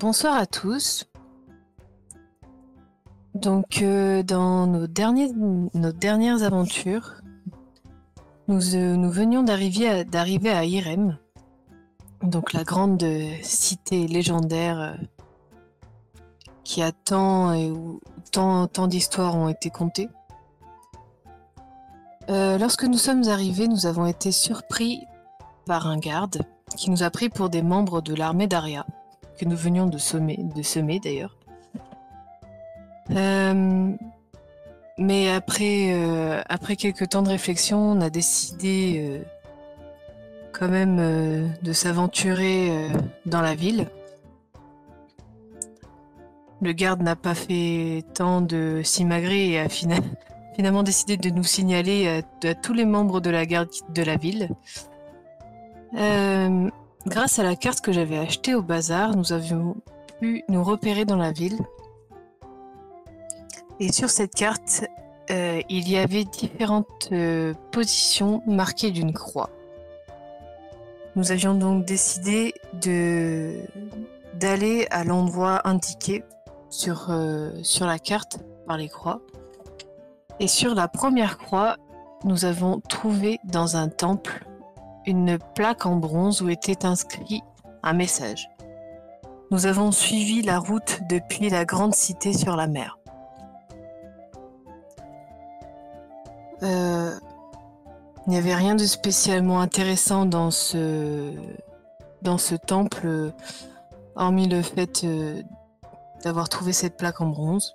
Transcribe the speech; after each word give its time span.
Bonsoir 0.00 0.36
à 0.36 0.46
tous. 0.46 1.06
Donc, 3.34 3.82
euh, 3.82 4.22
dans 4.22 4.68
nos, 4.68 4.86
dernières 4.86 6.44
aventures, 6.44 7.14
nous, 8.46 8.76
euh, 8.76 9.10
venions 9.10 9.42
d'arriver 9.42 10.50
à, 10.52 10.64
Irem, 10.64 11.18
donc 12.22 12.52
la 12.52 12.62
grande 12.62 13.04
cité 13.42 14.06
légendaire 14.06 14.80
euh, 14.80 14.94
qui 16.62 16.80
a 16.80 16.92
tant 16.92 17.52
et 17.52 17.68
où 17.68 18.00
tant, 18.30 18.68
tant 18.68 18.86
d'histoires 18.86 19.34
ont 19.34 19.48
été 19.48 19.68
contées. 19.68 20.08
Lorsque 22.28 22.84
nous 22.84 22.98
sommes 22.98 23.24
arrivés, 23.24 23.66
nous 23.66 23.86
avons 23.86 24.06
été 24.06 24.30
surpris 24.30 25.00
par 25.66 25.88
un 25.88 25.98
garde 25.98 26.42
qui 26.76 26.88
nous 26.90 27.02
a 27.02 27.10
pris 27.10 27.30
pour 27.30 27.50
des 27.50 27.62
membres 27.62 28.00
de 28.00 28.14
l'armée 28.14 28.46
d'Aria, 28.46 28.86
que 29.38 29.44
nous 29.44 29.56
venions 29.56 29.86
de 29.86 29.98
semer, 29.98 30.38
de 30.38 30.62
semer 30.62 31.00
d'ailleurs. 31.00 31.36
Euh, 33.14 33.92
mais 34.98 35.30
après, 35.30 35.92
euh, 35.92 36.42
après 36.48 36.76
quelques 36.76 37.08
temps 37.08 37.22
de 37.22 37.28
réflexion, 37.28 37.78
on 37.78 38.00
a 38.00 38.10
décidé 38.10 38.96
euh, 38.98 39.22
quand 40.52 40.68
même 40.68 41.52
de 41.62 41.72
s'aventurer 41.72 42.90
dans 43.24 43.40
la 43.40 43.54
ville. 43.54 43.86
Le 46.60 46.72
garde 46.72 47.00
n'a 47.00 47.14
pas 47.14 47.36
fait 47.36 48.02
tant 48.14 48.40
de 48.40 48.80
s'imagrer 48.82 49.50
et 49.50 49.60
a 49.60 49.68
fina- 49.68 50.02
finalement 50.56 50.82
décidé 50.82 51.16
de 51.16 51.30
nous 51.30 51.44
signaler 51.44 52.22
à, 52.44 52.54
tous 52.56 52.72
les 52.72 52.84
membres 52.84 53.20
de 53.20 53.30
la 53.30 53.46
garde 53.46 53.70
de 53.94 54.02
la 54.02 54.16
ville. 54.16 54.48
Grâce 57.06 57.38
à 57.38 57.42
la 57.42 57.56
carte 57.56 57.80
que 57.80 57.92
j'avais 57.92 58.18
achetée 58.18 58.54
au 58.54 58.62
bazar, 58.62 59.16
nous 59.16 59.32
avions 59.32 59.76
pu 60.20 60.44
nous 60.48 60.62
repérer 60.62 61.04
dans 61.04 61.16
la 61.16 61.32
ville. 61.32 61.58
Et 63.80 63.92
sur 63.92 64.10
cette 64.10 64.34
carte, 64.34 64.84
euh, 65.30 65.60
il 65.68 65.88
y 65.88 65.98
avait 65.98 66.24
différentes 66.24 67.08
euh, 67.12 67.54
positions 67.70 68.42
marquées 68.46 68.90
d'une 68.90 69.12
croix. 69.12 69.50
Nous 71.16 71.32
avions 71.32 71.54
donc 71.54 71.84
décidé 71.84 72.54
d'aller 74.34 74.86
à 74.90 75.04
l'endroit 75.04 75.66
indiqué 75.68 76.24
euh, 77.08 77.52
sur 77.62 77.86
la 77.86 77.98
carte 77.98 78.38
par 78.66 78.76
les 78.76 78.88
croix. 78.88 79.20
Et 80.40 80.48
sur 80.48 80.74
la 80.74 80.88
première 80.88 81.38
croix, 81.38 81.76
nous 82.24 82.44
avons 82.44 82.80
trouvé 82.80 83.38
dans 83.44 83.76
un 83.76 83.88
temple 83.88 84.44
une 85.08 85.38
plaque 85.54 85.86
en 85.86 85.96
bronze 85.96 86.42
où 86.42 86.50
était 86.50 86.84
inscrit 86.84 87.42
un 87.82 87.94
message. 87.94 88.50
Nous 89.50 89.64
avons 89.64 89.90
suivi 89.90 90.42
la 90.42 90.58
route 90.58 91.00
depuis 91.08 91.48
la 91.48 91.64
grande 91.64 91.94
cité 91.94 92.34
sur 92.34 92.56
la 92.56 92.66
mer. 92.66 92.98
Euh, 96.62 97.18
il 98.26 98.30
n'y 98.30 98.36
avait 98.36 98.54
rien 98.54 98.74
de 98.74 98.84
spécialement 98.84 99.62
intéressant 99.62 100.26
dans 100.26 100.50
ce, 100.50 101.32
temple, 102.66 103.32
hormis 104.14 104.46
le 104.46 104.60
fait 104.60 105.04
euh, 105.04 105.40
d'avoir 106.22 106.50
trouvé 106.50 106.74
cette 106.74 106.98
plaque 106.98 107.22
en 107.22 107.28
bronze. 107.28 107.72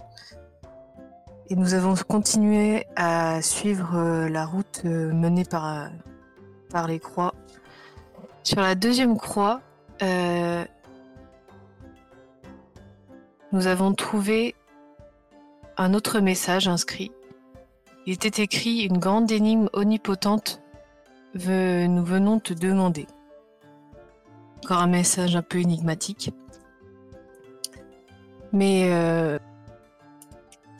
Et 1.50 1.56
nous 1.56 1.74
avons 1.74 1.96
continué 2.08 2.86
à 2.96 3.42
suivre 3.42 3.96
euh, 3.96 4.30
la 4.30 4.46
route 4.46 4.84
menée 4.84 5.46
par, 5.46 5.90
les 6.82 7.00
croix. 7.00 7.34
Sur 8.44 8.60
la 8.60 8.76
deuxième 8.76 9.18
croix, 9.18 9.62
euh, 10.02 10.66
nous 13.52 13.68
avons 13.68 13.94
trouvé 13.94 14.56
un 15.78 15.94
autre 15.94 16.20
message 16.20 16.68
inscrit. 16.68 17.12
Il 18.06 18.14
était 18.14 18.44
écrit 18.44 18.82
une 18.82 18.98
grande 18.98 19.32
énigme 19.32 19.70
omnipotente. 19.74 20.62
nous 21.36 22.04
venons 22.04 22.40
te 22.40 22.54
demander. 22.54 23.08
Encore 24.64 24.80
un 24.80 24.88
message 24.88 25.36
un 25.36 25.42
peu 25.42 25.60
énigmatique. 25.60 26.34
Mais 28.52 28.90
euh, 28.92 29.40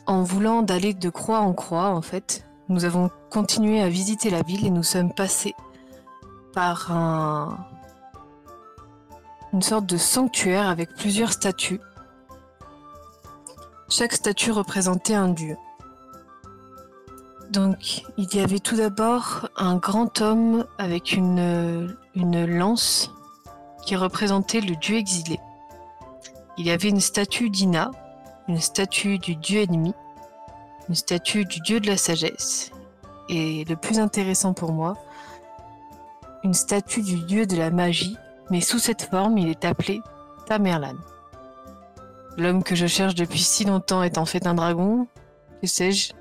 en 0.06 0.22
voulant 0.22 0.62
d'aller 0.62 0.94
de 0.94 1.08
croix 1.08 1.40
en 1.40 1.54
croix, 1.54 1.88
en 1.88 2.02
fait, 2.02 2.46
nous 2.68 2.84
avons 2.84 3.10
continué 3.30 3.80
à 3.80 3.88
visiter 3.88 4.30
la 4.30 4.42
ville 4.42 4.66
et 4.66 4.70
nous 4.70 4.82
sommes 4.82 5.12
passés 5.12 5.54
par 6.54 6.92
un- 6.92 7.58
une 9.52 9.62
sorte 9.62 9.86
de 9.86 9.96
sanctuaire 9.96 10.68
avec 10.68 10.94
plusieurs 10.94 11.32
statues. 11.32 11.80
Chaque 13.88 14.12
statue 14.12 14.50
représentait 14.50 15.14
un 15.14 15.28
dieu. 15.28 15.56
Donc, 17.50 18.02
il 18.16 18.34
y 18.34 18.40
avait 18.40 18.58
tout 18.58 18.76
d'abord 18.76 19.48
un 19.56 19.76
grand 19.76 20.20
homme 20.20 20.64
avec 20.78 21.12
une 21.12 21.96
lance 22.14 23.10
qui 23.84 23.96
représentait 23.96 24.60
le 24.60 24.74
dieu 24.76 24.96
exilé. 24.96 25.38
Il 26.56 26.66
y 26.66 26.70
avait 26.70 26.88
une 26.88 27.00
statue 27.00 27.50
d'Ina, 27.50 27.90
une 28.48 28.60
statue 28.60 29.18
du 29.18 29.36
dieu 29.36 29.60
ennemi, 29.60 29.94
une 30.88 30.94
statue 30.94 31.44
du 31.44 31.60
dieu 31.60 31.80
de 31.80 31.86
la 31.86 31.96
sagesse, 31.96 32.70
et 33.28 33.64
le 33.64 33.76
plus 33.76 33.98
intéressant 33.98 34.52
pour 34.52 34.72
moi, 34.72 34.94
une 36.44 36.54
statue 36.54 37.02
du 37.02 37.16
dieu 37.20 37.46
de 37.46 37.56
la 37.56 37.70
magie, 37.70 38.16
mais 38.50 38.60
sous 38.60 38.78
cette 38.78 39.02
forme, 39.02 39.38
il 39.38 39.48
est 39.48 39.64
appelé 39.64 40.02
Tamerlan. 40.46 40.96
L'homme 42.36 42.62
que 42.62 42.74
je 42.74 42.86
cherche 42.86 43.14
depuis 43.14 43.40
si 43.40 43.64
longtemps 43.64 44.02
est 44.02 44.18
en 44.18 44.26
fait 44.26 44.46
un 44.46 44.54
dragon, 44.54 45.08
que 45.60 45.66
sais-je? 45.66 46.12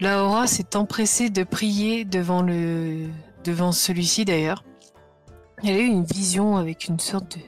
Laura 0.00 0.46
s'est 0.46 0.76
empressée 0.76 1.30
de 1.30 1.44
prier 1.44 2.04
devant 2.04 2.42
le 2.42 3.06
devant 3.44 3.72
celui-ci 3.72 4.24
d'ailleurs. 4.24 4.64
Elle 5.62 5.76
a 5.76 5.78
eu 5.78 5.86
une 5.86 6.04
vision 6.04 6.56
avec 6.56 6.88
une 6.88 6.98
sorte 6.98 7.36
de 7.36 7.42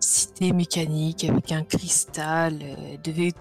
cité 0.00 0.52
mécanique 0.52 1.24
avec 1.24 1.52
un 1.52 1.62
cristal. 1.62 2.58
Elle 2.60 3.00
devait 3.00 3.32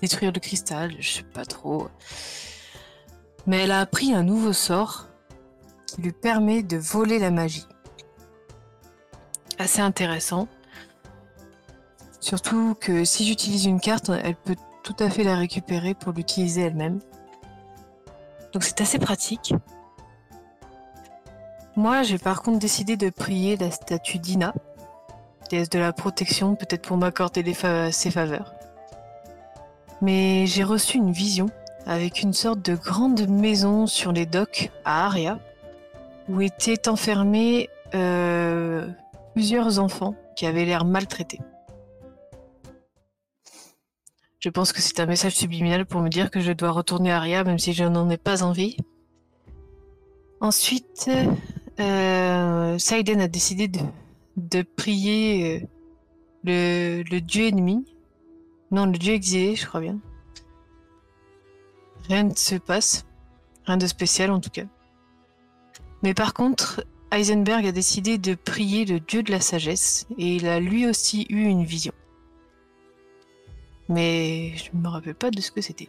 détruire 0.00 0.32
le 0.32 0.40
cristal, 0.40 0.94
je 1.00 1.08
sais 1.08 1.22
pas 1.24 1.44
trop. 1.44 1.88
Mais 3.48 3.64
elle 3.64 3.70
a 3.70 3.80
appris 3.80 4.12
un 4.12 4.22
nouveau 4.22 4.52
sort 4.52 5.08
qui 5.86 6.02
lui 6.02 6.12
permet 6.12 6.62
de 6.62 6.76
voler 6.76 7.18
la 7.18 7.30
magie. 7.30 7.66
Assez 9.58 9.80
intéressant. 9.80 10.48
Surtout 12.20 12.76
que 12.78 13.06
si 13.06 13.26
j'utilise 13.26 13.64
une 13.64 13.80
carte, 13.80 14.10
elle 14.10 14.36
peut 14.36 14.54
tout 14.82 14.96
à 14.98 15.08
fait 15.08 15.24
la 15.24 15.34
récupérer 15.34 15.94
pour 15.94 16.12
l'utiliser 16.12 16.60
elle-même. 16.60 17.00
Donc 18.52 18.64
c'est 18.64 18.82
assez 18.82 18.98
pratique. 18.98 19.54
Moi, 21.74 22.02
j'ai 22.02 22.18
par 22.18 22.42
contre 22.42 22.58
décidé 22.58 22.98
de 22.98 23.08
prier 23.08 23.56
la 23.56 23.70
statue 23.70 24.18
d'Ina, 24.18 24.52
déesse 25.48 25.70
de 25.70 25.78
la 25.78 25.94
protection, 25.94 26.54
peut-être 26.54 26.82
pour 26.82 26.98
m'accorder 26.98 27.54
ses 27.92 28.10
faveurs. 28.10 28.52
Mais 30.02 30.46
j'ai 30.46 30.64
reçu 30.64 30.98
une 30.98 31.12
vision 31.12 31.46
avec 31.88 32.20
une 32.20 32.34
sorte 32.34 32.60
de 32.60 32.76
grande 32.76 33.26
maison 33.28 33.86
sur 33.86 34.12
les 34.12 34.26
docks 34.26 34.70
à 34.84 35.06
Aria, 35.06 35.40
où 36.28 36.42
étaient 36.42 36.86
enfermés 36.86 37.70
euh, 37.94 38.86
plusieurs 39.32 39.78
enfants 39.78 40.14
qui 40.36 40.44
avaient 40.44 40.66
l'air 40.66 40.84
maltraités. 40.84 41.40
Je 44.38 44.50
pense 44.50 44.72
que 44.72 44.82
c'est 44.82 45.00
un 45.00 45.06
message 45.06 45.34
subliminal 45.34 45.86
pour 45.86 46.02
me 46.02 46.10
dire 46.10 46.30
que 46.30 46.40
je 46.40 46.52
dois 46.52 46.72
retourner 46.72 47.10
à 47.10 47.16
Aria, 47.16 47.42
même 47.42 47.58
si 47.58 47.72
je 47.72 47.84
n'en 47.84 48.10
ai 48.10 48.18
pas 48.18 48.42
envie. 48.42 48.76
Ensuite, 50.40 51.10
euh, 51.80 52.78
Saiden 52.78 53.22
a 53.22 53.28
décidé 53.28 53.66
de, 54.36 54.62
prier 54.62 55.66
euh, 56.46 57.02
le 57.10 57.18
dieu 57.20 57.46
ennemi. 57.46 57.86
Non, 58.70 58.84
le 58.84 58.98
dieu 58.98 59.14
exilé, 59.14 59.56
je 59.56 59.66
crois 59.66 59.80
bien. 59.80 59.98
Rien 62.08 62.24
ne 62.24 62.34
se 62.34 62.56
passe. 62.56 63.04
Rien 63.66 63.76
de 63.76 63.86
spécial 63.86 64.30
en 64.30 64.40
tout 64.40 64.50
cas. 64.50 64.64
Mais 66.02 66.14
par 66.14 66.32
contre, 66.32 66.84
Heisenberg 67.10 67.66
a 67.66 67.72
décidé 67.72 68.18
de 68.18 68.34
prier 68.34 68.84
le 68.84 69.00
dieu 69.00 69.22
de 69.22 69.30
la 69.30 69.40
sagesse 69.40 70.06
et 70.16 70.36
il 70.36 70.46
a 70.46 70.60
lui 70.60 70.86
aussi 70.86 71.26
eu 71.28 71.42
une 71.44 71.64
vision. 71.64 71.92
Mais 73.88 74.54
je 74.56 74.70
ne 74.74 74.82
me 74.82 74.88
rappelle 74.88 75.14
pas 75.14 75.30
de 75.30 75.40
ce 75.40 75.50
que 75.50 75.60
c'était. 75.60 75.88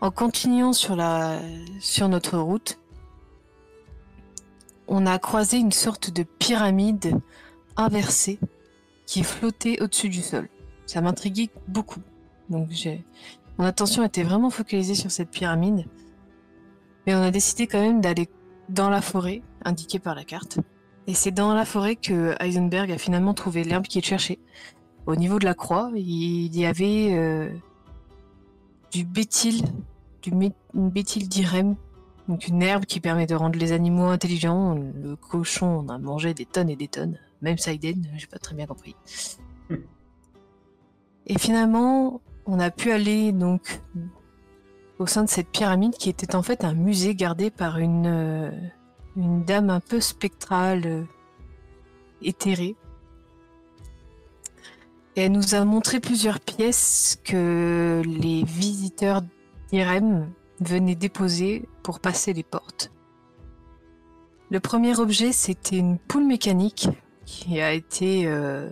En 0.00 0.10
continuant 0.10 0.74
sur, 0.74 0.96
la, 0.96 1.40
sur 1.80 2.08
notre 2.08 2.38
route, 2.38 2.78
on 4.86 5.06
a 5.06 5.18
croisé 5.18 5.56
une 5.56 5.72
sorte 5.72 6.10
de 6.10 6.22
pyramide 6.22 7.18
inversée 7.76 8.38
qui 9.06 9.22
flottait 9.22 9.80
au-dessus 9.82 10.10
du 10.10 10.20
sol. 10.20 10.48
Ça 10.86 11.00
m'intriguait 11.00 11.50
beaucoup. 11.68 12.00
Donc 12.50 12.68
j'ai... 12.70 13.02
mon 13.58 13.64
attention 13.64 14.04
était 14.04 14.22
vraiment 14.22 14.50
focalisée 14.50 14.94
sur 14.94 15.10
cette 15.10 15.30
pyramide. 15.30 15.86
Mais 17.06 17.14
on 17.14 17.22
a 17.22 17.30
décidé 17.30 17.66
quand 17.66 17.80
même 17.80 18.00
d'aller 18.00 18.28
dans 18.68 18.90
la 18.90 19.00
forêt 19.00 19.42
indiquée 19.64 19.98
par 19.98 20.14
la 20.14 20.24
carte. 20.24 20.58
Et 21.06 21.14
c'est 21.14 21.30
dans 21.30 21.54
la 21.54 21.64
forêt 21.64 21.96
que 21.96 22.34
Heisenberg 22.40 22.90
a 22.90 22.98
finalement 22.98 23.34
trouvé 23.34 23.62
l'herbe 23.62 23.84
qu'il 23.84 24.04
cherchait. 24.04 24.38
Au 25.06 25.16
niveau 25.16 25.38
de 25.38 25.44
la 25.44 25.54
croix, 25.54 25.90
il 25.94 26.56
y 26.56 26.64
avait 26.64 27.12
euh, 27.12 27.50
du 28.90 29.04
béthyle, 29.04 29.62
du 30.22 30.30
une 30.30 30.90
béthyle 30.90 31.28
d'irem, 31.28 31.76
donc 32.26 32.48
une 32.48 32.62
herbe 32.62 32.86
qui 32.86 33.00
permet 33.00 33.26
de 33.26 33.34
rendre 33.34 33.58
les 33.58 33.72
animaux 33.72 34.06
intelligents. 34.06 34.74
Le 34.74 35.14
cochon 35.16 35.84
on 35.84 35.88
a 35.90 35.98
mangé 35.98 36.32
des 36.32 36.46
tonnes 36.46 36.70
et 36.70 36.76
des 36.76 36.88
tonnes, 36.88 37.18
même 37.42 37.58
Saiden, 37.58 38.08
j'ai 38.16 38.26
pas 38.26 38.38
très 38.38 38.54
bien 38.54 38.66
compris. 38.66 38.96
Hmm. 39.68 39.76
Et 41.26 41.38
finalement, 41.38 42.22
on 42.46 42.60
a 42.60 42.70
pu 42.70 42.90
aller 42.90 43.32
donc 43.32 43.80
au 44.98 45.06
sein 45.06 45.24
de 45.24 45.28
cette 45.28 45.48
pyramide 45.48 45.94
qui 45.94 46.08
était 46.08 46.34
en 46.34 46.42
fait 46.42 46.64
un 46.64 46.74
musée 46.74 47.14
gardé 47.14 47.50
par 47.50 47.78
une, 47.78 48.06
euh, 48.06 48.50
dame 49.16 49.70
un 49.70 49.80
peu 49.80 50.00
spectrale, 50.00 50.82
euh, 50.86 51.04
éthérée. 52.22 52.76
Et 55.16 55.22
elle 55.22 55.32
nous 55.32 55.54
a 55.54 55.64
montré 55.64 56.00
plusieurs 56.00 56.40
pièces 56.40 57.20
que 57.24 58.02
les 58.04 58.42
visiteurs 58.44 59.22
d'Irem 59.70 60.28
venaient 60.60 60.96
déposer 60.96 61.68
pour 61.82 62.00
passer 62.00 62.32
les 62.32 62.42
portes. 62.42 62.90
Le 64.50 64.60
premier 64.60 64.98
objet, 64.98 65.32
c'était 65.32 65.78
une 65.78 65.98
poule 65.98 66.26
mécanique 66.26 66.88
qui 67.24 67.60
a 67.60 67.72
été 67.72 68.26
euh, 68.26 68.68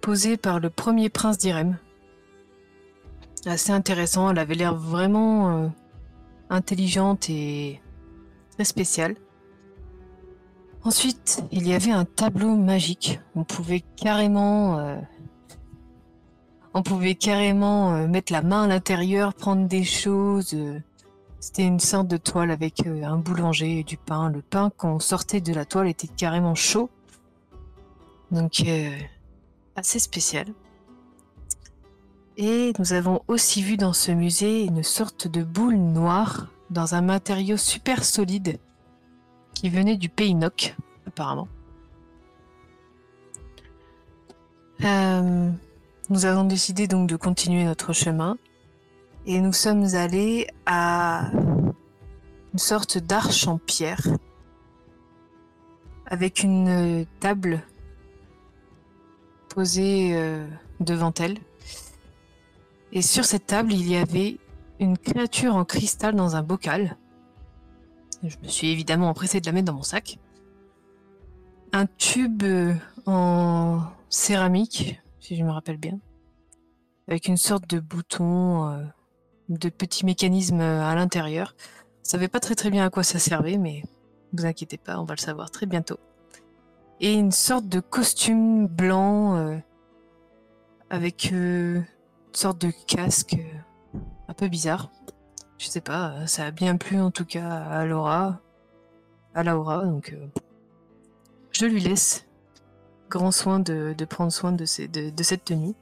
posée 0.00 0.36
par 0.36 0.58
le 0.58 0.70
premier 0.70 1.08
prince 1.08 1.38
d'Irem. 1.38 1.78
Assez 3.46 3.72
intéressant, 3.72 4.30
elle 4.30 4.38
avait 4.38 4.54
l'air 4.54 4.74
vraiment 4.74 5.64
euh, 5.64 5.68
intelligente 6.50 7.30
et 7.30 7.80
très 8.52 8.64
spéciale. 8.64 9.16
Ensuite, 10.84 11.42
il 11.50 11.66
y 11.66 11.72
avait 11.72 11.90
un 11.90 12.04
tableau 12.04 12.54
magique. 12.54 13.18
On 13.34 13.44
pouvait 13.44 13.82
carrément, 13.96 14.78
euh, 14.78 14.96
on 16.74 16.82
pouvait 16.82 17.14
carrément 17.14 17.94
euh, 17.94 18.06
mettre 18.06 18.30
la 18.30 18.42
main 18.42 18.64
à 18.64 18.66
l'intérieur, 18.66 19.32
prendre 19.32 19.66
des 19.66 19.84
choses. 19.84 20.54
C'était 21.38 21.64
une 21.64 21.80
sorte 21.80 22.08
de 22.08 22.18
toile 22.18 22.50
avec 22.50 22.86
un 22.86 23.16
boulanger 23.16 23.78
et 23.78 23.84
du 23.84 23.96
pain. 23.96 24.28
Le 24.30 24.42
pain, 24.42 24.70
quand 24.76 24.96
on 24.96 24.98
sortait 24.98 25.40
de 25.40 25.54
la 25.54 25.64
toile, 25.64 25.88
était 25.88 26.08
carrément 26.08 26.54
chaud. 26.54 26.90
Donc, 28.30 28.62
assez 29.76 29.98
spécial. 29.98 30.46
Et 32.42 32.72
nous 32.78 32.94
avons 32.94 33.20
aussi 33.28 33.60
vu 33.60 33.76
dans 33.76 33.92
ce 33.92 34.12
musée 34.12 34.64
une 34.64 34.82
sorte 34.82 35.28
de 35.28 35.42
boule 35.42 35.76
noire 35.76 36.46
dans 36.70 36.94
un 36.94 37.02
matériau 37.02 37.58
super 37.58 38.02
solide 38.02 38.58
qui 39.52 39.68
venait 39.68 39.98
du 39.98 40.08
pays 40.08 40.34
Noc, 40.34 40.74
apparemment. 41.06 41.48
Euh, 44.82 45.50
nous 46.08 46.24
avons 46.24 46.44
décidé 46.44 46.88
donc 46.88 47.10
de 47.10 47.16
continuer 47.16 47.64
notre 47.64 47.92
chemin 47.92 48.38
et 49.26 49.38
nous 49.42 49.52
sommes 49.52 49.94
allés 49.94 50.46
à 50.64 51.30
une 52.54 52.58
sorte 52.58 52.96
d'arche 52.96 53.48
en 53.48 53.58
pierre 53.58 54.08
avec 56.06 56.42
une 56.42 57.04
table 57.20 57.60
posée 59.50 60.12
euh, 60.14 60.48
devant 60.80 61.12
elle. 61.20 61.36
Et 62.92 63.02
sur 63.02 63.24
cette 63.24 63.46
table, 63.46 63.72
il 63.72 63.88
y 63.88 63.96
avait 63.96 64.38
une 64.78 64.98
créature 64.98 65.54
en 65.54 65.64
cristal 65.64 66.14
dans 66.14 66.36
un 66.36 66.42
bocal 66.42 66.96
je 68.22 68.36
me 68.42 68.48
suis 68.48 68.68
évidemment 68.68 69.08
empressée 69.08 69.40
de 69.40 69.46
la 69.46 69.52
mettre 69.52 69.66
dans 69.66 69.74
mon 69.74 69.82
sac. 69.82 70.18
Un 71.72 71.86
tube 71.86 72.42
euh, 72.42 72.74
en 73.06 73.82
céramique, 74.08 75.00
si 75.20 75.36
je 75.36 75.44
me 75.44 75.50
rappelle 75.50 75.78
bien, 75.78 75.98
avec 77.08 77.28
une 77.28 77.36
sorte 77.36 77.68
de 77.68 77.80
bouton, 77.80 78.68
euh, 78.68 78.84
de 79.48 79.68
petits 79.68 80.04
mécanismes 80.04 80.60
à 80.60 80.94
l'intérieur. 80.94 81.54
Je 82.04 82.10
savais 82.10 82.28
pas 82.28 82.40
très 82.40 82.54
très 82.54 82.70
bien 82.70 82.84
à 82.84 82.90
quoi 82.90 83.02
ça 83.02 83.18
servait, 83.18 83.56
mais 83.56 83.82
ne 84.32 84.40
vous 84.40 84.46
inquiétez 84.46 84.78
pas, 84.78 84.98
on 84.98 85.04
va 85.04 85.14
le 85.14 85.20
savoir 85.20 85.50
très 85.50 85.66
bientôt. 85.66 85.98
Et 87.00 87.14
une 87.14 87.32
sorte 87.32 87.66
de 87.68 87.80
costume 87.80 88.66
blanc 88.66 89.36
euh, 89.36 89.56
avec 90.90 91.32
sorte 92.36 92.60
de 92.60 92.72
casque 92.86 93.36
un 94.28 94.34
peu 94.34 94.48
bizarre. 94.48 94.90
Je 95.58 95.66
sais 95.66 95.80
pas, 95.80 96.26
ça 96.26 96.46
a 96.46 96.50
bien 96.50 96.76
plu 96.76 96.98
en 97.00 97.10
tout 97.10 97.24
cas 97.24 97.48
à 97.48 97.84
Laura, 97.84 98.40
à 99.34 99.42
Laura, 99.42 99.84
donc 99.84 100.12
euh, 100.12 100.26
je 101.52 101.66
lui 101.66 101.80
laisse 101.80 102.26
grand 103.10 103.32
soin 103.32 103.58
de, 103.58 103.94
prendre 104.08 104.32
soin 104.32 104.52
de, 104.52 104.64
cette 104.64 105.44
tenue. 105.44 105.74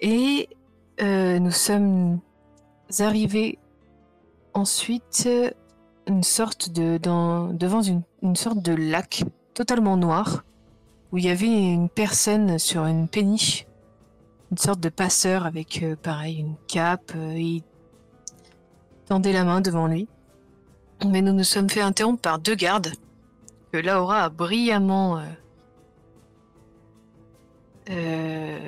Et 0.00 0.48
euh, 1.02 1.38
nous 1.38 1.50
sommes 1.50 2.20
arrivés 3.00 3.58
ensuite 4.54 5.28
une 6.06 6.22
sorte 6.22 6.70
de, 6.70 6.98
devant 6.98 7.82
une, 7.82 8.36
sorte 8.36 8.62
de 8.62 8.72
lac 8.72 9.24
totalement 9.54 9.96
noir 9.96 10.44
où 11.10 11.18
il 11.18 11.24
y 11.24 11.30
avait 11.30 11.46
une 11.46 11.88
personne 11.88 12.58
sur 12.58 12.86
une 12.86 13.08
péniche, 13.08 13.66
une 14.52 14.58
sorte 14.58 14.80
de 14.80 14.88
passeur 14.88 15.46
avec 15.46 15.82
euh, 15.82 15.96
pareil 15.96 16.38
une 16.38 16.54
cape. 16.68 17.12
et 17.16 17.62
tendait 19.06 19.32
la 19.32 19.44
main 19.44 19.60
devant 19.60 19.88
lui. 19.88 20.08
Mais 21.06 21.20
nous 21.20 21.32
nous 21.32 21.44
sommes 21.44 21.68
fait 21.68 21.80
interrompre 21.80 22.22
par 22.22 22.38
deux 22.38 22.54
gardes 22.54 22.92
que 23.72 23.78
Laura 23.78 24.24
a 24.24 24.28
brillamment 24.28 25.18
euh, 25.18 25.24
euh, 27.90 28.58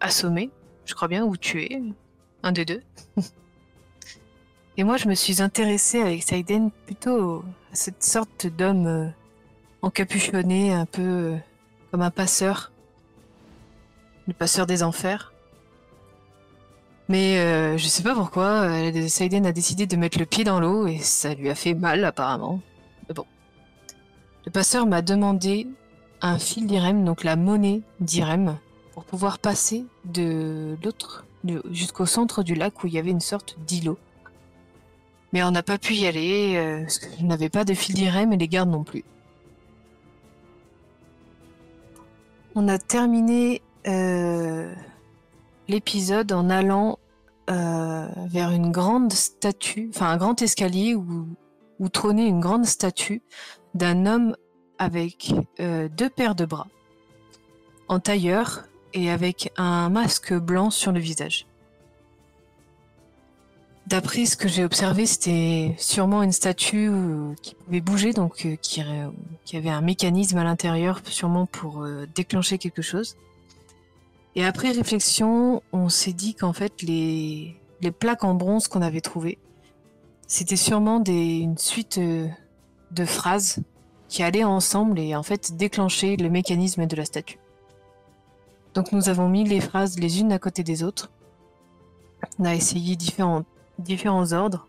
assommé, 0.00 0.50
je 0.84 0.94
crois 0.94 1.08
bien, 1.08 1.24
ou 1.24 1.36
tué, 1.36 1.82
un 2.42 2.52
des 2.52 2.64
deux. 2.64 2.82
Et 4.76 4.84
moi, 4.84 4.98
je 4.98 5.08
me 5.08 5.14
suis 5.14 5.40
intéressée 5.40 6.02
avec 6.02 6.22
Saiden 6.22 6.70
plutôt 6.84 7.44
à 7.72 7.74
cette 7.74 8.02
sorte 8.02 8.46
d'homme 8.46 8.86
euh, 8.86 9.08
encapuchonné, 9.80 10.72
un 10.72 10.86
peu 10.86 11.34
comme 11.90 12.02
un 12.02 12.10
passeur, 12.10 12.72
le 14.26 14.34
passeur 14.34 14.66
des 14.66 14.82
enfers. 14.82 15.32
Mais 17.08 17.38
euh, 17.38 17.78
je 17.78 17.86
sais 17.86 18.02
pas 18.02 18.14
pourquoi, 18.14 18.62
euh, 18.62 19.08
Saiden 19.08 19.46
a 19.46 19.52
décidé 19.52 19.86
de 19.86 19.96
mettre 19.96 20.18
le 20.18 20.26
pied 20.26 20.42
dans 20.42 20.58
l'eau 20.58 20.86
et 20.88 20.98
ça 20.98 21.34
lui 21.34 21.48
a 21.48 21.54
fait 21.54 21.74
mal 21.74 22.04
apparemment. 22.04 22.60
Mais 23.08 23.14
bon. 23.14 23.24
Le 24.44 24.50
passeur 24.50 24.86
m'a 24.86 25.02
demandé 25.02 25.68
un 26.20 26.38
fil 26.38 26.66
d'Irem, 26.66 27.04
donc 27.04 27.22
la 27.22 27.36
monnaie 27.36 27.82
d'Irem, 28.00 28.58
pour 28.92 29.04
pouvoir 29.04 29.38
passer 29.38 29.84
de 30.04 30.76
l'autre 30.82 31.24
jusqu'au 31.70 32.06
centre 32.06 32.42
du 32.42 32.54
lac 32.54 32.82
où 32.82 32.88
il 32.88 32.94
y 32.94 32.98
avait 32.98 33.10
une 33.10 33.20
sorte 33.20 33.56
d'îlot. 33.66 33.98
Mais 35.32 35.42
on 35.44 35.50
n'a 35.52 35.62
pas 35.62 35.78
pu 35.78 35.94
y 35.94 36.06
aller, 36.06 36.56
euh, 36.56 36.82
parce 36.82 36.98
que 36.98 37.06
je 37.18 37.24
n'avais 37.24 37.48
pas 37.48 37.64
de 37.64 37.74
fil 37.74 37.94
d'Irem 37.94 38.32
et 38.32 38.36
les 38.36 38.48
gardes 38.48 38.70
non 38.70 38.84
plus. 38.84 39.04
On 42.54 42.68
a 42.68 42.78
terminé 42.78 43.60
euh, 43.86 44.74
l'épisode 45.68 46.32
en 46.32 46.50
allant 46.50 46.98
euh, 47.50 48.08
vers 48.26 48.50
une 48.50 48.72
grande 48.72 49.12
statue, 49.12 49.90
enfin 49.94 50.10
un 50.10 50.16
grand 50.16 50.42
escalier 50.42 50.94
où, 50.94 51.28
trônait 51.92 52.26
une 52.26 52.40
grande 52.40 52.66
statue 52.66 53.22
d'un 53.74 54.06
homme 54.06 54.36
avec 54.78 55.32
euh, 55.60 55.88
deux 55.88 56.10
paires 56.10 56.34
de 56.34 56.44
bras, 56.44 56.66
en 57.88 58.00
tailleur 58.00 58.64
et 58.92 59.10
avec 59.10 59.52
un 59.56 59.88
masque 59.88 60.34
blanc 60.34 60.70
sur 60.70 60.90
le 60.90 60.98
visage. 60.98 61.46
D'après 63.86 64.26
ce 64.26 64.36
que 64.36 64.48
j'ai 64.48 64.64
observé, 64.64 65.06
c'était 65.06 65.76
sûrement 65.78 66.24
une 66.24 66.32
statue 66.32 66.90
qui 67.40 67.54
pouvait 67.54 67.80
bouger, 67.80 68.12
donc 68.12 68.48
qui, 68.60 68.80
avait 68.80 69.70
un 69.70 69.80
mécanisme 69.80 70.38
à 70.38 70.44
l'intérieur, 70.44 71.00
sûrement 71.04 71.46
pour 71.46 71.86
déclencher 72.12 72.58
quelque 72.58 72.82
chose. 72.82 73.16
Et 74.36 74.44
après 74.44 74.70
réflexion, 74.70 75.62
on 75.72 75.88
s'est 75.88 76.12
dit 76.12 76.34
qu'en 76.34 76.52
fait, 76.52 76.82
les, 76.82 77.56
plaques 77.98 78.22
en 78.22 78.34
bronze 78.34 78.68
qu'on 78.68 78.82
avait 78.82 79.00
trouvées, 79.00 79.38
c'était 80.28 80.56
sûrement 80.56 81.02
une 81.02 81.56
suite 81.56 81.96
euh, 81.96 82.28
de 82.90 83.06
phrases 83.06 83.60
qui 84.08 84.22
allaient 84.22 84.44
ensemble 84.44 84.98
et 84.98 85.16
en 85.16 85.22
fait 85.22 85.56
déclencher 85.56 86.16
le 86.16 86.28
mécanisme 86.28 86.86
de 86.86 86.96
la 86.96 87.06
statue. 87.06 87.38
Donc 88.74 88.92
nous 88.92 89.08
avons 89.08 89.28
mis 89.28 89.44
les 89.44 89.60
phrases 89.60 89.98
les 89.98 90.20
unes 90.20 90.32
à 90.32 90.38
côté 90.38 90.62
des 90.62 90.82
autres. 90.82 91.10
On 92.38 92.44
a 92.44 92.54
essayé 92.54 92.94
différents, 92.94 93.44
différents 93.78 94.32
ordres 94.32 94.68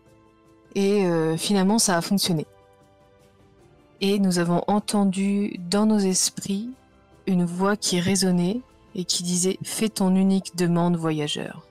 et 0.74 1.04
euh, 1.04 1.36
finalement 1.36 1.78
ça 1.78 1.96
a 1.96 2.00
fonctionné. 2.00 2.46
Et 4.00 4.18
nous 4.18 4.38
avons 4.38 4.62
entendu 4.66 5.58
dans 5.58 5.84
nos 5.84 5.98
esprits 5.98 6.70
une 7.26 7.44
voix 7.44 7.76
qui 7.76 8.00
résonnait 8.00 8.62
et 8.98 9.04
qui 9.04 9.22
disait 9.22 9.58
Fais 9.62 9.88
ton 9.88 10.14
unique 10.14 10.56
demande, 10.56 10.96
voyageur. 10.96 11.66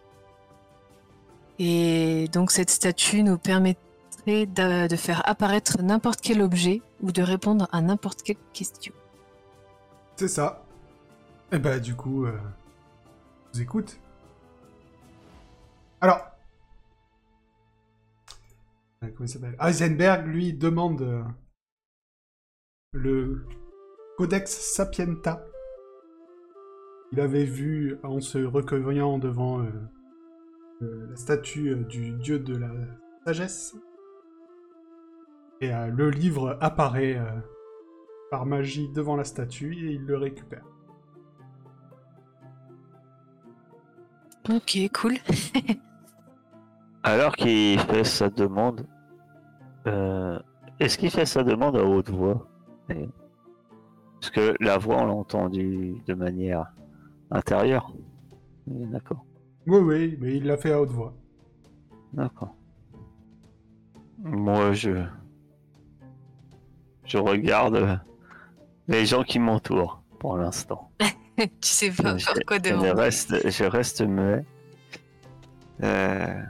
Et 1.59 2.27
donc 2.31 2.51
cette 2.51 2.69
statue 2.69 3.21
nous 3.21 3.37
permettrait 3.37 4.45
de, 4.45 4.95
faire 4.95 5.27
apparaître 5.27 5.81
n'importe 5.81 6.21
quel 6.21 6.41
objet 6.41 6.81
ou 7.01 7.11
de 7.11 7.21
répondre 7.21 7.67
à 7.71 7.81
n'importe 7.81 8.23
quelle 8.23 8.37
question. 8.53 8.93
C'est 10.15 10.29
ça. 10.29 10.63
Et 11.51 11.59
bah 11.59 11.79
du 11.79 11.95
coup, 11.95 12.25
euh, 12.25 12.37
je 13.53 13.57
vous 13.57 13.61
écoute. 13.61 13.99
Alors, 15.99 16.21
euh, 19.03 19.55
Heisenberg, 19.59 20.27
lui, 20.27 20.53
demande 20.53 21.01
euh, 21.01 21.23
le 22.93 23.45
Codex 24.17 24.51
Sapienta. 24.51 25.43
Il 27.13 27.21
avait 27.21 27.45
vu 27.45 27.97
en 28.03 28.19
se 28.19 28.37
recueillant 28.37 29.17
devant 29.17 29.61
euh, 29.61 29.65
euh, 30.81 31.07
la 31.09 31.15
statue 31.15 31.69
euh, 31.69 31.83
du 31.83 32.11
dieu 32.11 32.39
de 32.39 32.57
la 32.57 32.71
sagesse. 33.25 33.77
Et 35.61 35.73
euh, 35.73 35.87
le 35.87 36.09
livre 36.09 36.57
apparaît 36.59 37.17
euh, 37.17 37.25
par 38.29 38.45
magie 38.45 38.89
devant 38.93 39.15
la 39.15 39.23
statue 39.23 39.73
et 39.73 39.93
il 39.93 40.05
le 40.05 40.17
récupère. 40.17 40.65
Ok, 44.49 44.77
cool. 44.93 45.13
Alors 47.03 47.35
qu'il 47.35 47.79
fait 47.79 48.03
sa 48.03 48.29
demande, 48.29 48.85
euh, 49.87 50.39
est-ce 50.79 50.97
qu'il 50.97 51.09
fait 51.09 51.25
sa 51.25 51.43
demande 51.43 51.77
à 51.77 51.83
haute 51.83 52.09
voix? 52.09 52.47
Parce 52.87 54.29
que 54.29 54.55
la 54.59 54.77
voix, 54.77 54.97
on 54.97 55.05
l'a 55.05 55.13
entendue 55.13 56.01
de 56.05 56.13
manière 56.13 56.71
intérieure. 57.31 57.93
Oui, 58.67 58.87
D'accord, 58.87 59.25
Oui, 59.65 59.79
oui, 59.79 60.17
mais 60.19 60.35
il 60.37 60.45
l'a 60.45 60.57
fait 60.57 60.71
à 60.73 60.81
haute 60.81 60.89
voix. 60.91 61.13
d'accord. 62.13 62.53
Moi, 64.19 64.73
je. 64.73 65.03
Je 67.05 67.17
regarde 67.17 68.01
les 68.89 69.05
gens 69.05 69.23
qui 69.23 69.39
m'entourent 69.39 70.01
pour 70.19 70.37
l'instant. 70.37 70.91
tu 71.37 71.45
sais 71.61 71.91
pas 71.91 72.17
je, 72.17 72.25
quoi 72.45 72.57
je 72.57 72.63
demander. 72.69 72.91
reste, 72.91 73.49
je 73.49 73.63
reste 73.63 74.01
muet. 74.01 74.43
Euh, 75.83 76.41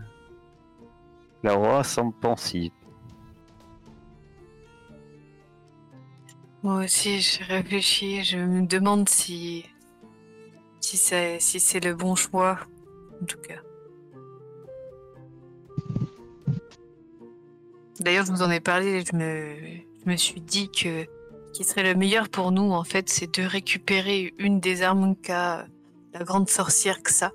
La 1.43 1.53
roi 1.53 1.83
semble 1.83 2.13
pensive. 2.15 2.71
Moi 6.63 6.85
aussi, 6.85 7.21
je 7.21 7.43
réfléchis, 7.43 8.23
je 8.23 8.37
me 8.37 8.65
demande 8.65 9.07
si 9.09 9.65
si 10.95 11.59
c'est 11.59 11.83
le 11.83 11.93
bon 11.93 12.15
choix, 12.15 12.59
en 13.21 13.25
tout 13.25 13.39
cas. 13.39 13.61
D'ailleurs, 17.99 18.25
je 18.25 18.31
vous 18.31 18.43
en 18.43 18.51
ai 18.51 18.59
parlé, 18.59 19.03
je 19.03 19.15
me, 19.15 20.15
suis 20.15 20.39
dit 20.39 20.69
que 20.69 21.03
ce 21.03 21.51
qui 21.53 21.63
serait 21.63 21.83
le 21.83 21.95
meilleur 21.95 22.29
pour 22.29 22.51
nous, 22.51 22.71
en 22.71 22.83
fait, 22.83 23.09
c'est 23.09 23.39
de 23.39 23.43
récupérer 23.43 24.33
une 24.37 24.59
des 24.59 24.83
armes 24.83 25.15
qu'a 25.15 25.65
la 26.13 26.23
grande 26.23 26.49
sorcière 26.49 27.01
Xa. 27.01 27.31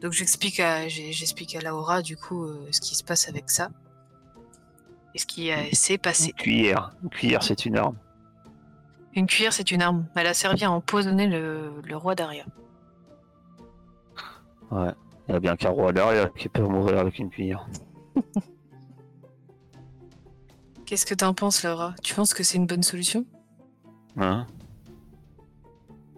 Donc 0.00 0.12
j'explique 0.12 0.60
à 0.60 0.88
j'explique 0.88 1.54
à 1.56 1.60
Laura 1.60 2.02
du 2.02 2.16
coup 2.16 2.44
euh, 2.44 2.66
ce 2.72 2.80
qui 2.80 2.94
se 2.94 3.04
passe 3.04 3.28
avec 3.28 3.48
ça 3.48 3.70
et 5.14 5.18
ce 5.18 5.26
qui 5.26 5.50
s'est 5.72 5.98
passé. 5.98 6.28
Une 6.28 6.34
cuillère. 6.34 6.92
Une 7.02 7.10
cuillère, 7.10 7.42
c'est 7.42 7.64
une 7.64 7.76
arme. 7.76 7.96
Une 9.14 9.26
cuillère, 9.26 9.52
c'est 9.52 9.70
une 9.70 9.82
arme. 9.82 10.06
Elle 10.16 10.26
a 10.26 10.34
servi 10.34 10.64
à 10.64 10.70
empoisonner 10.70 11.26
le, 11.26 11.72
le 11.84 11.96
roi 11.96 12.14
d'Aria. 12.14 12.44
Ouais. 14.70 14.90
Il 15.28 15.32
n'y 15.32 15.36
a 15.36 15.40
bien 15.40 15.56
qu'un 15.56 15.70
roi 15.70 15.92
derrière 15.92 16.32
qui 16.34 16.48
peut 16.48 16.62
mourir 16.62 16.98
avec 16.98 17.18
une 17.18 17.30
cuillère. 17.30 17.66
Qu'est-ce 20.86 21.06
que 21.06 21.14
t'en 21.14 21.32
penses, 21.32 21.62
Laura? 21.64 21.94
Tu 22.02 22.14
penses 22.14 22.34
que 22.34 22.42
c'est 22.42 22.58
une 22.58 22.66
bonne 22.66 22.82
solution? 22.82 23.24
Hein? 24.18 24.46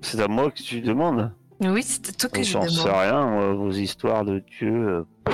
C'est 0.01 0.21
à 0.21 0.29
moi 0.29 0.51
que 0.51 0.61
tu 0.63 0.81
demandes? 0.81 1.33
Oui, 1.61 1.83
c'est 1.83 2.09
à 2.09 2.13
toi 2.13 2.29
que 2.31 2.43
je 2.43 2.51
J'en 2.53 2.63
sais 2.63 2.83
demande. 2.83 3.01
rien, 3.01 3.27
moi, 3.27 3.53
vos 3.55 3.71
histoires 3.71 4.25
de 4.25 4.41
dieux. 4.59 4.89
euh. 5.29 5.33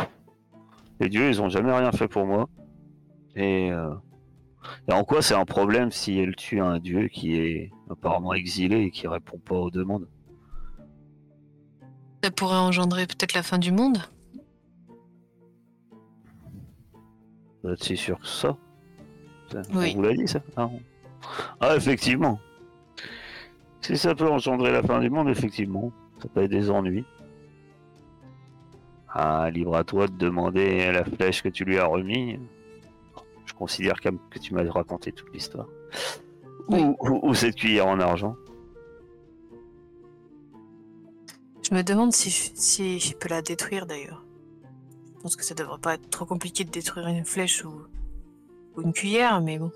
Les 1.01 1.09
dieux, 1.09 1.29
ils 1.29 1.41
ont 1.43 1.49
jamais 1.49 1.73
rien 1.73 1.91
fait 1.93 2.07
pour 2.09 2.27
moi. 2.27 2.49
Et, 3.35 3.73
euh, 3.73 3.91
et 4.89 4.93
en 4.93 5.05
quoi 5.05 5.23
c'est 5.23 5.35
un 5.35 5.45
problème 5.45 5.91
si 5.91 6.19
elle 6.19 6.37
tue 6.37 6.61
un 6.61 6.79
dieu 6.79 7.09
qui 7.09 7.37
est 7.37 7.71
apparemment 7.91 8.35
exilé 8.35 8.83
et 8.83 8.91
qui 8.91 9.07
répond 9.07 9.39
pas 9.39 9.57
aux 9.57 9.71
demandes? 9.71 10.09
Ça 12.25 12.31
pourrait 12.31 12.57
engendrer 12.57 13.07
peut-être 13.07 13.35
la 13.35 13.43
fin 13.43 13.59
du 13.59 13.73
monde? 13.73 13.99
Vous 17.63 17.71
êtes 17.71 17.83
si 17.83 17.97
sûr 17.97 18.19
que 18.19 18.27
ça? 18.27 18.57
Oui. 19.75 19.93
On 19.93 19.97
vous 19.97 20.03
l'a 20.03 20.15
dit 20.15 20.27
ça 20.29 20.41
ah, 20.57 20.67
on- 20.67 20.81
ah, 21.61 21.77
effectivement. 21.77 22.41
Si 23.81 23.97
ça 23.99 24.15
peut 24.15 24.29
engendrer 24.31 24.73
la 24.73 24.83
fin 24.83 25.01
du 25.01 25.11
monde, 25.11 25.29
effectivement. 25.29 25.93
Ça 26.21 26.29
peut 26.29 26.45
être 26.45 26.51
des 26.51 26.71
ennuis. 26.71 27.05
Ah, 29.09 29.51
libre 29.51 29.77
à 29.77 29.85
toi 29.85 30.07
de 30.07 30.17
demander 30.17 30.91
la 30.93 31.05
flèche 31.05 31.43
que 31.43 31.49
tu 31.49 31.65
lui 31.65 31.79
as 31.79 31.85
remis. 31.87 32.39
Je 33.53 33.57
considère 33.59 34.01
quand 34.01 34.13
même 34.13 34.21
que 34.31 34.39
tu 34.39 34.55
m'as 34.55 34.69
raconté 34.71 35.13
toute 35.13 35.33
l'histoire. 35.33 35.67
Oui. 36.69 36.81
Ou, 36.81 36.97
ou- 37.01 37.29
ou 37.29 37.35
cette 37.35 37.57
cuillère 37.57 37.87
en 37.87 38.01
argent? 38.01 38.35
Je 41.69 41.75
me 41.75 41.83
demande 41.83 42.13
si 42.13 42.31
je, 42.31 42.51
si 42.55 42.99
je 42.99 43.15
peux 43.15 43.29
la 43.29 43.43
détruire 43.43 43.87
d'ailleurs. 43.87 44.25
Je 45.17 45.23
pense 45.23 45.37
que 45.37 45.45
ça 45.45 45.55
devrait 45.55 45.79
pas 45.79 45.95
être 45.95 46.09
trop 46.11 46.25
compliqué 46.25 46.65
de 46.65 46.71
détruire 46.71 47.07
une 47.09 47.25
flèche 47.25 47.65
ou, 47.65 47.83
ou 48.77 48.81
une 48.83 48.93
cuillère, 48.93 49.41
mais 49.43 49.59
bon. 49.59 49.71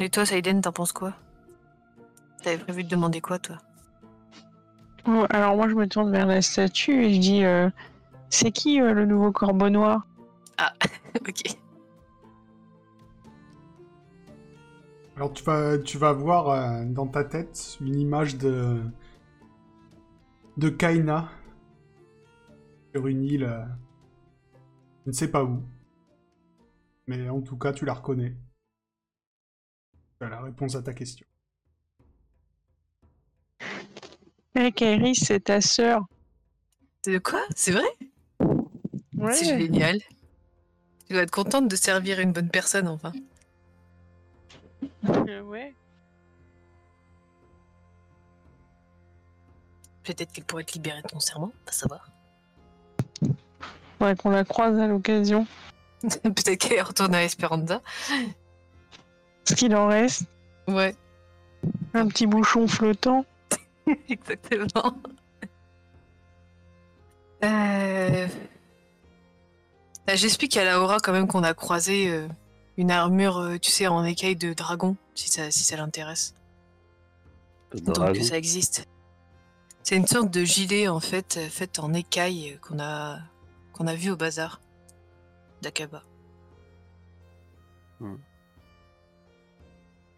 Et 0.00 0.08
toi, 0.08 0.24
Saiden, 0.24 0.60
t'en 0.60 0.72
penses 0.72 0.92
quoi? 0.92 1.14
T'avais 2.42 2.58
prévu 2.58 2.84
de 2.84 2.88
demander 2.88 3.20
quoi, 3.20 3.38
toi? 3.38 3.58
Alors 5.30 5.56
moi 5.56 5.68
je 5.68 5.74
me 5.74 5.86
tourne 5.88 6.10
vers 6.12 6.26
la 6.26 6.42
statue 6.42 7.04
et 7.06 7.14
je 7.14 7.18
dis 7.18 7.42
euh, 7.44 7.70
c'est 8.30 8.52
qui 8.52 8.80
euh, 8.80 8.92
le 8.92 9.06
nouveau 9.06 9.32
corbeau 9.32 9.68
noir 9.70 10.06
Ok. 11.20 11.42
Alors 15.16 15.32
tu 15.32 15.42
vas, 15.42 15.78
tu 15.78 15.98
vas 15.98 16.12
voir 16.12 16.48
euh, 16.50 16.84
dans 16.84 17.06
ta 17.06 17.24
tête 17.24 17.76
une 17.80 17.98
image 17.98 18.36
de 18.36 18.80
de 20.56 20.68
Kaina 20.68 21.28
sur 22.92 23.06
une 23.06 23.24
île, 23.24 23.44
euh, 23.44 23.64
je 25.04 25.10
ne 25.10 25.12
sais 25.12 25.30
pas 25.30 25.44
où, 25.44 25.62
mais 27.06 27.28
en 27.28 27.40
tout 27.40 27.56
cas 27.56 27.72
tu 27.72 27.84
la 27.84 27.94
reconnais. 27.94 28.36
Tu 30.18 30.26
as 30.26 30.28
la 30.28 30.40
réponse 30.40 30.74
à 30.74 30.82
ta 30.82 30.92
question. 30.92 31.26
Eh 34.54 34.72
Kairi, 34.72 35.14
c'est 35.14 35.40
ta 35.40 35.60
sœur. 35.60 36.06
De 37.04 37.18
quoi? 37.18 37.40
C'est 37.54 37.72
vrai? 37.72 37.86
Ouais. 39.18 39.34
C'est 39.34 39.58
génial. 39.58 39.98
Tu 41.06 41.14
dois 41.14 41.22
être 41.22 41.30
contente 41.30 41.68
de 41.68 41.76
servir 41.76 42.20
une 42.20 42.32
bonne 42.32 42.50
personne, 42.50 42.88
enfin. 42.88 43.12
Euh, 45.08 45.42
ouais. 45.42 45.74
Peut-être 50.04 50.32
qu'elle 50.32 50.44
pourrait 50.44 50.64
te 50.64 50.72
libérer 50.72 51.02
de 51.02 51.08
ton 51.08 51.20
serment, 51.20 51.52
pas 51.66 51.72
savoir. 51.72 52.08
Faudrait 53.98 54.16
qu'on 54.16 54.30
la 54.30 54.44
croise 54.44 54.78
à 54.78 54.86
l'occasion. 54.86 55.46
Peut-être 56.02 56.56
qu'elle 56.56 56.82
retourne 56.82 57.14
à 57.14 57.24
Esperanza. 57.24 57.82
Ce 59.44 59.54
qu'il 59.54 59.74
en 59.74 59.88
reste, 59.88 60.26
Ouais, 60.68 60.94
un 61.94 62.06
petit 62.08 62.26
bouchon 62.26 62.68
flottant. 62.68 63.24
exactement. 64.10 65.00
Euh... 67.42 68.28
bah, 70.08 70.16
J'explique 70.16 70.56
à 70.56 70.64
Laura 70.64 71.00
quand 71.00 71.12
même 71.12 71.28
qu'on 71.28 71.42
a 71.42 71.52
croisé 71.52 72.10
euh, 72.10 72.26
une 72.78 72.90
armure, 72.90 73.36
euh, 73.36 73.58
tu 73.58 73.70
sais, 73.70 73.86
en 73.86 74.02
écaille 74.04 74.36
de 74.36 74.54
dragon, 74.54 74.96
si 75.14 75.28
ça, 75.28 75.50
si 75.50 75.64
ça 75.64 75.76
l'intéresse. 75.76 76.34
Donc 77.74 78.14
que 78.14 78.22
ça 78.22 78.38
existe. 78.38 78.88
C'est 79.82 79.96
une 79.96 80.06
sorte 80.06 80.30
de 80.30 80.44
gilet 80.44 80.88
en 80.88 81.00
fait, 81.00 81.36
euh, 81.36 81.48
faite 81.48 81.78
en 81.78 81.92
écaille 81.92 82.58
qu'on 82.62 82.78
a 82.80 83.18
qu'on 83.74 83.86
a 83.86 83.94
vu 83.94 84.10
au 84.10 84.16
bazar 84.16 84.62
d'Akaba. 85.60 86.02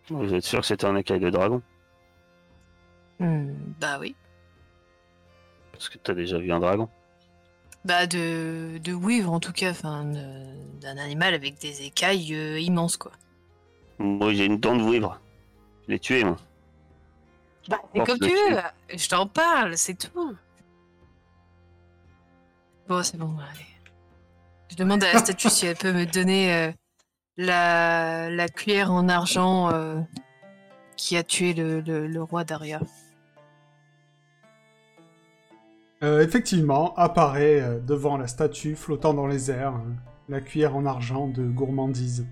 Vous 0.08 0.34
êtes 0.34 0.44
sûr 0.44 0.60
que 0.60 0.66
c'était 0.66 0.86
un 0.86 0.94
écaille 0.94 1.18
de 1.18 1.30
dragon? 1.30 1.62
Hmm, 3.18 3.54
bah 3.80 3.98
oui. 3.98 4.14
Parce 5.72 5.88
que 5.88 5.98
t'as 5.98 6.14
déjà 6.14 6.38
vu 6.38 6.52
un 6.52 6.60
dragon. 6.60 6.88
Bah 7.84 8.06
de, 8.06 8.78
de 8.78 8.92
weave 8.92 9.28
en 9.28 9.40
tout 9.40 9.52
cas, 9.52 9.70
enfin 9.70 10.04
d'un 10.04 10.98
animal 10.98 11.32
avec 11.34 11.58
des 11.58 11.82
écailles 11.82 12.34
euh, 12.34 12.60
immenses 12.60 12.96
quoi. 12.98 13.12
Moi 13.98 14.34
j'ai 14.34 14.44
une 14.44 14.58
dent 14.58 14.76
de 14.76 14.82
vouivre. 14.82 15.18
Je 15.86 15.92
l'ai 15.92 15.98
tué 15.98 16.24
moi. 16.24 16.36
Bah 17.68 17.78
c'est 17.94 18.04
comme 18.04 18.18
tu 18.18 18.28
veux, 18.28 18.58
je 18.94 19.08
t'en 19.08 19.26
parle, 19.26 19.76
c'est 19.78 19.94
tout. 19.94 20.36
Bon 22.88 23.02
c'est 23.02 23.16
bon, 23.16 23.34
allez. 23.38 23.66
Je 24.70 24.76
demande 24.76 25.02
à 25.02 25.12
la 25.14 25.18
statue 25.18 25.48
si 25.48 25.66
elle 25.66 25.76
peut 25.76 25.92
me 25.92 26.04
donner 26.06 26.54
euh, 26.54 26.72
la, 27.36 28.28
la 28.30 28.48
cuillère 28.48 28.92
en 28.92 29.08
argent 29.08 29.72
euh, 29.72 30.00
qui 30.96 31.16
a 31.16 31.22
tué 31.22 31.54
le, 31.54 31.80
le- 31.80 32.06
le 32.06 32.22
roi 32.22 32.44
Daria. 32.44 32.80
Euh, 36.02 36.22
effectivement, 36.22 36.94
apparaît 36.96 37.60
euh, 37.60 37.78
devant 37.78 38.16
la 38.16 38.26
statue, 38.26 38.74
flottant 38.74 39.12
dans 39.12 39.26
les 39.26 39.50
airs, 39.50 39.76
euh, 39.76 39.92
la 40.30 40.40
cuillère 40.40 40.74
en 40.74 40.86
argent 40.86 41.28
de 41.28 41.42
gourmandise. 41.46 42.26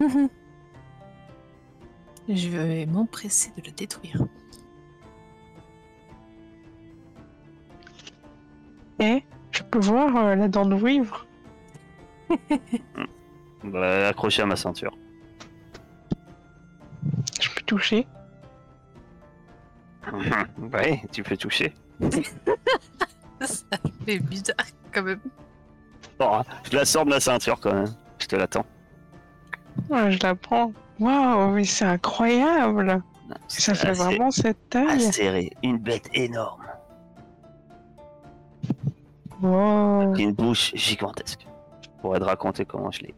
Je 2.28 2.48
vais 2.48 2.86
m'empresser 2.86 3.52
de 3.58 3.62
le 3.66 3.72
détruire. 3.72 4.26
Et 8.98 9.22
je 9.50 9.62
peux 9.62 9.78
voir 9.78 10.16
euh, 10.16 10.34
la 10.34 10.48
dent 10.48 10.64
de 10.64 10.74
vivre 10.74 11.26
Bah, 13.62 14.08
accroché 14.08 14.40
à 14.40 14.46
ma 14.46 14.56
ceinture. 14.56 14.96
Je 17.40 17.50
peux 17.50 17.60
toucher 17.66 18.06
ouais, 20.72 21.02
tu 21.12 21.22
peux 21.22 21.36
toucher. 21.36 21.72
Ça 23.40 23.64
fait 24.06 24.18
bizarre 24.18 24.56
quand 24.92 25.02
même. 25.02 25.20
Bon, 26.18 26.42
je 26.70 26.76
la 26.76 26.84
sors 26.84 27.04
de 27.04 27.10
la 27.10 27.20
ceinture 27.20 27.58
quand 27.60 27.74
même. 27.74 27.94
Je 28.18 28.26
te 28.26 28.36
l'attends. 28.36 28.64
Ouais, 29.90 30.12
Je 30.12 30.18
la 30.22 30.34
prends. 30.34 30.72
Waouh, 31.00 31.50
mais 31.50 31.64
c'est 31.64 31.84
incroyable 31.84 33.02
Ça 33.48 33.74
fait 33.74 33.88
Assez- 33.88 34.02
vraiment 34.02 34.30
cette 34.30 34.68
taille 34.70 35.06
acéré. 35.06 35.50
Une 35.62 35.78
bête 35.78 36.08
énorme. 36.14 36.62
Wow. 39.42 40.14
Une 40.16 40.32
bouche 40.32 40.72
gigantesque. 40.74 41.46
Je 41.82 41.88
pourrais 42.00 42.20
te 42.20 42.24
raconter 42.24 42.64
comment 42.64 42.90
je 42.90 43.00
l'ai. 43.02 43.14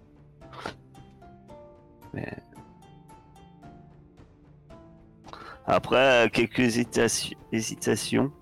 Mais... 2.15 2.33
Après 5.67 6.31
quelques 6.33 6.61
hésitations, 6.61 7.37
hésitations 7.53 8.33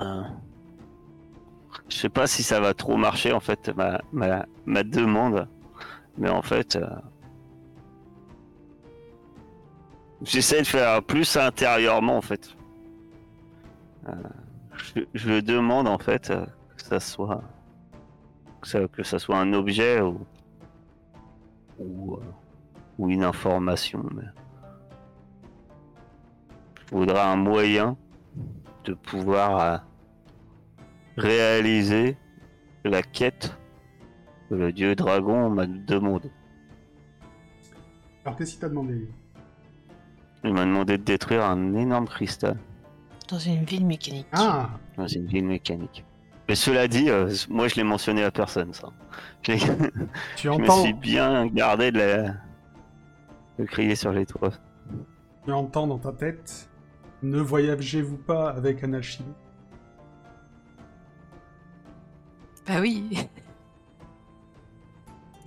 euh, 0.00 0.22
je 1.88 1.96
sais 1.96 2.08
pas 2.08 2.26
si 2.26 2.42
ça 2.42 2.60
va 2.60 2.74
trop 2.74 2.96
marcher 2.96 3.32
en 3.32 3.40
fait 3.40 3.70
ma, 3.76 4.00
ma, 4.12 4.46
ma 4.66 4.82
demande, 4.82 5.48
mais 6.18 6.28
en 6.28 6.42
fait 6.42 6.76
euh, 6.76 6.86
j'essaie 10.22 10.60
de 10.60 10.66
faire 10.66 11.02
plus 11.02 11.36
intérieurement 11.36 12.16
en 12.16 12.22
fait. 12.22 12.56
Euh, 14.08 14.14
je, 15.14 15.40
demande 15.40 15.86
en 15.86 15.98
fait 15.98 16.30
euh, 16.30 16.44
que 16.76 16.82
ça 16.82 17.00
soit 17.00 17.42
que 18.62 19.02
ça, 19.02 19.18
soit 19.18 19.38
un 19.38 19.52
objet 19.52 20.00
ou 20.00 20.20
ou, 21.78 22.14
euh, 22.14 22.20
ou 22.98 23.10
une 23.10 23.24
information. 23.24 24.04
Je 26.92 26.96
voudrais 26.98 27.20
un 27.20 27.36
moyen 27.36 27.96
de 28.84 28.92
pouvoir 28.92 29.60
euh, 29.60 29.78
réaliser 31.16 32.18
la 32.84 33.02
quête 33.02 33.56
que 34.50 34.54
le 34.54 34.72
dieu 34.72 34.94
dragon 34.94 35.48
m'a 35.48 35.66
demandé. 35.66 36.30
Alors 38.26 38.36
qu'est-ce 38.36 38.52
qu'il 38.52 38.60
t'a 38.60 38.68
demandé 38.68 39.08
Il 40.44 40.52
m'a 40.52 40.66
demandé 40.66 40.98
de 40.98 41.02
détruire 41.02 41.44
un 41.44 41.74
énorme 41.74 42.06
cristal 42.06 42.58
Dans 43.26 43.38
une 43.38 43.64
ville 43.64 43.86
mécanique. 43.86 44.26
Ah 44.32 44.68
dans 44.98 45.06
une 45.06 45.26
ville 45.26 45.46
mécanique. 45.46 46.04
Mais 46.46 46.54
cela 46.54 46.88
dit, 46.88 47.08
euh, 47.08 47.32
moi 47.48 47.68
je 47.68 47.76
l'ai 47.76 47.84
mentionné 47.84 48.22
à 48.22 48.30
personne 48.30 48.74
ça. 48.74 48.88
Tu 49.42 49.56
Je 50.36 50.48
me 50.50 50.54
entends, 50.54 50.82
suis 50.82 50.92
bien 50.92 51.46
gardé 51.46 51.90
de, 51.90 51.98
la... 51.98 52.34
de 53.58 53.64
crier 53.64 53.94
sur 53.94 54.12
les 54.12 54.26
toits. 54.26 54.52
tu 55.46 55.52
entends 55.52 55.86
dans 55.86 55.98
ta 55.98 56.12
tête 56.12 56.68
Ne 57.22 57.40
voyagez-vous 57.40 58.16
pas 58.16 58.50
avec 58.50 58.82
un 58.84 58.92
alchimiste 58.94 59.36
Bah 62.66 62.80
oui. 62.80 63.28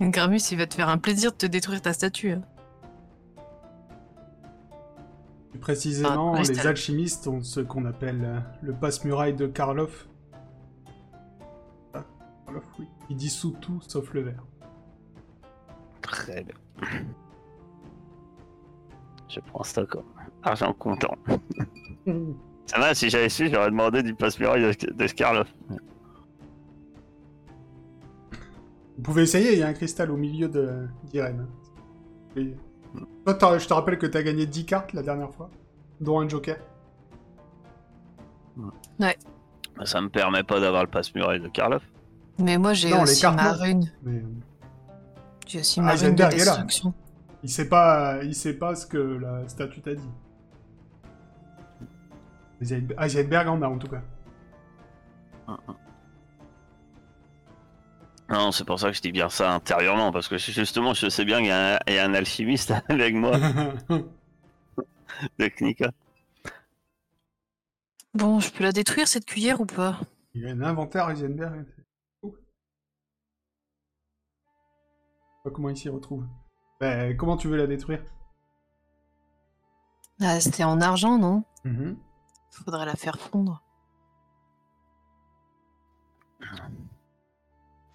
Gramus, 0.00 0.50
il 0.52 0.58
va 0.58 0.66
te 0.66 0.74
faire 0.74 0.88
un 0.88 0.98
plaisir 0.98 1.32
de 1.32 1.36
te 1.36 1.46
détruire 1.46 1.80
ta 1.82 1.92
statue. 1.92 2.32
hein. 2.32 2.42
Plus 5.50 5.58
précisément, 5.60 6.34
Ah, 6.34 6.42
les 6.42 6.66
alchimistes 6.66 7.26
ont 7.28 7.42
ce 7.42 7.60
qu'on 7.60 7.84
appelle 7.86 8.22
euh, 8.24 8.38
le 8.62 8.74
passe-muraille 8.74 9.34
de 9.34 9.46
Karloff. 9.46 10.06
Ah, 11.94 12.04
Karloff, 12.44 12.64
oui. 12.78 12.86
Il 13.08 13.16
dissout 13.16 13.56
tout 13.60 13.80
sauf 13.86 14.12
le 14.12 14.20
verre. 14.22 14.44
Très 16.02 16.44
bien. 16.44 16.54
Je 19.28 19.40
prends 19.40 19.62
ça 19.64 19.84
comme 19.86 20.04
argent 20.42 20.72
comptant. 20.72 21.14
Ça 22.66 22.78
va, 22.78 22.94
si 22.94 23.10
j'avais 23.10 23.28
su, 23.28 23.48
j'aurais 23.50 23.70
demandé 23.70 24.02
du 24.02 24.14
passe-muraille 24.14 24.62
de, 24.76 24.92
de 24.92 25.06
Skarloff. 25.06 25.48
Vous 28.96 29.02
pouvez 29.02 29.22
essayer, 29.22 29.52
il 29.52 29.58
y 29.58 29.62
a 29.62 29.66
un 29.68 29.72
cristal 29.72 30.10
au 30.10 30.16
milieu 30.16 30.48
de 30.48 30.86
d'Irène. 31.04 31.46
Et- 32.36 32.54
Toi, 33.38 33.58
je 33.58 33.66
te 33.68 33.74
rappelle 33.74 33.98
que 33.98 34.06
t'as 34.06 34.22
gagné 34.22 34.46
10 34.46 34.64
cartes 34.64 34.92
la 34.94 35.02
dernière 35.02 35.30
fois, 35.34 35.50
dont 36.00 36.20
un 36.20 36.28
joker. 36.28 36.56
Ça 39.84 40.00
me 40.00 40.08
permet 40.08 40.42
pas 40.42 40.60
d'avoir 40.60 40.82
le 40.84 40.88
passe-muraille 40.90 41.40
de 41.40 41.48
Karloff. 41.48 41.82
Mais 42.38 42.56
moi, 42.56 42.72
j'ai 42.72 42.92
aussi 42.94 43.20
cartes, 43.20 43.36
ma 43.36 43.52
rune. 43.52 43.92
Mais 44.02 44.16
euh, 44.18 44.22
J'ai 45.46 45.60
aussi 45.60 45.80
Ah, 45.80 45.84
ma 45.84 45.94
rune 45.94 46.14
de 46.14 46.22
est 46.22 46.44
là. 46.44 46.66
Il 47.46 47.48
sait 47.48 47.68
pas, 47.68 48.24
il 48.24 48.34
sait 48.34 48.54
pas 48.58 48.74
ce 48.74 48.86
que 48.88 48.98
la 48.98 49.48
statue 49.48 49.80
t'a 49.80 49.94
dit. 49.94 50.10
Heisenberg- 52.60 52.96
Heisenberg 53.00 53.46
en 53.48 53.62
a 53.62 53.68
en 53.68 53.78
tout 53.78 53.86
cas. 53.86 54.02
Non, 58.28 58.50
c'est 58.50 58.64
pour 58.64 58.80
ça 58.80 58.88
que 58.90 58.96
je 58.96 59.00
dis 59.00 59.12
bien 59.12 59.28
ça 59.28 59.52
intérieurement, 59.54 60.10
parce 60.10 60.26
que 60.26 60.36
justement, 60.38 60.92
je 60.92 61.08
sais 61.08 61.24
bien 61.24 61.38
qu'il 61.38 61.46
y, 61.46 61.50
a 61.52 61.76
un- 61.76 61.78
il 61.86 61.94
y 61.94 61.98
a 61.98 62.04
un 62.04 62.14
alchimiste 62.14 62.72
avec 62.88 63.14
moi, 63.14 63.38
de 65.38 65.46
Knika. 65.48 65.92
Bon, 68.12 68.40
je 68.40 68.50
peux 68.50 68.64
la 68.64 68.72
détruire 68.72 69.06
cette 69.06 69.24
cuillère 69.26 69.60
ou 69.60 69.66
pas? 69.66 70.00
Il 70.34 70.42
y 70.42 70.48
a 70.48 70.50
un 70.50 70.62
inventaire 70.62 71.08
Heisenberg. 71.10 71.64
Oh. 72.22 72.34
Je 72.34 72.40
sais 75.36 75.44
pas 75.44 75.50
comment 75.50 75.68
il 75.68 75.76
s'y 75.76 75.88
retrouve. 75.88 76.24
Ben, 76.80 77.16
comment 77.16 77.36
tu 77.36 77.48
veux 77.48 77.56
la 77.56 77.66
détruire? 77.66 78.02
Ah, 80.20 80.40
c'était 80.40 80.64
en 80.64 80.80
argent, 80.80 81.18
non? 81.18 81.44
Mhm. 81.64 81.96
Faudrait 82.50 82.86
la 82.86 82.94
faire 82.94 83.18
fondre. 83.18 83.62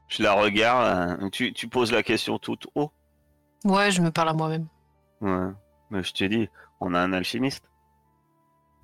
Je 0.07 0.23
la 0.23 0.33
regarde, 0.33 1.21
euh, 1.23 1.29
tu, 1.29 1.53
tu 1.53 1.67
poses 1.67 1.91
la 1.91 2.03
question 2.03 2.37
tout 2.37 2.57
haut. 2.75 2.91
Ouais, 3.63 3.91
je 3.91 4.01
me 4.01 4.11
parle 4.11 4.29
à 4.29 4.33
moi-même. 4.33 4.67
Ouais. 5.21 5.51
Mais 5.89 6.03
je 6.03 6.13
te 6.13 6.23
dis, 6.25 6.49
on 6.79 6.93
a 6.93 6.99
un 6.99 7.13
alchimiste. 7.13 7.69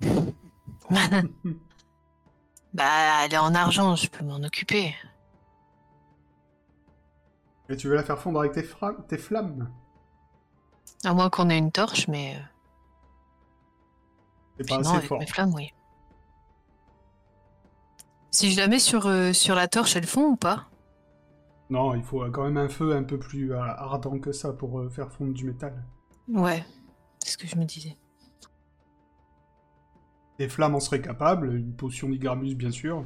bah, 2.72 3.24
elle 3.24 3.34
est 3.34 3.38
en 3.38 3.54
argent, 3.54 3.94
je 3.96 4.08
peux 4.08 4.24
m'en 4.24 4.42
occuper. 4.42 4.94
Et 7.68 7.76
tu 7.76 7.88
veux 7.88 7.94
la 7.94 8.02
faire 8.02 8.18
fondre 8.18 8.40
avec 8.40 8.52
tes 8.52 9.18
flammes? 9.18 9.70
À 11.04 11.14
moins 11.14 11.30
qu'on 11.30 11.48
ait 11.50 11.58
une 11.58 11.72
torche, 11.72 12.08
mais 12.08 12.34
euh, 12.36 12.40
C'est 14.58 14.68
pas 14.68 14.76
sinon, 14.76 14.90
assez 14.90 14.96
avec 14.96 15.08
fort. 15.08 15.18
mes 15.18 15.26
flammes, 15.26 15.54
oui. 15.54 15.72
Si 18.30 18.50
je 18.52 18.56
la 18.60 18.68
mets 18.68 18.78
sur, 18.78 19.06
euh, 19.06 19.32
sur 19.32 19.54
la 19.54 19.68
torche, 19.68 19.96
elle 19.96 20.06
fond 20.06 20.30
ou 20.30 20.36
pas? 20.36 20.66
Non, 21.70 21.94
il 21.94 22.02
faut 22.02 22.22
euh, 22.22 22.30
quand 22.30 22.44
même 22.44 22.56
un 22.56 22.68
feu 22.68 22.94
un 22.96 23.04
peu 23.04 23.18
plus 23.18 23.52
euh, 23.52 23.60
ardent 23.60 24.18
que 24.18 24.32
ça 24.32 24.52
pour 24.52 24.80
euh, 24.80 24.88
faire 24.88 25.10
fondre 25.12 25.32
du 25.34 25.44
métal. 25.44 25.84
Ouais, 26.28 26.64
c'est 27.22 27.30
ce 27.32 27.38
que 27.38 27.46
je 27.46 27.56
me 27.56 27.64
disais. 27.64 27.96
Des 30.38 30.48
flammes 30.48 30.74
en 30.74 30.80
seraient 30.80 31.02
capables, 31.02 31.54
une 31.54 31.74
potion 31.74 32.08
d'Igramus 32.08 32.54
bien 32.54 32.70
sûr. 32.70 33.04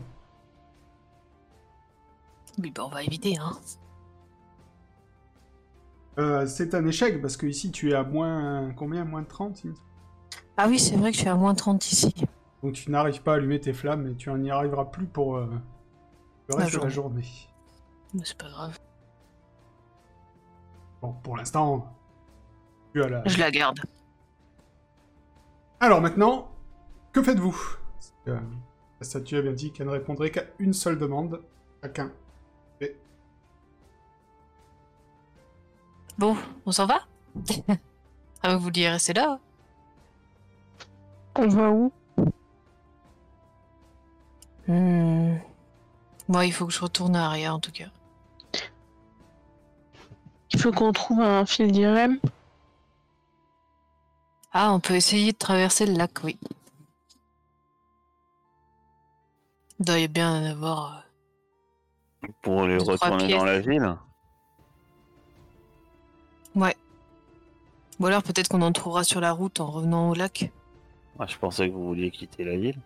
Oui, 2.59 2.71
bah 2.71 2.85
on 2.85 2.89
va 2.89 3.03
éviter, 3.03 3.37
hein. 3.39 3.53
Euh, 6.19 6.47
c'est 6.47 6.75
un 6.75 6.85
échec 6.87 7.21
parce 7.23 7.37
que 7.37 7.47
ici 7.47 7.71
tu 7.71 7.91
es 7.91 7.95
à 7.95 8.03
moins 8.05 8.73
combien? 8.77 9.05
Moins 9.05 9.25
30 9.25 9.65
me 9.65 9.75
semble. 9.75 9.87
Ah 10.57 10.67
oui, 10.69 10.79
c'est 10.79 10.97
vrai 10.97 11.11
que 11.11 11.17
je 11.17 11.21
suis 11.23 11.29
à 11.31 11.35
moins 11.37 11.55
30 11.55 11.91
ici. 11.91 12.15
Donc 12.63 12.75
tu 12.75 12.91
n'arrives 12.91 13.23
pas 13.23 13.33
à 13.33 13.35
allumer 13.37 13.59
tes 13.61 13.73
flammes 13.73 14.07
et 14.07 14.15
tu 14.15 14.31
n'y 14.33 14.51
arriveras 14.51 14.85
plus 14.87 15.07
pour 15.07 15.37
euh, 15.37 15.47
le 16.49 16.57
La 16.57 16.65
reste 16.65 16.77
de 16.77 16.83
la 16.83 16.89
journée. 16.89 17.25
Mais 18.15 18.21
c'est 18.25 18.37
pas 18.37 18.49
grave. 18.49 18.79
Bon, 21.01 21.15
pour 21.23 21.37
l'instant, 21.37 21.97
tu 22.93 23.03
as 23.03 23.09
la... 23.09 23.23
Je 23.27 23.39
la 23.39 23.51
garde. 23.51 23.81
Alors 25.81 26.01
maintenant, 26.01 26.51
que 27.13 27.23
faites-vous? 27.23 27.57
Euh, 28.29 28.39
La 29.01 29.05
statue 29.07 29.37
a 29.37 29.43
bien 29.43 29.53
dit 29.53 29.73
qu'elle 29.73 29.87
ne 29.87 29.93
répondrait 29.93 30.31
qu'à 30.31 30.45
une 30.59 30.73
seule 30.75 30.99
demande. 30.99 31.41
Chacun. 31.83 32.13
Bon, 36.19 36.37
on 36.67 36.73
s'en 36.73 36.87
va 36.87 37.01
Ah, 38.43 38.57
vous 38.57 38.63
vouliez 38.65 38.89
rester 38.89 39.13
là 39.13 39.39
On 41.37 41.49
va 41.49 41.71
où? 41.71 41.93
Hmm. 44.67 45.37
Moi, 46.29 46.47
il 46.47 46.53
faut 46.53 46.67
que 46.67 46.73
je 46.73 46.81
retourne 46.81 47.17
à 47.17 47.27
Aria, 47.27 47.55
en 47.55 47.61
tout 47.61 47.73
cas. 47.73 47.89
Il 50.53 50.61
faut 50.61 50.73
qu'on 50.73 50.93
trouve 50.93 51.21
un 51.21 51.47
fil 51.47 51.73
d'Irem. 51.73 52.19
Ah, 54.53 54.73
on 54.73 54.81
peut 54.81 54.95
essayer 54.95 55.33
de 55.33 55.39
traverser 55.39 55.87
le 55.87 55.95
lac, 55.95 56.13
oui. 56.25 56.39
Il 59.79 59.87
doit 59.87 59.99
y 59.99 60.09
bien 60.09 60.43
en 60.43 60.45
avoir... 60.51 61.05
euh, 62.25 62.29
Pour 62.43 62.65
les 62.65 62.77
retourner 62.77 63.29
dans 63.29 63.45
la 63.45 63.61
ville. 63.61 63.97
Ouais. 66.55 66.77
Ou 68.01 68.07
alors 68.07 68.23
peut-être 68.23 68.49
qu'on 68.49 68.63
en 68.63 68.73
trouvera 68.73 69.05
sur 69.05 69.21
la 69.21 69.33
route 69.33 69.61
en 69.61 69.67
revenant 69.67 70.11
au 70.11 70.15
lac. 70.15 70.51
Moi, 71.19 71.27
je 71.29 71.37
pensais 71.37 71.69
que 71.69 71.75
vous 71.75 71.87
vouliez 71.87 72.11
quitter 72.11 72.45
la 72.45 72.57
ville. 72.57 72.79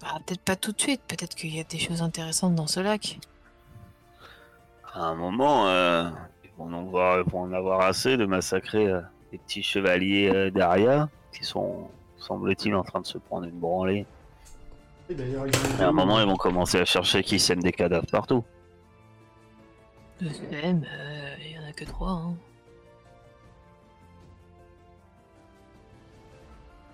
Bah, 0.00 0.18
peut-être 0.26 0.42
pas 0.42 0.56
tout 0.56 0.72
de 0.72 0.80
suite, 0.80 1.00
peut-être 1.06 1.34
qu'il 1.34 1.54
y 1.54 1.60
a 1.60 1.64
des 1.64 1.78
choses 1.78 2.02
intéressantes 2.02 2.54
dans 2.54 2.66
ce 2.66 2.80
lac. 2.80 3.18
À 4.94 5.04
un 5.06 5.14
moment, 5.14 5.68
euh, 5.68 6.10
ils, 6.44 6.50
vont 6.58 6.72
en 6.72 6.82
voir, 6.84 7.20
ils 7.24 7.30
vont 7.30 7.40
en 7.42 7.52
avoir 7.52 7.80
assez 7.80 8.16
de 8.16 8.26
massacrer 8.26 8.86
euh, 8.88 9.00
les 9.32 9.38
petits 9.38 9.62
chevaliers 9.62 10.28
euh, 10.28 10.50
d'Aria 10.50 11.08
qui 11.32 11.44
sont, 11.44 11.88
semble-t-il, 12.18 12.74
en 12.74 12.82
train 12.82 13.00
de 13.00 13.06
se 13.06 13.16
prendre 13.16 13.44
une 13.46 13.58
branlée. 13.58 14.04
Et 15.08 15.14
d'ailleurs, 15.14 15.46
ils 15.46 15.56
ont- 15.56 15.80
Et 15.80 15.82
à 15.82 15.88
un 15.88 15.92
moment, 15.92 16.20
ils 16.20 16.26
vont 16.26 16.36
commencer 16.36 16.78
à 16.78 16.84
chercher 16.84 17.22
qui 17.22 17.38
sème 17.38 17.62
des 17.62 17.72
cadavres 17.72 18.06
partout. 18.10 18.44
Euh, 20.22 21.34
il 21.44 21.52
y 21.52 21.58
en 21.58 21.68
a 21.68 21.72
que 21.72 21.84
trois. 21.84 22.10
Hein. 22.10 22.36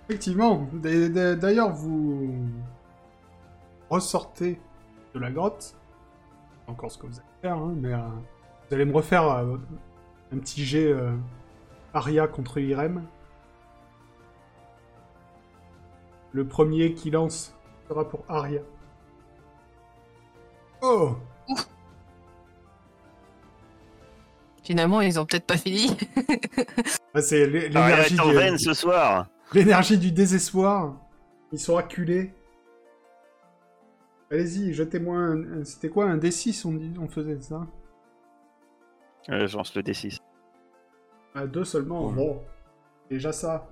Effectivement. 0.07 0.67
D'ailleurs, 0.73 1.71
vous 1.73 2.33
ressortez 3.89 4.59
de 5.13 5.19
la 5.19 5.29
grotte. 5.29 5.75
C'est 6.65 6.71
Encore 6.71 6.91
ce 6.91 6.97
que 6.97 7.05
vous 7.05 7.19
allez 7.19 7.41
faire, 7.41 7.57
hein, 7.57 7.73
mais 7.75 7.93
euh, 7.93 7.99
vous 8.67 8.75
allez 8.75 8.85
me 8.85 8.93
refaire 8.93 9.29
euh, 9.29 9.57
un 10.33 10.37
petit 10.37 10.63
jet 10.63 10.91
euh, 10.91 11.15
Aria 11.93 12.27
contre 12.27 12.59
Irem. 12.59 13.03
Le 16.31 16.47
premier 16.47 16.93
qui 16.93 17.11
lance 17.11 17.55
sera 17.87 18.07
pour 18.07 18.23
Aria. 18.27 18.61
Oh 20.81 21.15
Finalement, 24.69 25.01
ils 25.01 25.19
ont 25.19 25.25
peut-être 25.25 25.47
pas 25.47 25.57
fini. 25.57 25.97
Ah, 27.15 27.23
C'est 27.23 27.41
Aria 27.43 27.57
l'énergie 28.05 28.19
en 28.19 28.31
veine 28.31 28.57
ce 28.59 28.75
soir 28.75 29.25
L'énergie 29.51 29.97
du 29.97 30.11
désespoir. 30.11 30.95
Ils 31.51 31.57
sont 31.57 31.75
acculés. 31.75 32.31
Allez-y, 34.29 34.71
jetez-moi 34.75 35.17
un... 35.17 35.63
C'était 35.65 35.89
quoi 35.89 36.05
Un 36.05 36.17
D6 36.17 36.67
on, 36.67 36.73
dit... 36.73 36.93
on 37.01 37.07
faisait 37.07 37.41
ça? 37.41 37.65
Euh, 39.29 39.47
Je 39.47 39.57
lance 39.57 39.73
le 39.75 39.81
D6. 39.81 40.19
Ah, 41.33 41.47
deux 41.47 41.63
seulement, 41.63 42.09
Ouais. 42.09 42.13
bon. 42.13 42.41
Déjà 43.09 43.31
ça. 43.31 43.67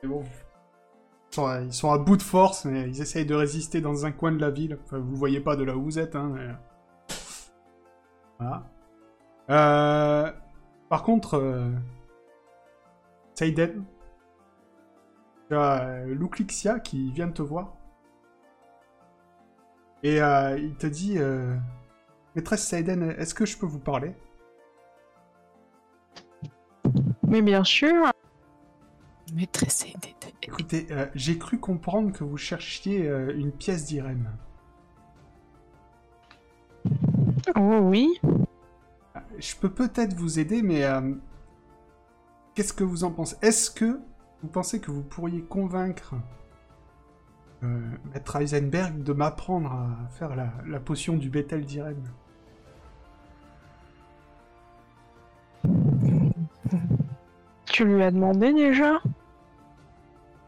Mais 0.00 0.08
bon. 0.08 0.22
Ils 0.22 1.34
sont, 1.34 1.46
à... 1.46 1.60
ils 1.60 1.72
sont 1.72 1.90
à 1.90 1.98
bout 1.98 2.16
de 2.16 2.22
force, 2.22 2.66
mais 2.66 2.82
ils 2.88 3.00
essayent 3.02 3.26
de 3.26 3.34
résister 3.34 3.80
dans 3.80 4.06
un 4.06 4.12
coin 4.12 4.30
de 4.30 4.40
la 4.40 4.50
ville. 4.50 4.78
Enfin, 4.84 4.98
vous 4.98 5.10
le 5.10 5.16
voyez 5.18 5.40
pas 5.40 5.56
de 5.56 5.64
là 5.64 5.76
où 5.76 5.82
vous 5.82 5.98
êtes, 5.98 6.14
hein. 6.14 6.30
mais- 6.32 6.54
Voilà. 8.38 8.62
Euh... 9.50 10.30
Par 10.88 11.02
contre, 11.02 11.34
euh... 11.34 11.70
Seiden, 13.34 13.84
tu 15.48 15.56
as 15.56 15.82
euh, 15.82 16.14
Luclixia 16.14 16.78
qui 16.78 17.10
vient 17.12 17.26
de 17.26 17.32
te 17.32 17.42
voir. 17.42 17.76
Et 20.02 20.20
euh, 20.20 20.58
il 20.58 20.74
te 20.76 20.86
dit 20.86 21.18
euh, 21.18 21.56
Maîtresse 22.34 22.66
Seiden, 22.66 23.14
est-ce 23.18 23.34
que 23.34 23.46
je 23.46 23.56
peux 23.58 23.66
vous 23.66 23.78
parler? 23.78 24.14
Mais 27.26 27.42
bien 27.42 27.64
sûr. 27.64 28.10
Maîtresse 29.34 29.86
aidée. 29.86 30.14
Écoutez, 30.42 30.86
euh, 30.90 31.06
j'ai 31.14 31.38
cru 31.38 31.58
comprendre 31.58 32.12
que 32.12 32.24
vous 32.24 32.36
cherchiez 32.36 33.08
euh, 33.08 33.32
une 33.36 33.52
pièce 33.52 33.86
d'Irem. 33.86 34.28
Oh 37.56 37.78
oui. 37.82 38.20
Je 39.40 39.56
peux 39.56 39.70
peut-être 39.70 40.14
vous 40.14 40.38
aider, 40.38 40.60
mais 40.62 40.84
euh, 40.84 41.14
qu'est-ce 42.54 42.74
que 42.74 42.84
vous 42.84 43.04
en 43.04 43.10
pensez? 43.10 43.36
Est-ce 43.40 43.70
que 43.70 43.98
vous 44.42 44.48
pensez 44.48 44.80
que 44.80 44.90
vous 44.90 45.02
pourriez 45.02 45.40
convaincre 45.42 46.14
euh, 47.62 47.80
Maître 48.12 48.36
Heisenberg 48.36 49.02
de 49.02 49.12
m'apprendre 49.14 49.72
à 49.72 50.08
faire 50.10 50.36
la, 50.36 50.52
la 50.66 50.78
potion 50.78 51.16
du 51.16 51.30
Bethel 51.30 51.64
d'Irem 51.64 52.02
Tu 57.64 57.84
lui 57.86 58.02
as 58.02 58.10
demandé 58.10 58.52
déjà? 58.52 59.00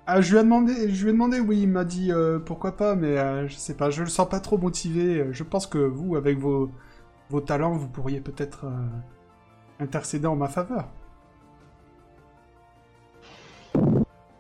Ah, 0.07 0.21
je 0.21 0.33
lui 0.33 0.41
ai 0.41 0.43
demandé, 0.43 0.91
je 0.91 1.03
lui 1.05 1.11
ai 1.11 1.13
demandé, 1.13 1.41
oui, 1.41 1.61
il 1.63 1.69
m'a 1.69 1.85
dit 1.85 2.13
euh, 2.13 2.39
pourquoi 2.39 2.77
pas, 2.77 2.95
mais 2.97 3.19
euh, 3.19 3.47
je 3.49 3.55
sais 3.55 3.75
pas, 3.75 3.89
je 3.91 4.03
le 4.03 4.09
sens 4.09 4.29
pas 4.29 4.41
trop 4.41 4.59
motivé. 4.59 5.29
Je 5.31 5.43
pense 5.45 5.67
que 5.67 5.79
vous, 5.79 6.17
avec 6.17 6.39
vos, 6.39 6.73
vos 7.33 7.40
talents, 7.40 7.73
vous 7.73 7.88
pourriez 7.88 8.21
peut-être 8.21 8.66
euh, 8.66 8.87
intercéder 9.81 10.27
en 10.27 10.37
ma 10.37 10.49
faveur. 10.49 10.87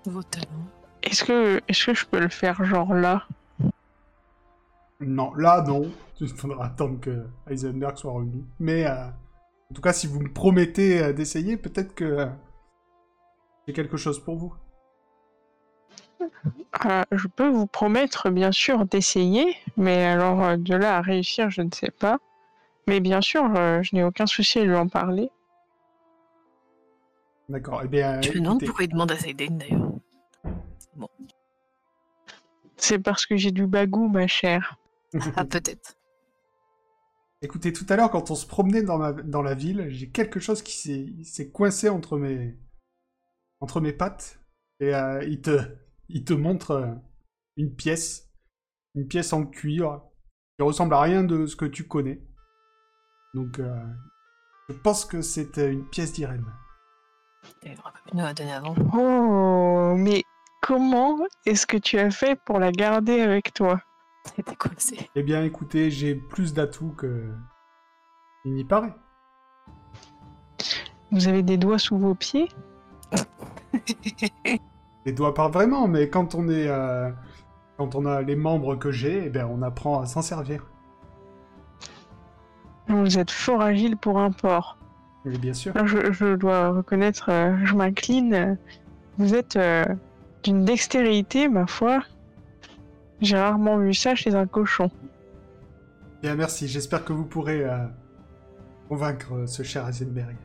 Vos 0.04 0.22
talents. 0.22 0.68
Est-ce 1.02 1.24
que, 1.24 1.62
est-ce 1.68 1.86
que 1.86 1.94
je 1.94 2.04
peux 2.04 2.20
le 2.20 2.28
faire 2.28 2.62
genre 2.64 2.92
là? 2.92 3.26
Non, 5.00 5.34
là, 5.34 5.64
non. 5.66 5.90
Il 6.20 6.28
faudra 6.28 6.66
attendre 6.66 7.00
que 7.00 7.26
Heisenberg 7.48 7.96
soit 7.96 8.12
revenu. 8.12 8.44
Mais, 8.60 8.86
euh, 8.86 9.06
en 9.70 9.74
tout 9.74 9.80
cas, 9.80 9.94
si 9.94 10.06
vous 10.06 10.20
me 10.20 10.30
promettez 10.30 11.02
euh, 11.02 11.12
d'essayer, 11.14 11.56
peut-être 11.56 11.94
que 11.94 12.04
euh, 12.04 12.26
j'ai 13.66 13.72
quelque 13.72 13.96
chose 13.96 14.22
pour 14.22 14.36
vous. 14.36 14.54
Euh, 16.84 17.02
Je 17.10 17.26
peux 17.26 17.48
vous 17.48 17.66
promettre 17.66 18.28
bien 18.30 18.52
sûr 18.52 18.84
d'essayer, 18.84 19.56
mais 19.78 20.04
alors 20.04 20.44
euh, 20.44 20.56
de 20.58 20.74
là 20.76 20.98
à 20.98 21.00
réussir, 21.00 21.50
je 21.50 21.62
ne 21.62 21.70
sais 21.72 21.90
pas. 21.90 22.18
Mais 22.86 23.00
bien 23.00 23.20
sûr, 23.20 23.44
euh, 23.56 23.82
je 23.82 23.94
n'ai 23.94 24.02
aucun 24.02 24.26
souci 24.26 24.58
à 24.58 24.64
lui 24.64 24.74
en 24.74 24.88
parler. 24.88 25.30
D'accord, 27.48 27.82
eh 27.84 27.88
bien, 27.88 28.20
Je 28.22 28.30
me 28.30 28.34
demande 28.34 28.56
écoutez, 28.56 28.66
pourquoi 28.66 28.84
il 28.84 28.88
demande 28.88 29.12
à 29.12 29.16
Seiden 29.16 29.58
d'ailleurs. 29.58 29.92
C'est 32.76 32.98
parce 32.98 33.26
que 33.26 33.36
j'ai 33.36 33.52
du 33.52 33.66
bagou, 33.66 34.08
ma 34.08 34.26
chère. 34.26 34.76
Ah, 35.36 35.44
peut-être. 35.44 35.96
écoutez, 37.42 37.72
tout 37.72 37.86
à 37.88 37.96
l'heure, 37.96 38.10
quand 38.10 38.30
on 38.30 38.34
se 38.34 38.46
promenait 38.46 38.82
dans, 38.82 38.98
ma, 38.98 39.12
dans 39.12 39.42
la 39.42 39.54
ville, 39.54 39.86
j'ai 39.88 40.10
quelque 40.10 40.40
chose 40.40 40.62
qui 40.62 41.24
s'est 41.24 41.50
coincé 41.50 41.88
entre 41.88 42.16
mes, 42.16 42.56
entre 43.60 43.80
mes 43.80 43.92
pattes. 43.92 44.40
Et 44.80 44.94
euh, 44.94 45.22
il, 45.24 45.40
te, 45.40 45.60
il 46.08 46.24
te 46.24 46.32
montre 46.32 46.70
euh, 46.72 46.92
une 47.56 47.74
pièce, 47.74 48.32
une 48.94 49.06
pièce 49.06 49.32
en 49.32 49.46
cuivre, 49.46 50.10
qui 50.58 50.64
ressemble 50.64 50.94
à 50.94 51.00
rien 51.00 51.22
de 51.22 51.46
ce 51.46 51.54
que 51.54 51.66
tu 51.66 51.86
connais. 51.86 52.20
Donc, 53.34 53.58
euh, 53.58 53.74
je 54.68 54.74
pense 54.74 55.04
que 55.04 55.22
c'est 55.22 55.58
euh, 55.58 55.72
une 55.72 55.84
pièce 55.86 56.12
d'Irène. 56.12 56.44
Il 57.62 57.72
aurait 57.72 57.92
pas 57.92 57.92
pu 58.06 58.16
nous 58.16 58.22
la 58.22 58.34
donner 58.34 58.52
avant. 58.52 58.74
Oh, 58.94 59.94
mais 59.96 60.22
comment 60.60 61.18
est-ce 61.46 61.66
que 61.66 61.76
tu 61.76 61.98
as 61.98 62.10
fait 62.10 62.38
pour 62.44 62.58
la 62.58 62.70
garder 62.72 63.20
avec 63.20 63.52
toi? 63.54 63.80
C'était 64.36 64.54
coincé. 64.54 65.10
Eh 65.16 65.22
bien, 65.22 65.42
écoutez, 65.42 65.90
j'ai 65.90 66.14
plus 66.14 66.52
d'atouts 66.54 66.94
que. 66.96 67.32
Il 68.44 68.54
n'y 68.54 68.64
paraît. 68.64 68.94
Vous 71.10 71.28
avez 71.28 71.42
des 71.42 71.56
doigts 71.56 71.78
sous 71.78 71.98
vos 71.98 72.14
pieds? 72.14 72.48
Les 75.04 75.12
doigts 75.12 75.34
pas 75.34 75.48
vraiment, 75.48 75.88
mais 75.88 76.08
quand 76.08 76.34
on 76.34 76.48
est. 76.48 76.68
euh, 76.68 77.10
Quand 77.76 77.94
on 77.96 78.06
a 78.06 78.22
les 78.22 78.36
membres 78.36 78.76
que 78.76 78.92
j'ai, 78.92 79.26
eh 79.26 79.30
bien, 79.30 79.46
on 79.48 79.62
apprend 79.62 80.00
à 80.00 80.06
s'en 80.06 80.22
servir. 80.22 80.64
Vous 82.92 83.18
êtes 83.18 83.30
fort 83.30 83.62
agile 83.62 83.96
pour 83.96 84.18
un 84.18 84.30
porc. 84.30 84.76
Oui, 85.24 85.38
bien 85.38 85.54
sûr. 85.54 85.72
Alors, 85.74 85.86
je, 85.86 86.12
je 86.12 86.34
dois 86.34 86.68
reconnaître, 86.70 87.30
euh, 87.30 87.56
je 87.64 87.74
m'incline. 87.74 88.34
euh, 88.34 88.54
Vous 89.18 89.34
êtes 89.34 89.56
euh, 89.56 89.84
d'une 90.42 90.64
dextérité, 90.64 91.48
ma 91.48 91.66
foi. 91.66 92.00
J'ai 93.20 93.38
rarement 93.38 93.78
vu 93.78 93.94
ça 93.94 94.14
chez 94.14 94.34
un 94.34 94.46
cochon. 94.46 94.90
Bien, 96.22 96.34
merci. 96.34 96.68
J'espère 96.68 97.04
que 97.04 97.12
vous 97.12 97.24
pourrez 97.24 97.64
euh, 97.64 97.86
convaincre 98.88 99.44
ce 99.46 99.62
cher 99.62 99.86
Heisenberg. 99.88 100.36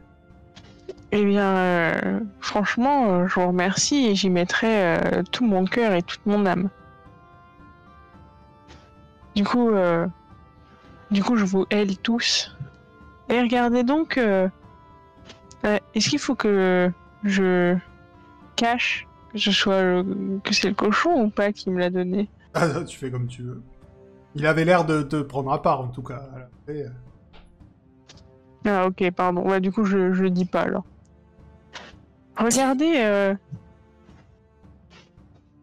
Eh 1.11 1.23
bien, 1.25 2.21
franchement, 2.39 3.27
je 3.27 3.39
vous 3.39 3.47
remercie 3.47 4.07
et 4.07 4.15
j'y 4.15 4.29
mettrai 4.29 4.99
tout 5.31 5.45
mon 5.45 5.63
cœur 5.65 5.93
et 5.93 6.01
toute 6.01 6.25
mon 6.25 6.45
âme. 6.45 6.69
Du 9.35 9.45
coup, 9.45 9.69
du 11.11 11.23
coup, 11.23 11.35
je 11.37 11.45
vous 11.45 11.65
haïs 11.71 11.97
tous. 11.97 12.55
Et 13.29 13.39
regardez 13.41 13.83
donc, 13.83 14.17
euh, 14.17 14.47
euh, 15.65 15.77
est-ce 15.95 16.09
qu'il 16.09 16.19
faut 16.19 16.35
que 16.35 16.91
je 17.23 17.75
cache 18.55 19.07
que 19.33 19.39
ce 19.39 19.51
soit 19.51 19.81
le- 19.83 20.39
que 20.43 20.53
c'est 20.53 20.69
le 20.69 20.73
cochon 20.73 21.23
ou 21.25 21.29
pas 21.29 21.51
qui 21.51 21.69
me 21.69 21.79
l'a 21.79 21.89
donné 21.89 22.29
Ah, 22.53 22.67
tu 22.87 22.97
fais 22.97 23.11
comme 23.11 23.27
tu 23.27 23.43
veux. 23.43 23.61
Il 24.35 24.45
avait 24.45 24.65
l'air 24.65 24.85
de 24.85 25.01
te 25.03 25.21
prendre 25.21 25.51
à 25.51 25.61
part, 25.61 25.81
en 25.81 25.87
tout 25.87 26.01
cas. 26.03 26.21
Euh, 26.69 26.87
Ah 28.65 28.87
ok, 28.87 29.11
pardon. 29.11 29.47
Ouais, 29.47 29.59
du 29.59 29.71
coup, 29.71 29.83
je, 29.85 30.13
je 30.13 30.23
le 30.23 30.29
dis 30.29 30.45
pas 30.45 30.61
alors. 30.61 30.83
Regardez, 32.37 32.93
euh, 32.97 33.33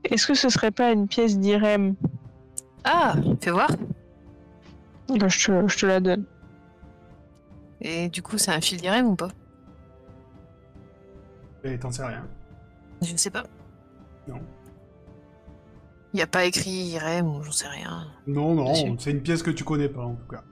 est-ce 0.04 0.26
que 0.26 0.34
ce 0.34 0.48
serait 0.48 0.70
pas 0.72 0.90
une 0.92 1.06
pièce 1.08 1.38
d'Irem? 1.38 1.94
Ah, 2.84 3.14
fais 3.40 3.50
voir. 3.50 3.68
Bah, 5.08 5.28
je, 5.28 5.46
te, 5.46 5.68
je 5.68 5.78
te 5.78 5.86
la 5.86 6.00
donne. 6.00 6.24
Et 7.80 8.08
du 8.08 8.22
coup, 8.22 8.38
c'est 8.38 8.52
un 8.52 8.60
fil 8.60 8.80
d'Irem 8.80 9.06
ou 9.06 9.16
pas? 9.16 9.28
Et 11.64 11.78
t'en 11.78 11.90
sais 11.90 12.04
rien. 12.04 12.26
Je 13.02 13.16
sais 13.16 13.30
pas. 13.30 13.44
Non. 14.26 14.40
Il 16.12 16.16
n'y 16.16 16.22
a 16.22 16.26
pas 16.26 16.44
écrit 16.44 16.70
Irem 16.70 17.26
ou 17.26 17.42
j'en 17.42 17.52
sais 17.52 17.68
rien. 17.68 18.06
Non, 18.26 18.54
non, 18.54 18.96
c'est 18.98 19.10
une 19.10 19.22
pièce 19.22 19.42
que 19.42 19.50
tu 19.50 19.64
connais 19.64 19.88
pas, 19.88 20.02
en 20.02 20.14
tout 20.14 20.28
cas. 20.28 20.42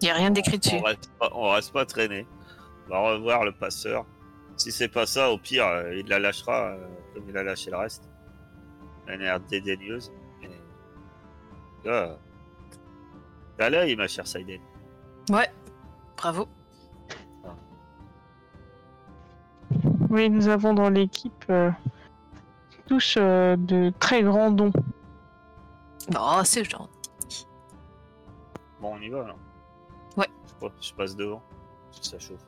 Il 0.00 0.04
n'y 0.04 0.10
a 0.10 0.14
rien 0.14 0.30
d'écrit 0.30 0.58
dessus. 0.58 0.76
On 0.78 0.82
reste 0.82 1.10
pas, 1.18 1.30
on 1.34 1.50
reste 1.50 1.72
pas 1.72 1.84
traîné. 1.86 2.26
On 2.86 2.90
va 2.90 3.12
revoir 3.12 3.44
le 3.44 3.52
passeur. 3.52 4.06
Si 4.56 4.70
c'est 4.70 4.88
pas 4.88 5.06
ça, 5.06 5.30
au 5.30 5.38
pire, 5.38 5.66
euh, 5.66 5.94
il 5.94 6.06
la 6.08 6.18
lâchera 6.18 6.72
euh, 6.72 6.86
comme 7.14 7.28
il 7.28 7.36
a 7.36 7.42
lâché 7.42 7.70
le 7.70 7.78
reste. 7.78 8.10
Elle 9.06 9.22
a 9.22 9.24
l'air 9.24 9.40
dédaigneuse. 9.40 10.12
Et... 10.42 11.88
Là, 11.88 12.18
t'as 13.60 13.68
l'œil, 13.68 13.94
ma 13.94 14.08
chère 14.08 14.26
Saiden. 14.26 14.58
Ouais, 15.28 15.50
bravo. 16.16 16.48
Oui, 20.08 20.30
nous 20.30 20.48
avons 20.48 20.72
dans 20.72 20.88
l'équipe 20.88 21.44
euh, 21.50 21.70
tous 22.86 23.16
euh, 23.18 23.56
de 23.56 23.92
très 24.00 24.22
grands 24.22 24.50
dons. 24.50 24.72
Oh, 26.18 26.40
c'est 26.42 26.64
gentil. 26.68 27.46
Bon, 28.80 28.94
on 28.94 29.00
y 29.02 29.10
va, 29.10 29.26
là. 29.28 29.34
Ouais. 30.16 30.26
Je, 30.62 30.66
je 30.88 30.94
passe 30.94 31.14
devant. 31.14 31.42
Ça 32.00 32.18
chauffe. 32.18 32.40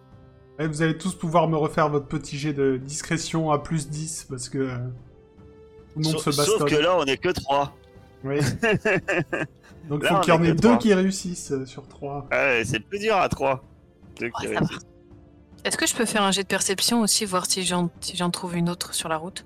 Et 0.59 0.67
vous 0.67 0.81
allez 0.81 0.97
tous 0.97 1.15
pouvoir 1.15 1.47
me 1.47 1.59
refaire 1.59 1.91
votre 1.91 2.07
petit 2.07 2.39
jet 2.39 2.55
de 2.55 2.79
discrétion 2.79 3.51
à 3.53 3.59
plus 3.59 3.91
10, 3.91 4.29
parce 4.31 4.49
que... 4.49 4.59
euh, 4.59 4.79
tout 5.93 5.99
le 5.99 6.05
monde 6.05 6.13
Sauf, 6.15 6.23
se 6.23 6.31
bastonne. 6.39 6.59
sauf 6.59 6.71
que 6.71 6.75
là, 6.77 6.97
on 6.97 7.05
est 7.05 7.19
que 7.19 7.29
trois. 7.29 7.75
Oui. 8.25 8.39
Donc 9.89 10.03
Là, 10.05 10.09
faut 10.11 10.21
qu'il 10.21 10.35
y 10.35 10.37
en 10.37 10.43
ait 10.45 10.53
deux 10.55 10.77
qui 10.79 10.95
réussissent 10.95 11.51
euh, 11.53 11.67
sur 11.67 11.87
trois. 11.89 12.27
Ouais, 12.31 12.63
c'est 12.65 12.81
plus 12.81 12.99
dur 13.01 13.17
à 13.17 13.29
trois. 13.29 13.65
Deux 14.21 14.31
qui 14.31 14.47
Ouais, 14.47 14.55
ça 14.55 14.61
va. 14.61 14.67
réussissent. 14.67 14.87
Est-ce 15.65 15.77
que 15.77 15.87
je 15.87 15.95
peux 15.95 16.07
faire 16.07 16.23
un 16.23 16.31
jet 16.31 16.43
de 16.43 16.49
perception 16.49 17.01
aussi, 17.03 17.25
voir 17.25 17.47
si 17.47 17.63
j'en 17.65 17.91
si 18.01 18.17
j'en 18.17 18.31
trouve 18.31 18.57
une 18.57 18.69
autre 18.69 18.95
sur 18.95 19.09
la 19.09 19.17
route? 19.17 19.45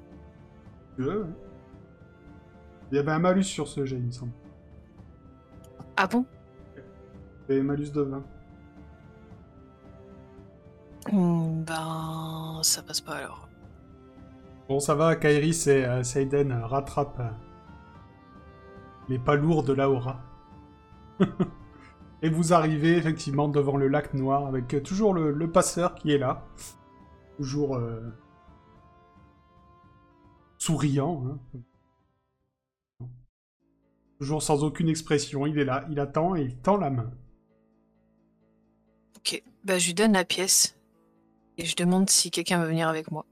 Tu 0.96 1.02
veux, 1.02 1.22
ouais. 1.24 1.30
Il 2.92 2.96
y 2.96 2.98
avait 2.98 3.12
un 3.12 3.18
malus 3.18 3.44
sur 3.44 3.66
ce 3.68 3.84
jet, 3.84 3.96
il 3.96 4.02
me 4.06 4.10
semble. 4.12 4.32
Ah 5.96 6.06
bon? 6.06 6.24
Il 7.48 7.52
y 7.52 7.52
avait 7.52 7.60
un 7.60 7.64
malus 7.64 7.90
de 7.90 8.00
20. 8.02 8.22
Hmm, 11.12 11.62
Ben, 11.64 12.60
ça 12.62 12.82
passe 12.82 13.00
pas 13.00 13.14
alors. 13.16 13.48
Bon, 14.68 14.80
ça 14.80 14.94
va, 14.94 15.14
Kairis 15.16 15.64
et 15.68 15.84
euh, 15.84 16.02
Seiden 16.02 16.50
euh, 16.50 16.66
rattrapent 16.66 17.20
euh, 17.20 17.30
les 19.08 19.18
pas 19.18 19.36
lourds 19.36 19.62
de 19.62 19.72
l'Aura. 19.72 20.20
et 22.22 22.28
vous 22.28 22.52
arrivez 22.52 22.96
effectivement 22.96 23.48
devant 23.48 23.76
le 23.76 23.88
lac 23.88 24.14
noir 24.14 24.46
avec 24.46 24.82
toujours 24.82 25.14
le, 25.14 25.32
le 25.32 25.50
passeur 25.50 25.94
qui 25.94 26.10
est 26.12 26.18
là. 26.18 26.46
Toujours 27.36 27.76
euh, 27.76 28.00
souriant. 30.58 31.24
hein. 31.26 31.60
Toujours 34.18 34.42
sans 34.42 34.64
aucune 34.64 34.88
expression. 34.88 35.46
Il 35.46 35.58
est 35.58 35.64
là, 35.64 35.86
il 35.90 36.00
attend 36.00 36.34
et 36.36 36.42
il 36.42 36.56
tend 36.56 36.78
la 36.78 36.90
main. 36.90 37.10
Ok, 39.18 39.42
bah 39.64 39.78
je 39.78 39.86
lui 39.88 39.94
donne 39.94 40.12
la 40.12 40.24
pièce. 40.24 40.78
Et 41.58 41.64
je 41.64 41.76
demande 41.76 42.08
si 42.10 42.30
quelqu'un 42.30 42.60
veut 42.60 42.68
venir 42.68 42.88
avec 42.88 43.10
moi. 43.10 43.24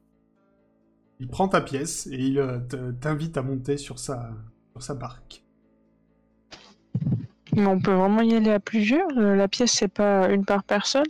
Il 1.21 1.29
prend 1.29 1.49
ta 1.49 1.61
pièce 1.61 2.07
et 2.09 2.17
il 2.17 2.39
euh, 2.39 2.59
te- 2.59 2.91
t'invite 2.93 3.37
à 3.37 3.43
monter 3.43 3.77
sur 3.77 3.99
sa, 3.99 4.31
sur 4.73 4.83
sa 4.83 4.95
barque. 4.95 5.44
Mais 7.57 7.67
on 7.67 7.81
peut 7.81 7.93
vraiment 7.93 8.23
y 8.23 8.35
aller 8.35 8.51
à 8.51 8.61
plusieurs 8.61 9.09
euh, 9.17 9.37
La 9.37 9.49
pièce, 9.49 9.73
c'est 9.73 9.89
pas 9.89 10.29
une 10.31 10.45
par 10.45 10.65
personne 10.65 11.07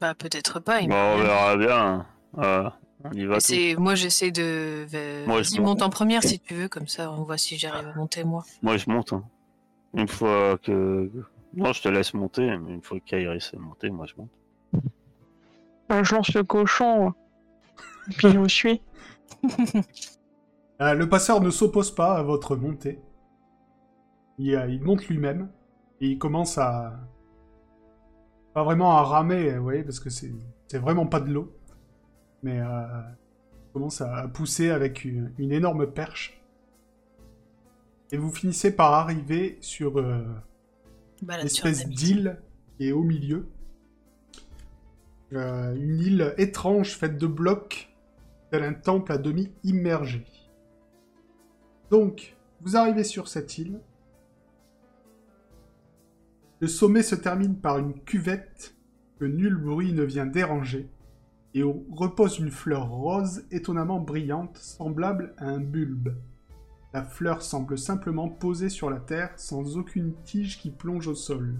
Bah 0.00 0.14
peut-être 0.14 0.60
pas. 0.60 0.80
il 0.80 0.88
Bon, 0.88 0.94
m'a 0.94 1.14
on 1.14 1.18
verra 1.18 1.56
bien. 1.56 2.06
Euh, 2.38 2.70
on 3.04 3.10
y 3.12 3.24
va 3.24 3.38
moi 3.78 3.94
j'essaie 3.96 4.30
de. 4.30 4.86
Moi, 5.26 5.42
je 5.42 5.50
monte. 5.56 5.60
monte 5.60 5.82
en 5.82 5.90
première 5.90 6.22
si 6.22 6.38
tu 6.38 6.54
veux, 6.54 6.68
comme 6.68 6.86
ça 6.86 7.10
on 7.10 7.24
voit 7.24 7.36
si 7.38 7.56
j'arrive 7.58 7.88
à 7.88 7.94
monter 7.96 8.22
moi. 8.24 8.44
Moi, 8.62 8.76
je 8.76 8.88
monte. 8.88 9.12
hein. 9.12 9.24
Une 9.94 10.08
fois 10.08 10.56
que. 10.62 11.10
Non, 11.54 11.72
je 11.72 11.82
te 11.82 11.88
laisse 11.88 12.14
monter, 12.14 12.56
mais 12.58 12.72
une 12.74 12.82
fois 12.82 12.98
qu'Iris 13.04 13.50
est 13.52 13.58
monté, 13.58 13.90
moi 13.90 14.06
je 14.06 14.14
monte. 14.16 14.30
Euh, 15.90 16.02
Je 16.04 16.14
lance 16.14 16.32
le 16.32 16.44
cochon, 16.44 17.12
et 18.08 18.14
puis 18.14 18.28
je 18.32 18.48
suis. 18.48 18.80
Euh, 20.80 20.94
le 20.94 21.08
passeur 21.08 21.40
ne 21.40 21.50
s'oppose 21.50 21.94
pas 21.94 22.14
à 22.16 22.22
votre 22.22 22.56
montée. 22.56 22.98
Il, 24.38 24.54
euh, 24.54 24.66
il 24.68 24.80
monte 24.82 25.06
lui-même 25.08 25.50
et 26.02 26.08
il 26.08 26.18
commence 26.18 26.58
à. 26.58 27.00
Pas 28.52 28.64
vraiment 28.64 28.98
à 28.98 29.02
ramer, 29.02 29.56
vous 29.56 29.62
voyez, 29.62 29.82
parce 29.82 29.98
que 29.98 30.10
c'est 30.10 30.34
c'est 30.66 30.78
vraiment 30.78 31.06
pas 31.06 31.20
de 31.20 31.30
l'eau. 31.30 31.54
Mais 32.42 32.60
euh, 32.60 33.02
il 33.68 33.72
commence 33.72 34.00
à, 34.00 34.26
pousser 34.28 34.70
avec 34.70 35.04
une, 35.04 35.32
une 35.38 35.52
énorme 35.52 35.86
perche. 35.86 36.42
Et 38.10 38.16
vous 38.16 38.30
finissez 38.30 38.74
par 38.74 38.92
arriver 38.92 39.58
sur 39.60 39.98
euh, 39.98 40.22
Bah, 41.22 41.40
une 41.40 41.48
tu 41.48 41.62
en 41.62 41.70
espèce 41.70 41.88
d'île 41.88 42.38
qui 42.76 42.88
est 42.88 42.92
au 42.92 43.02
milieu. 43.02 43.48
Euh, 45.32 45.74
une 45.76 46.00
île 46.00 46.34
étrange 46.36 46.96
faite 46.96 47.16
de 47.16 47.26
blocs, 47.26 47.94
tel 48.50 48.64
un 48.64 48.74
temple 48.74 49.12
à 49.12 49.18
demi 49.18 49.50
immergé. 49.64 50.26
Donc, 51.90 52.36
vous 52.60 52.76
arrivez 52.76 53.04
sur 53.04 53.28
cette 53.28 53.56
île. 53.56 53.80
Le 56.62 56.68
sommet 56.68 57.02
se 57.02 57.16
termine 57.16 57.56
par 57.56 57.78
une 57.78 57.92
cuvette 57.92 58.76
que 59.18 59.24
nul 59.24 59.56
bruit 59.56 59.92
ne 59.92 60.04
vient 60.04 60.26
déranger, 60.26 60.88
et 61.54 61.64
où 61.64 61.84
repose 61.90 62.38
une 62.38 62.52
fleur 62.52 62.88
rose 62.88 63.42
étonnamment 63.50 63.98
brillante, 63.98 64.58
semblable 64.58 65.34
à 65.38 65.46
un 65.46 65.58
bulbe. 65.58 66.14
La 66.94 67.02
fleur 67.02 67.42
semble 67.42 67.76
simplement 67.76 68.28
posée 68.28 68.68
sur 68.68 68.90
la 68.90 69.00
terre 69.00 69.32
sans 69.38 69.76
aucune 69.76 70.14
tige 70.22 70.60
qui 70.60 70.70
plonge 70.70 71.08
au 71.08 71.16
sol. 71.16 71.56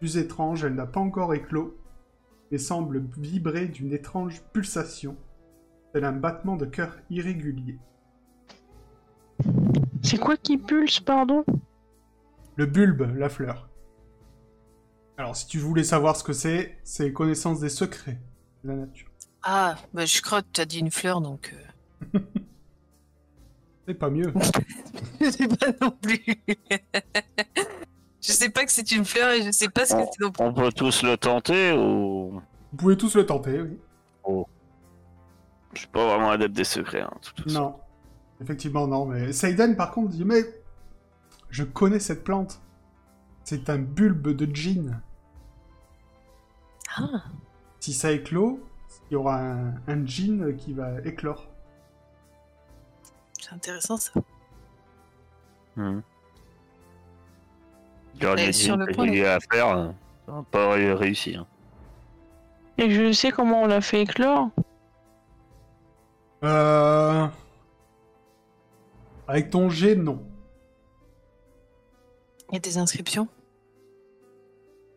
Plus 0.00 0.16
étrange, 0.16 0.64
elle 0.64 0.74
n'a 0.74 0.86
pas 0.86 0.98
encore 0.98 1.32
éclos, 1.32 1.78
mais 2.50 2.58
semble 2.58 3.04
vibrer 3.18 3.68
d'une 3.68 3.92
étrange 3.92 4.42
pulsation, 4.52 5.14
tel 5.92 6.04
un 6.04 6.10
battement 6.10 6.56
de 6.56 6.66
cœur 6.66 6.98
irrégulier. 7.08 7.78
C'est 10.02 10.18
quoi 10.18 10.36
qui 10.36 10.58
pulse, 10.58 10.98
pardon? 10.98 11.44
Le 12.56 12.66
bulbe, 12.66 13.16
la 13.16 13.28
fleur. 13.28 13.68
Alors, 15.18 15.34
si 15.34 15.48
tu 15.48 15.58
voulais 15.58 15.82
savoir 15.82 16.14
ce 16.16 16.22
que 16.22 16.32
c'est, 16.32 16.78
c'est 16.84 17.12
connaissance 17.12 17.58
des 17.58 17.68
secrets 17.68 18.18
de 18.62 18.68
la 18.70 18.76
nature. 18.76 19.08
Ah, 19.42 19.74
bah 19.92 20.04
je 20.06 20.22
crois 20.22 20.42
que 20.42 20.46
tu 20.52 20.60
as 20.60 20.64
dit 20.64 20.78
une 20.78 20.92
fleur 20.92 21.20
donc. 21.20 21.54
euh, 22.14 22.18
C'est 23.86 23.94
pas 23.94 24.10
mieux. 24.10 24.32
je 25.20 25.30
sais 25.30 25.48
pas 25.48 25.72
non 25.80 25.90
plus. 25.90 26.20
je 28.20 28.32
sais 28.32 28.50
pas 28.50 28.64
que 28.64 28.70
c'est 28.70 28.92
une 28.92 29.04
fleur 29.04 29.30
et 29.32 29.42
je 29.42 29.50
sais 29.50 29.68
pas 29.68 29.86
ce 29.86 29.94
que 29.94 30.02
c'est 30.12 30.20
non 30.20 30.30
plus. 30.30 30.44
on 30.44 30.52
peut 30.52 30.70
tous 30.70 31.02
le 31.02 31.16
tenter 31.16 31.72
ou? 31.72 32.40
Vous 32.70 32.76
pouvez 32.76 32.96
tous 32.96 33.16
le 33.16 33.26
tenter, 33.26 33.60
oui. 33.60 33.76
Je 35.72 35.80
suis 35.80 35.88
pas 35.88 36.06
vraiment 36.06 36.30
adepte 36.30 36.54
des 36.54 36.64
secrets. 36.64 37.00
Hein. 37.00 37.10
Non. 37.46 37.74
Effectivement, 38.40 38.86
non. 38.86 39.06
Mais 39.06 39.32
Seiden, 39.32 39.74
par 39.74 39.90
contre, 39.90 40.10
dit 40.10 40.24
Mais 40.24 40.42
je 41.50 41.64
connais 41.64 41.98
cette 41.98 42.22
plante. 42.22 42.60
C'est 43.42 43.68
un 43.70 43.78
bulbe 43.78 44.28
de 44.28 44.54
djinn. 44.54 45.00
Ah, 46.98 47.22
Si 47.80 47.92
ça 47.92 48.12
éclot, 48.12 48.60
il 49.10 49.14
y 49.14 49.16
aura 49.16 49.36
un, 49.38 49.74
un 49.86 50.04
djinn 50.06 50.56
qui 50.56 50.72
va 50.72 51.00
éclore. 51.04 51.48
c'est 53.40 53.52
intéressant 53.54 53.96
ça. 53.96 54.12
Et 58.36 58.46
les 58.46 58.52
sur 58.52 58.76
le 58.76 58.86
point 58.92 59.06
de- 59.06 59.24
à 59.24 59.38
faire, 59.40 59.68
euh, 59.76 59.90
ça 60.26 60.32
va 60.32 60.42
pas 60.50 60.72
ré- 60.72 60.92
réussi. 60.92 61.36
hein. 61.36 61.46
Et 62.78 62.90
je 62.90 63.12
sais 63.12 63.30
comment 63.30 63.62
on 63.62 63.66
l'a 63.66 63.80
fait 63.80 64.02
éclore. 64.02 64.50
Euh... 66.44 67.26
Avec 69.26 69.50
ton 69.50 69.68
G, 69.68 69.94
non. 69.96 70.22
Il 72.50 72.54
y 72.54 72.56
a 72.56 72.60
des 72.60 72.78
inscriptions? 72.78 73.28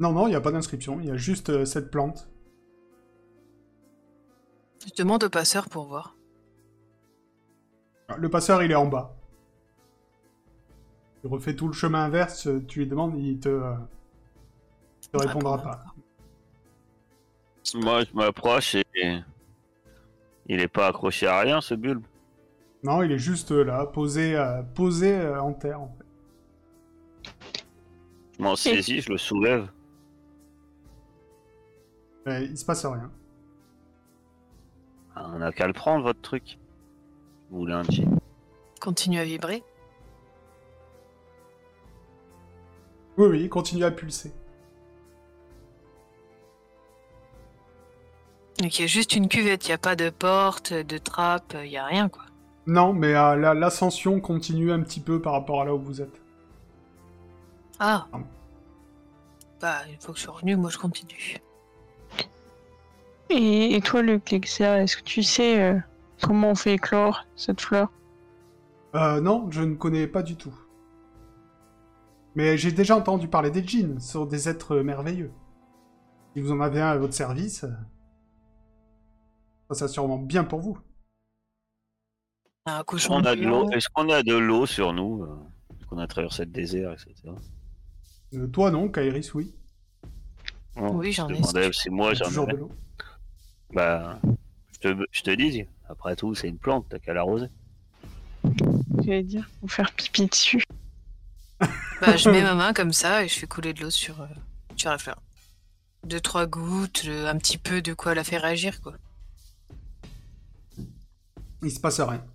Non, 0.02 0.12
non, 0.14 0.26
il 0.26 0.32
n'y 0.32 0.36
a 0.36 0.42
pas 0.42 0.52
d'inscription. 0.52 1.00
Il 1.00 1.06
y 1.06 1.12
a 1.12 1.16
juste 1.16 1.52
euh, 1.52 1.64
cette 1.64 1.92
plante. 1.92 2.28
Je 4.84 4.92
demande 4.98 5.24
au 5.24 5.30
passeur 5.30 5.70
pour 5.70 5.86
voir. 5.86 6.16
Le 8.18 8.28
passeur, 8.28 8.64
il 8.64 8.72
est 8.72 8.76
en 8.76 8.88
bas. 8.88 9.16
Il 11.24 11.30
refait 11.30 11.56
tout 11.56 11.68
le 11.68 11.74
chemin 11.74 12.04
inverse. 12.06 12.50
Tu 12.68 12.80
lui 12.80 12.88
demandes, 12.88 13.16
il 13.16 13.40
te, 13.40 13.48
euh, 13.48 13.76
te 15.12 15.18
répondra 15.18 15.60
pas. 15.60 15.86
Moi, 17.76 18.04
je 18.04 18.16
m'approche 18.16 18.74
et. 18.76 19.22
Il 20.48 20.60
est 20.60 20.68
pas 20.68 20.88
accroché 20.88 21.28
à 21.28 21.40
rien, 21.42 21.62
ce 21.62 21.76
bulbe. 21.76 22.04
Non, 22.84 23.04
il 23.04 23.12
est 23.12 23.20
juste 23.20 23.52
euh, 23.52 23.64
là, 23.64 23.86
posé, 23.86 24.36
euh, 24.36 24.64
posé 24.64 25.14
euh, 25.14 25.40
en 25.40 25.54
terre. 25.54 25.80
En 25.80 25.96
fait. 25.96 26.06
Je 28.38 28.44
m'en 28.44 28.56
saisis, 28.56 29.02
je 29.02 29.12
le 29.12 29.20
soulève. 29.20 29.70
Mais 32.25 32.45
il 32.45 32.57
se 32.57 32.65
passe 32.65 32.86
rien. 32.86 33.12
Ah, 35.15 35.29
On 35.34 35.41
a 35.41 35.51
qu'à 35.51 35.67
le 35.67 35.73
prendre, 35.73 36.03
votre 36.03 36.21
truc. 36.21 36.57
Vous 37.49 37.60
voulez 37.60 37.73
un 37.73 37.84
jean 37.84 38.17
Continue 38.79 39.19
à 39.19 39.23
vibrer. 39.25 39.63
Oui, 43.17 43.27
oui, 43.27 43.41
il 43.43 43.49
continue 43.49 43.84
à 43.84 43.91
pulser. 43.91 44.31
Donc 48.60 48.77
il 48.77 48.81
y 48.81 48.86
a 48.86 48.88
juste 48.88 49.15
une 49.15 49.27
cuvette, 49.27 49.65
il 49.65 49.69
n'y 49.69 49.73
a 49.73 49.77
pas 49.79 49.95
de 49.95 50.10
porte, 50.10 50.71
de 50.73 50.97
trappe, 50.97 51.55
il 51.63 51.69
n'y 51.69 51.77
a 51.77 51.86
rien 51.86 52.10
quoi. 52.10 52.23
Non, 52.67 52.93
mais 52.93 53.15
euh, 53.15 53.36
la- 53.36 53.53
l'ascension 53.55 54.19
continue 54.21 54.71
un 54.71 54.81
petit 54.81 54.99
peu 54.99 55.19
par 55.21 55.34
rapport 55.34 55.62
à 55.62 55.65
là 55.65 55.73
où 55.73 55.79
vous 55.81 56.01
êtes. 56.01 56.21
Ah 57.79 58.07
Pardon. 58.12 58.27
Bah, 59.60 59.77
une 59.91 59.99
fois 59.99 60.12
que 60.13 60.17
je 60.17 60.21
suis 60.21 60.31
revenu, 60.31 60.55
moi 60.55 60.69
je 60.69 60.77
continue. 60.77 61.38
Et, 63.32 63.76
et 63.76 63.82
toi, 63.82 64.02
le 64.02 64.20
Clexia, 64.20 64.82
est-ce 64.84 64.98
que 64.98 65.04
tu 65.04 65.24
sais 65.24 65.62
euh, 65.62 65.80
comment 66.22 66.52
on 66.52 66.56
fait 66.56 66.74
éclore 66.74 67.26
cette 67.36 67.62
fleur? 67.62 67.91
Euh, 68.96 69.22
non, 69.22 69.50
je 69.52 69.62
ne 69.62 69.76
connais 69.76 70.08
pas 70.08 70.24
du 70.24 70.36
tout. 70.36 70.54
Mais 72.36 72.58
j'ai 72.58 72.72
déjà 72.72 72.96
entendu 72.96 73.28
parler 73.28 73.52
des 73.52 73.65
djinns, 73.65 74.00
sont 74.00 74.26
des 74.26 74.48
êtres 74.50 74.78
merveilleux. 74.78 75.32
Si 76.36 76.41
vous 76.41 76.52
en 76.52 76.62
avez 76.62 76.82
un 76.82 76.88
à 76.88 76.98
votre 76.98 77.13
service, 77.13 77.63
euh, 77.65 77.70
ça 79.70 79.76
sera 79.76 79.88
sûrement 79.88 80.17
bien 80.17 80.44
pour 80.44 80.60
vous. 80.60 80.78
Un 82.65 82.84
cochon 82.84 83.15
On 83.15 83.26
a 83.26 83.36
de 83.36 83.41
l'eau. 83.44 83.63
ambulant. 83.63 83.70
Est-ce 83.72 83.89
qu'on 83.89 84.10
a 84.10 84.24
de 84.24 84.36
l'eau 84.36 84.65
sur 84.65 84.94
nous 84.94 85.24
euh, 85.24 85.36
Est-ce 85.78 85.86
qu'on 85.88 85.98
a 85.98 86.08
traversé 86.08 86.46
le 86.46 86.52
désert, 86.52 86.91
etc. 86.94 87.13
Euh, 88.34 88.48
toi 88.48 88.72
non, 88.72 88.88
Kairis, 88.89 89.32
oui. 89.34 89.56
Oui, 90.78 91.12
j'en 91.12 91.28
je 91.28 91.58
ai, 91.60 91.74
si 91.74 91.89
moi 91.89 92.13
j'en 92.13 92.26
Toujours 92.26 92.50
ai. 92.50 92.54
de 92.54 92.58
l'eau. 92.58 92.72
Bah, 93.73 94.19
je 94.73 94.79
te, 94.79 95.05
je 95.12 95.21
te 95.21 95.31
dis, 95.31 95.65
après 95.88 96.15
tout, 96.15 96.36
c'est 96.36 96.47
une 96.47 96.57
plante, 96.57 96.88
t'as 96.89 96.99
qu'à 96.99 97.13
l'arroser. 97.13 97.47
J'allais 99.03 99.23
dire, 99.23 99.49
faut 99.62 99.67
faire 99.67 99.91
pipi 99.93 100.25
dessus. 100.25 100.63
Bah, 102.01 102.17
je 102.17 102.29
mets 102.29 102.41
ma 102.41 102.55
main 102.55 102.73
comme 102.73 102.93
ça 102.93 103.23
et 103.23 103.27
je 103.27 103.39
fais 103.39 103.47
couler 103.47 103.73
de 103.73 103.81
l'eau 103.81 103.89
sur, 103.91 104.21
euh, 104.21 104.27
sur 104.75 104.89
la 104.89 104.97
fleur. 104.97 105.21
Deux, 106.03 106.19
trois 106.19 106.47
gouttes, 106.47 107.03
euh, 107.05 107.27
un 107.27 107.38
petit 107.38 107.60
peu 107.60 107.81
de 107.81 107.93
quoi 107.93 108.15
la 108.15 108.23
faire 108.23 108.41
réagir 108.41 108.81
quoi. 108.81 108.93
Il 111.62 111.71
se 111.71 111.79
passe 111.79 111.99
rien. 111.99 112.25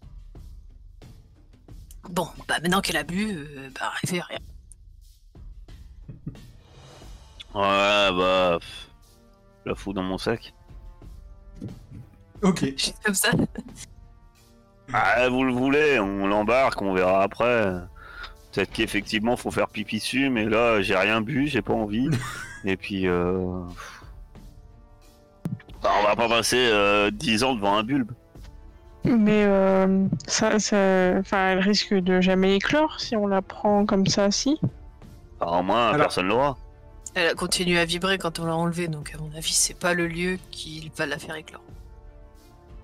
Bon, 2.09 2.29
bah 2.47 2.61
maintenant 2.63 2.81
qu'elle 2.81 2.97
a 2.97 3.03
bu, 3.03 3.33
euh, 3.33 3.69
bah 3.75 3.93
elle 4.03 4.09
fait 4.09 4.21
rien. 4.21 4.39
Ouais, 7.55 8.13
bah, 8.17 8.59
pff, 8.61 8.89
je 9.65 9.71
la 9.71 9.75
fous 9.75 9.93
dans 9.93 10.05
mon 10.05 10.19
sac. 10.19 10.55
Ok. 12.43 12.61
Juste 12.77 12.99
comme 13.05 13.15
ça. 13.15 13.31
Ah, 14.93 15.29
vous 15.29 15.45
le 15.45 15.53
voulez, 15.53 15.99
on 15.99 16.27
l'embarque, 16.27 16.81
on 16.83 16.93
verra 16.95 17.23
après. 17.23 17.73
Peut-être 18.53 18.71
qu'effectivement, 18.73 19.37
faut 19.37 19.51
faire 19.51 19.69
pipi 19.69 19.99
dessus, 19.99 20.31
mais 20.31 20.45
là, 20.45 20.81
j'ai 20.81 20.97
rien 20.97 21.21
bu, 21.21 21.47
j'ai 21.47 21.63
pas 21.63 21.73
envie. 21.75 22.09
Et 22.65 22.77
puis, 22.77 23.07
euh... 23.07 23.61
bah, 25.83 25.91
on 26.01 26.05
va 26.07 26.17
pas 26.17 26.29
passer 26.29 26.69
euh, 26.71 27.11
10 27.11 27.43
ans 27.45 27.55
devant 27.55 27.77
un 27.77 27.83
bulbe. 27.83 28.13
Mais 29.05 29.45
euh, 29.45 30.07
ça, 30.27 30.59
ça, 30.59 30.77
enfin, 31.19 31.51
elle 31.51 31.61
risque 31.61 31.95
de 31.95 32.21
jamais 32.21 32.57
éclore 32.57 32.99
si 33.01 33.15
on 33.15 33.27
la 33.29 33.41
prend 33.43 33.87
comme 33.87 34.07
ça, 34.07 34.31
si? 34.31 34.59
Enfin, 35.39 35.59
au 35.59 35.63
moins, 35.63 35.89
Alors- 35.89 35.99
personne 35.99 36.27
l'aura. 36.27 36.57
Elle 37.17 37.29
a 37.29 37.35
continué 37.35 37.79
à 37.79 37.87
vibrer 37.87 38.19
quand 38.19 38.41
on 38.41 38.45
l'a 38.45 38.55
enlevée, 38.55 38.89
donc 38.89 39.15
à 39.15 39.19
mon 39.19 39.35
avis, 39.35 39.55
c'est 39.55 39.79
pas 39.79 39.95
le 39.95 40.07
lieu 40.07 40.39
qui 40.51 40.93
va 40.99 41.07
la 41.07 41.19
faire 41.19 41.35
éclore. 41.35 41.63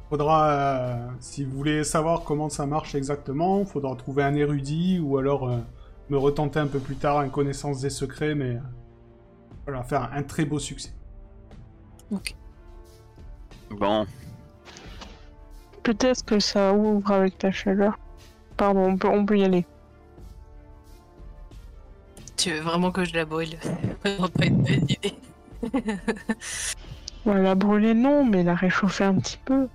Faudra, 0.08 0.48
euh, 0.48 1.06
si 1.20 1.44
vous 1.44 1.54
voulez 1.54 1.84
savoir 1.84 2.24
comment 2.24 2.48
ça 2.48 2.64
marche 2.64 2.94
exactement, 2.94 3.66
faudra 3.66 3.94
trouver 3.94 4.22
un 4.22 4.34
érudit 4.34 4.98
ou 5.00 5.18
alors 5.18 5.50
euh, 5.50 5.58
me 6.08 6.16
retenter 6.16 6.58
un 6.60 6.66
peu 6.66 6.78
plus 6.78 6.96
tard 6.96 7.20
une 7.20 7.30
connaissance 7.30 7.82
des 7.82 7.90
secrets, 7.90 8.34
mais 8.34 8.56
euh, 8.56 8.60
voilà, 9.66 9.82
faire 9.82 10.10
un 10.14 10.22
très 10.22 10.46
beau 10.46 10.58
succès. 10.58 10.94
Ok. 12.10 12.34
Bon, 13.70 14.06
Peut-être 15.82 16.24
que 16.24 16.40
ça 16.40 16.72
ouvre 16.72 17.10
avec 17.10 17.36
ta 17.36 17.50
chaleur. 17.52 17.98
Pardon, 18.56 18.80
on 18.80 18.96
peut, 18.96 19.08
on 19.08 19.26
peut 19.26 19.38
y 19.38 19.44
aller. 19.44 19.66
Tu 22.42 22.50
veux 22.50 22.60
vraiment 22.60 22.90
que 22.90 23.04
je 23.04 23.14
la 23.14 23.24
brûle 23.24 23.56
Vraiment 24.04 24.28
pas 24.28 24.46
une 24.46 24.62
bonne 24.62 24.88
idée. 24.88 25.14
On 27.24 27.34
va 27.34 27.38
la 27.38 27.54
brûler, 27.54 27.94
non, 27.94 28.24
mais 28.24 28.42
la 28.42 28.56
réchauffer 28.56 29.04
un 29.04 29.14
petit 29.14 29.38
peu. 29.44 29.68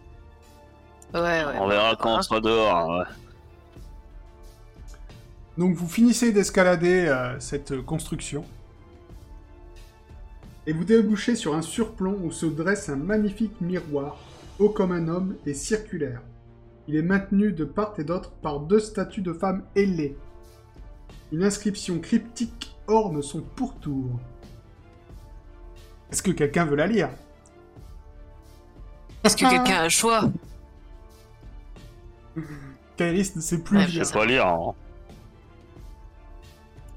Ouais, 1.14 1.22
ouais. 1.22 1.58
on 1.62 1.70
verra 1.70 1.96
quand 1.96 2.18
on 2.18 2.22
sera 2.22 2.42
dehors. 2.42 2.90
ouais. 2.90 3.06
Donc 5.58 5.76
vous 5.76 5.88
finissez 5.88 6.34
d'escalader 6.34 7.06
euh, 7.08 7.40
cette 7.40 7.82
construction. 7.84 8.44
Et 10.66 10.74
vous 10.74 10.84
débouchez 10.84 11.38
sur 11.38 11.56
un 11.56 11.62
surplomb 11.62 12.20
où 12.22 12.34
se 12.34 12.48
dresse 12.48 12.90
un 12.90 12.98
magnifique 12.98 13.62
miroir, 13.62 14.18
haut 14.60 14.72
comme 14.72 14.92
un 14.92 15.08
homme 15.08 15.38
et 15.46 15.54
circulaire. 15.54 16.22
Il 16.90 16.98
est 16.98 17.02
maintenu 17.02 17.54
de 17.54 17.64
part 17.64 17.94
et 17.98 18.04
d'autre 18.04 18.32
par 18.42 18.60
deux 18.60 18.82
statues 18.82 19.22
de 19.22 19.32
femmes 19.32 19.64
ailées. 19.78 20.18
Une 21.32 21.44
inscription 21.44 22.00
cryptique 22.00 22.76
orne 22.88 23.22
son 23.22 23.42
pourtour. 23.42 24.20
Est-ce 26.12 26.22
que 26.24 26.32
quelqu'un 26.32 26.66
veut 26.66 26.76
la 26.78 26.88
lire? 26.88 27.10
Est-ce 29.24 29.36
que 29.36 29.50
quelqu'un 29.50 29.76
a 29.82 29.84
un 29.84 29.90
choix? 29.90 30.22
Kairis 32.96 33.34
ne 33.36 33.42
sait 33.42 33.58
plus 33.62 33.78
Ouais, 33.78 33.88
Je 33.88 33.96
lire. 33.96 34.06
sais 34.06 34.14
pas 34.14 34.26
lire. 34.26 34.48
hein. 34.48 34.74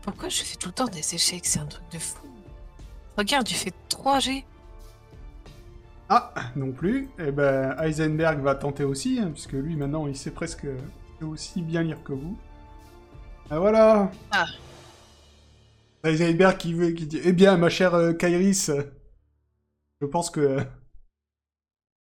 Pourquoi 0.02 0.28
je 0.28 0.42
fais 0.42 0.56
tout 0.56 0.68
le 0.68 0.74
temps 0.74 0.86
des 0.86 1.14
échecs? 1.14 1.44
C'est 1.44 1.58
un 1.58 1.66
truc 1.66 1.84
de 1.92 1.98
fou. 1.98 2.26
Regarde, 3.18 3.46
tu 3.46 3.54
fais 3.54 3.72
3G. 3.88 4.44
Ah, 6.08 6.32
non 6.56 6.72
plus. 6.72 7.08
Eh 7.18 7.30
ben, 7.32 7.76
Heisenberg 7.78 8.40
va 8.40 8.54
tenter 8.54 8.84
aussi, 8.84 9.18
hein, 9.20 9.30
puisque 9.32 9.52
lui, 9.52 9.76
maintenant, 9.76 10.06
il 10.06 10.16
sait 10.16 10.30
presque 10.30 10.66
aussi 11.20 11.62
bien 11.62 11.82
lire 11.82 12.02
que 12.02 12.12
vous. 12.12 12.36
Ah, 13.50 13.58
voilà 13.58 14.10
Ah. 14.30 14.46
Heisenberg 16.04 16.56
qui, 16.56 16.72
veut, 16.74 16.90
qui 16.92 17.06
dit 17.06 17.20
Eh 17.24 17.32
bien, 17.32 17.56
ma 17.56 17.68
chère 17.68 17.94
euh, 17.94 18.12
Kairis, 18.12 18.68
euh, 18.70 18.82
je 20.00 20.06
pense 20.06 20.30
que 20.30 20.40
euh, 20.40 20.64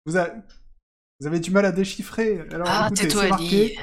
vous, 0.07 0.17
a- 0.17 0.31
vous 1.21 1.27
avez 1.27 1.41
du 1.41 1.51
mal 1.51 1.67
à 1.67 1.73
déchiffrer. 1.73 2.41
Alors, 2.53 2.67
Ah, 2.71 2.87
écoutez, 2.87 3.11
c'est 3.11 3.29
marqué. 3.29 3.79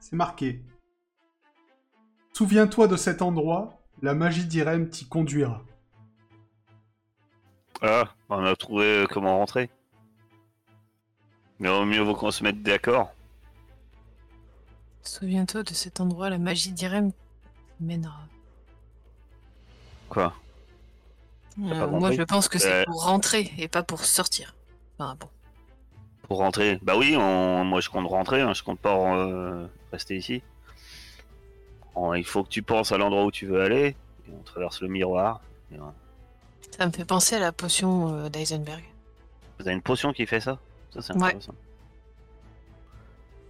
C'est 0.00 0.16
marqué. 0.16 0.62
Souviens-toi 2.32 2.88
de 2.88 2.96
cet 2.96 3.22
endroit, 3.22 3.78
la 4.02 4.14
magie 4.14 4.46
d'Irem 4.46 4.88
t'y 4.88 5.06
conduira. 5.06 5.62
Ah, 7.82 8.12
on 8.28 8.44
a 8.44 8.56
trouvé 8.56 8.84
euh, 9.02 9.06
comment 9.06 9.36
rentrer. 9.38 9.70
Mais 11.60 11.68
au 11.68 11.84
mieux 11.84 12.00
vaut 12.00 12.14
qu'on 12.14 12.30
se 12.30 12.42
mette 12.42 12.62
d'accord. 12.62 13.14
Souviens-toi 15.02 15.62
de 15.62 15.70
cet 15.74 16.00
endroit, 16.00 16.30
la 16.30 16.38
magie 16.38 16.72
d'Irem 16.72 17.12
mènera. 17.80 18.20
Quoi? 20.08 20.34
Euh, 21.58 21.86
moi, 21.88 22.12
je 22.12 22.22
pense 22.22 22.48
que 22.48 22.58
c'est 22.58 22.82
Euh. 22.82 22.84
pour 22.84 23.04
rentrer 23.04 23.52
et 23.58 23.68
pas 23.68 23.82
pour 23.82 24.04
sortir. 24.04 24.54
Enfin, 24.98 25.16
bon. 25.18 25.28
Pour 26.22 26.38
rentrer? 26.38 26.78
Bah 26.82 26.96
oui, 26.96 27.16
on- 27.16 27.64
moi 27.64 27.80
je 27.80 27.88
compte 27.90 28.06
rentrer, 28.06 28.40
hein, 28.40 28.54
je 28.54 28.62
compte 28.62 28.78
pas 28.78 28.94
euh, 29.16 29.66
rester 29.92 30.16
ici. 30.16 30.42
Bon, 31.94 32.14
il 32.14 32.24
faut 32.24 32.44
que 32.44 32.48
tu 32.48 32.62
penses 32.62 32.92
à 32.92 32.98
l'endroit 32.98 33.24
où 33.24 33.30
tu 33.32 33.46
veux 33.46 33.60
aller, 33.62 33.96
et 34.28 34.32
on 34.32 34.42
traverse 34.42 34.80
le 34.80 34.88
miroir. 34.88 35.40
et 35.72 35.78
on- 35.80 35.92
Ça 36.76 36.86
me 36.86 36.92
fait 36.92 37.04
penser 37.04 37.34
à 37.36 37.40
la 37.40 37.52
potion 37.52 38.14
euh, 38.14 38.28
d'Eisenberg. 38.28 38.82
Vous 39.58 39.66
avez 39.66 39.74
une 39.74 39.82
potion 39.82 40.12
qui 40.12 40.24
fait 40.26 40.40
ça? 40.40 40.58
Ça, 40.94 41.02
c'est 41.02 41.12
Ouais. 41.16 41.24
intéressant. 41.26 41.54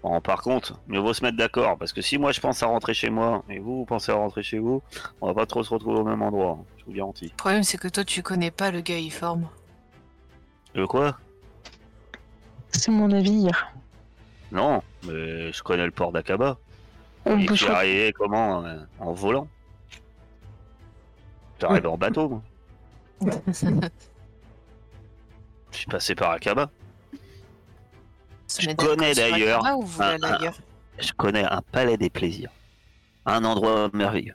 Bon, 0.03 0.21
par 0.21 0.41
contre, 0.43 0.81
mieux 0.89 0.99
vaut 0.99 1.13
se 1.13 1.23
mettre 1.23 1.37
d'accord, 1.37 1.77
parce 1.77 1.93
que 1.93 2.01
si 2.01 2.17
moi 2.17 2.33
je 2.33 2.41
pense 2.41 2.63
à 2.63 2.67
rentrer 2.67 2.95
chez 2.95 3.11
moi, 3.11 3.45
et 3.51 3.59
vous, 3.59 3.79
vous 3.79 3.85
pensez 3.85 4.11
à 4.11 4.15
rentrer 4.15 4.43
chez 4.43 4.59
vous, 4.59 4.83
on 5.21 5.27
va 5.27 5.35
pas 5.35 5.47
trop 5.47 5.63
se 5.63 5.69
retrouver 5.75 6.01
au 6.01 6.05
même 6.05 6.23
endroit, 6.23 6.59
hein, 6.61 6.65
je 6.79 6.85
vous 6.87 6.93
garantis. 6.93 7.27
Le 7.27 7.37
problème, 7.37 7.63
c'est 7.63 7.77
que 7.77 7.89
toi, 7.89 8.05
tu 8.05 8.23
connais 8.23 8.51
pas 8.51 8.71
le 8.71 8.81
gaïforme. 8.81 9.47
Le 10.75 10.87
quoi? 10.87 11.19
C'est 12.73 12.91
mon 12.91 13.09
navire. 13.09 13.73
Non, 14.53 14.83
mais 15.07 15.53
je 15.53 15.63
connais 15.63 15.85
le 15.85 15.91
port 15.91 16.13
d'Akaba. 16.13 16.57
On 17.27 17.37
peut 17.37 17.55
je 17.55 17.61
se 17.61 17.65
suis 17.65 17.73
arrivé 17.73 18.13
comment 18.13 18.65
euh, 18.65 18.79
En 18.99 19.13
volant. 19.13 19.49
J'arrive 21.61 21.87
en 21.87 21.99
bateau, 21.99 22.29
moi. 22.29 22.43
Je 25.73 25.77
suis 25.77 25.87
passé 25.87 26.15
par 26.15 26.31
Akaba. 26.31 26.71
Aller 30.13 30.23
un- 30.23 30.33
ailleurs 30.33 30.55
Je 30.99 31.13
connais 31.13 31.45
un 31.45 31.63
palais 31.73 31.97
des 31.97 32.11
plaisirs. 32.11 32.51
Un 33.27 33.45
endroit 33.45 33.91
merveilleux. 33.93 34.35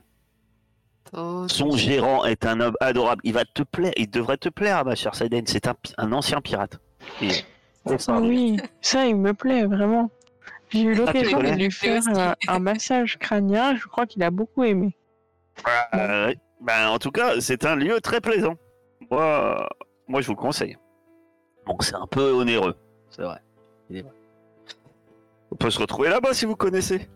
Oh, 1.14 1.48
Son 1.48 1.72
gérant 1.78 2.26
est 2.26 2.46
un 2.46 2.60
homme 2.60 2.76
adorable. 2.80 3.22
Il 3.24 3.34
va 3.34 3.46
te 3.46 3.64
plaire, 3.64 3.94
il 3.98 4.10
devrait 4.10 4.38
te 4.38 4.50
plaire, 4.50 4.84
ma 4.86 4.96
chère 4.96 5.16
Saiden. 5.16 5.46
C'est 5.48 5.68
un, 5.68 5.76
un 5.98 6.12
ancien 6.12 6.42
pirate. 6.42 6.80
Et- 7.22 7.30
Ah 8.08 8.20
oui, 8.20 8.58
ça, 8.82 9.06
il 9.06 9.16
me 9.16 9.34
plaît 9.34 9.66
vraiment. 9.66 10.10
J'ai 10.70 10.82
eu 10.82 10.96
l'occasion 10.96 11.38
de 11.38 11.44
connais 11.44 11.56
lui 11.56 11.72
faire 11.72 12.02
euh, 12.18 12.34
un 12.48 12.60
massage 12.60 13.18
crânien. 13.20 13.76
Je 13.76 13.86
crois 13.86 14.08
qu'il 14.08 14.24
a 14.24 14.32
beaucoup 14.32 14.64
aimé. 14.64 14.96
Euh, 15.94 16.28
ouais. 16.28 16.38
ben, 16.62 16.90
en 16.90 16.98
tout 16.98 17.12
cas, 17.12 17.40
c'est 17.40 17.64
un 17.66 17.76
lieu 17.76 18.02
très 18.02 18.20
plaisant. 18.20 18.56
Moi, 19.12 19.70
moi 20.08 20.22
je 20.22 20.26
vous 20.28 20.34
le 20.34 20.40
conseille. 20.40 20.76
Bon, 21.68 21.78
c'est 21.80 21.96
un 21.96 22.08
peu 22.08 22.32
onéreux, 22.32 22.76
c'est 23.12 23.22
vrai. 23.22 23.40
Il 23.90 23.98
est 23.98 24.02
vrai. 24.02 24.12
On 25.52 25.56
peut 25.56 25.70
se 25.70 25.80
retrouver 25.80 26.10
là-bas 26.10 26.34
si 26.34 26.46
vous 26.46 26.56
connaissez. 26.56 27.08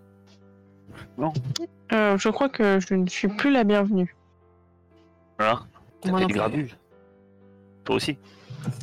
Euh, 1.92 2.18
je 2.18 2.30
crois 2.30 2.50
que 2.50 2.80
je 2.80 2.94
ne 2.94 3.08
suis 3.08 3.28
plus 3.28 3.52
la 3.52 3.64
bienvenue. 3.64 4.16
Voilà. 5.38 5.62
T'as 6.02 6.10
Moi 6.12 6.20
fait 6.20 6.24
non 6.24 6.28
du 6.28 6.34
plus. 6.34 6.40
grabuge. 6.40 6.78
Toi 7.84 7.96
aussi. 7.96 8.18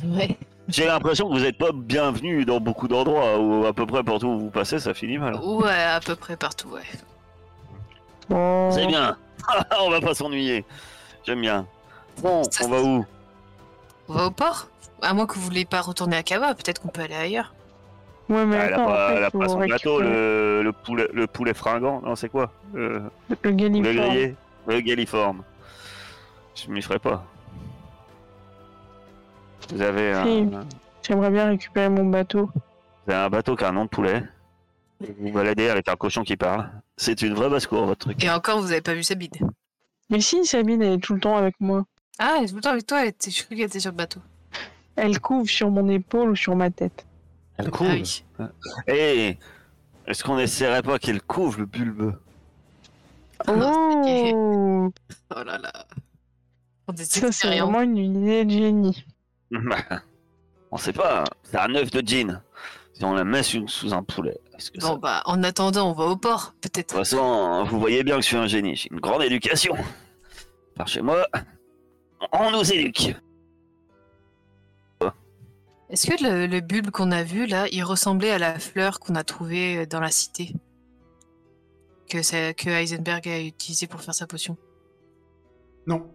Ouais. 0.05 0.37
J'ai 0.67 0.85
l'impression 0.85 1.29
que 1.29 1.33
vous 1.33 1.39
n'êtes 1.43 1.57
pas 1.57 1.71
bienvenu 1.71 2.43
dans 2.45 2.59
beaucoup 2.59 2.87
d'endroits 2.87 3.39
où 3.39 3.65
à 3.65 3.73
peu 3.73 3.85
près 3.85 4.03
partout 4.03 4.27
où 4.27 4.39
vous 4.39 4.49
passez, 4.49 4.79
ça 4.79 4.93
finit 4.93 5.17
mal. 5.17 5.35
Ouais, 5.35 5.71
à 5.71 5.99
peu 6.01 6.15
près 6.15 6.35
partout, 6.35 6.69
ouais. 6.69 6.81
Bon, 8.29 8.69
C'est 8.71 8.85
bien. 8.85 9.17
on 9.79 9.89
va 9.89 10.01
pas 10.01 10.13
s'ennuyer. 10.13 10.65
J'aime 11.25 11.41
bien. 11.41 11.65
Bon, 12.21 12.43
Ça, 12.51 12.65
on 12.65 12.69
va 12.69 12.81
où? 12.81 13.05
On 14.09 14.13
va 14.13 14.25
au 14.25 14.31
port? 14.31 14.67
À 15.01 15.13
moins 15.13 15.25
que 15.25 15.35
vous 15.35 15.41
voulez 15.41 15.63
pas 15.63 15.79
retourner 15.81 16.17
à 16.17 16.23
Kaba, 16.23 16.53
peut-être 16.55 16.81
qu'on 16.81 16.87
peut 16.89 17.01
aller 17.01 17.15
ailleurs. 17.15 17.53
Ouais, 18.29 18.45
mais 18.45 18.57
Ah, 18.57 18.65
Elle 18.67 18.73
a 18.73 18.77
attends, 18.81 19.15
elle 19.17 19.23
a 19.23 19.31
pas 19.31 19.47
son 19.47 19.59
bateau, 19.67 20.01
le, 20.01 20.61
le 20.63 20.71
poulet, 20.73 21.07
le 21.13 21.27
poulet 21.27 21.53
fringant. 21.53 22.01
Non, 22.01 22.15
c'est 22.15 22.29
quoi? 22.29 22.51
Le 22.73 23.03
le 23.43 23.51
Galliforme. 23.51 23.83
grillé 23.95 24.35
Le 24.67 24.81
galliforme. 24.81 25.43
Je 26.55 26.69
m'y 26.69 26.81
ferai 26.81 26.99
pas. 26.99 27.23
Vous 29.71 29.81
avez 29.81 30.11
un, 30.13 30.25
Si. 30.25 30.41
vous 30.43 30.59
J'aimerais 31.03 31.29
bien 31.29 31.45
récupérer 31.47 31.89
mon 31.89 32.05
bateau. 32.05 32.49
avez 33.07 33.17
un 33.17 33.29
bateau 33.29 33.55
qui 33.55 33.63
a 33.63 33.69
un 33.69 33.73
nom 33.73 33.85
de 33.85 33.89
poulet. 33.89 34.23
Vous 34.99 35.07
vous 35.19 35.31
baladez 35.31 35.69
avec 35.69 35.87
un 35.87 35.95
cochon 35.95 36.23
qui 36.23 36.35
parle. 36.35 36.69
C'est 36.97 37.21
une 37.21 37.33
vraie 37.33 37.49
basse-cour, 37.49 37.85
votre 37.85 37.99
truc. 38.07 38.23
Et 38.23 38.29
encore, 38.29 38.59
vous 38.59 38.71
avez 38.71 38.81
pas 38.81 38.93
vu 38.93 39.03
Sabine. 39.03 39.29
Mais 40.09 40.19
si, 40.19 40.45
Sabine, 40.45 40.81
elle 40.81 40.93
est 40.93 40.97
tout 41.03 41.13
le 41.13 41.19
temps 41.19 41.37
avec 41.37 41.55
moi. 41.59 41.85
Ah, 42.19 42.35
elle 42.39 42.45
est 42.45 42.47
tout 42.47 42.55
le 42.55 42.61
temps 42.61 42.71
avec 42.71 42.87
toi, 42.87 43.01
elle 43.03 43.09
était... 43.09 43.29
je 43.29 43.43
croyais 43.43 43.61
qu'elle 43.61 43.69
était 43.69 43.79
sur 43.79 43.91
le 43.91 43.97
bateau. 43.97 44.19
Elle 44.95 45.19
couvre 45.19 45.47
sur 45.47 45.69
mon 45.69 45.87
épaule 45.89 46.31
ou 46.31 46.35
sur 46.35 46.55
ma 46.55 46.71
tête. 46.71 47.05
Elle 47.57 47.65
Ah 47.67 47.71
couvre. 47.71 47.91
oui. 47.91 48.23
Eh, 48.87 49.37
est-ce 50.05 50.23
qu'on 50.23 50.37
essaierait 50.39 50.83
pas 50.83 50.99
qu'elle 50.99 51.21
couvre 51.21 51.59
le 51.59 51.65
bulbe? 51.65 52.15
Oh 53.47 53.51
Oh 55.35 55.43
là 55.43 55.57
là. 55.57 55.71
Ça, 56.97 57.31
c'est 57.31 57.47
vraiment 57.47 57.81
une 57.81 57.97
idée 57.97 58.45
de 58.45 58.49
génie. 58.51 59.05
On 60.71 60.77
sait 60.77 60.93
pas. 60.93 61.23
C'est 61.43 61.57
un 61.57 61.73
œuf 61.75 61.91
de 61.91 62.01
jean. 62.05 62.41
Si 62.93 63.05
on 63.05 63.13
la 63.13 63.23
met 63.23 63.43
sous, 63.43 63.67
sous 63.67 63.93
un 63.93 64.01
poulet, 64.01 64.37
est-ce 64.57 64.71
que 64.71 64.81
ça 64.81 64.87
Bon, 64.89 64.97
bah, 64.97 65.21
en 65.25 65.43
attendant, 65.43 65.91
on 65.91 65.93
va 65.93 66.05
au 66.05 66.15
port, 66.17 66.53
De 66.63 66.67
peut-être. 66.67 66.87
toute 66.87 66.97
façon, 66.97 67.63
vous 67.65 67.79
voyez 67.79 68.03
bien 68.03 68.15
que 68.15 68.21
je 68.21 68.27
suis 68.27 68.37
un 68.37 68.47
génie. 68.47 68.75
J'ai 68.75 68.89
une 68.91 68.99
grande 68.99 69.21
éducation. 69.21 69.75
Par 70.75 70.87
chez 70.87 71.01
moi, 71.03 71.27
on 72.31 72.49
nous 72.51 72.73
éduque. 72.73 73.15
Est-ce 75.89 76.07
que 76.07 76.21
le, 76.23 76.47
le 76.47 76.59
bulbe 76.61 76.89
qu'on 76.91 77.11
a 77.11 77.23
vu, 77.23 77.45
là, 77.45 77.67
il 77.71 77.83
ressemblait 77.83 78.31
à 78.31 78.37
la 78.39 78.59
fleur 78.59 78.99
qu'on 78.99 79.15
a 79.15 79.23
trouvée 79.23 79.77
euh, 79.79 79.85
dans 79.85 80.01
la 80.01 80.09
cité? 80.11 80.53
Que, 82.09 82.21
ça- 82.21 82.53
que 82.53 82.69
Heisenberg 82.69 83.27
a 83.27 83.41
utilisé 83.41 83.87
pour 83.87 84.01
faire 84.01 84.13
sa 84.13 84.27
potion? 84.27 84.57
Non. 85.85 86.09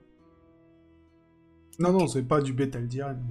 Non, 1.79 1.93
non, 1.93 2.07
c'est 2.07 2.23
pas 2.23 2.41
du 2.41 2.53
bétal 2.53 2.87
d'Irène. 2.87 3.23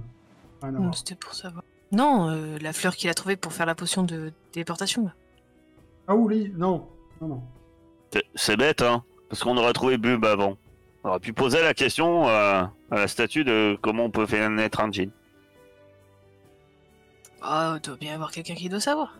Rien 0.62 0.74
à 0.74 0.78
Non. 0.78 0.92
C'était 0.92 1.14
pour 1.14 1.34
savoir. 1.34 1.62
Non, 1.92 2.30
euh, 2.30 2.58
la 2.60 2.72
fleur 2.72 2.96
qu'il 2.96 3.08
a 3.10 3.14
trouvée 3.14 3.36
pour 3.36 3.52
faire 3.52 3.66
la 3.66 3.74
potion 3.74 4.02
de 4.02 4.32
déportation. 4.52 5.04
là. 5.04 5.14
Ah 6.08 6.14
oui, 6.16 6.52
non. 6.56 6.88
Non, 7.20 7.28
non. 7.28 7.42
C'est- 8.34 8.56
bête, 8.56 8.82
hein 8.82 9.04
Parce 9.28 9.42
qu'on 9.44 9.56
aurait 9.56 9.72
trouvé 9.72 9.96
Bulb 9.96 10.24
avant. 10.24 10.56
On 11.04 11.10
aurait 11.10 11.20
pu 11.20 11.32
poser 11.32 11.60
la 11.62 11.72
question 11.74 12.28
euh, 12.28 12.62
à 12.90 12.96
la 12.96 13.08
statue 13.08 13.44
de 13.44 13.78
comment 13.80 14.04
on 14.06 14.10
peut 14.10 14.26
faire 14.26 14.50
naître 14.50 14.80
un 14.80 14.90
jean. 14.90 15.10
Ah, 17.42 17.78
doit 17.82 17.96
bien 17.96 18.12
y 18.12 18.14
avoir 18.14 18.30
quelqu'un 18.30 18.54
qui 18.54 18.68
doit 18.68 18.80
savoir. 18.80 19.18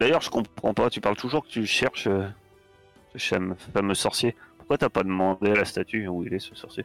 D'ailleurs, 0.00 0.20
je 0.20 0.30
comprends 0.30 0.74
pas. 0.74 0.90
Tu 0.90 1.00
parles 1.00 1.16
toujours 1.16 1.44
que 1.44 1.48
tu 1.48 1.66
cherches 1.66 2.08
euh, 2.08 2.28
ce 3.12 3.18
cham- 3.18 3.54
fameux 3.72 3.94
sorcier. 3.94 4.34
Pourquoi 4.58 4.76
t'as 4.78 4.88
pas 4.88 5.02
demandé 5.04 5.50
à 5.50 5.54
la 5.54 5.64
statue 5.64 6.08
où 6.08 6.24
il 6.24 6.34
est 6.34 6.38
ce 6.40 6.54
sorcier? 6.54 6.84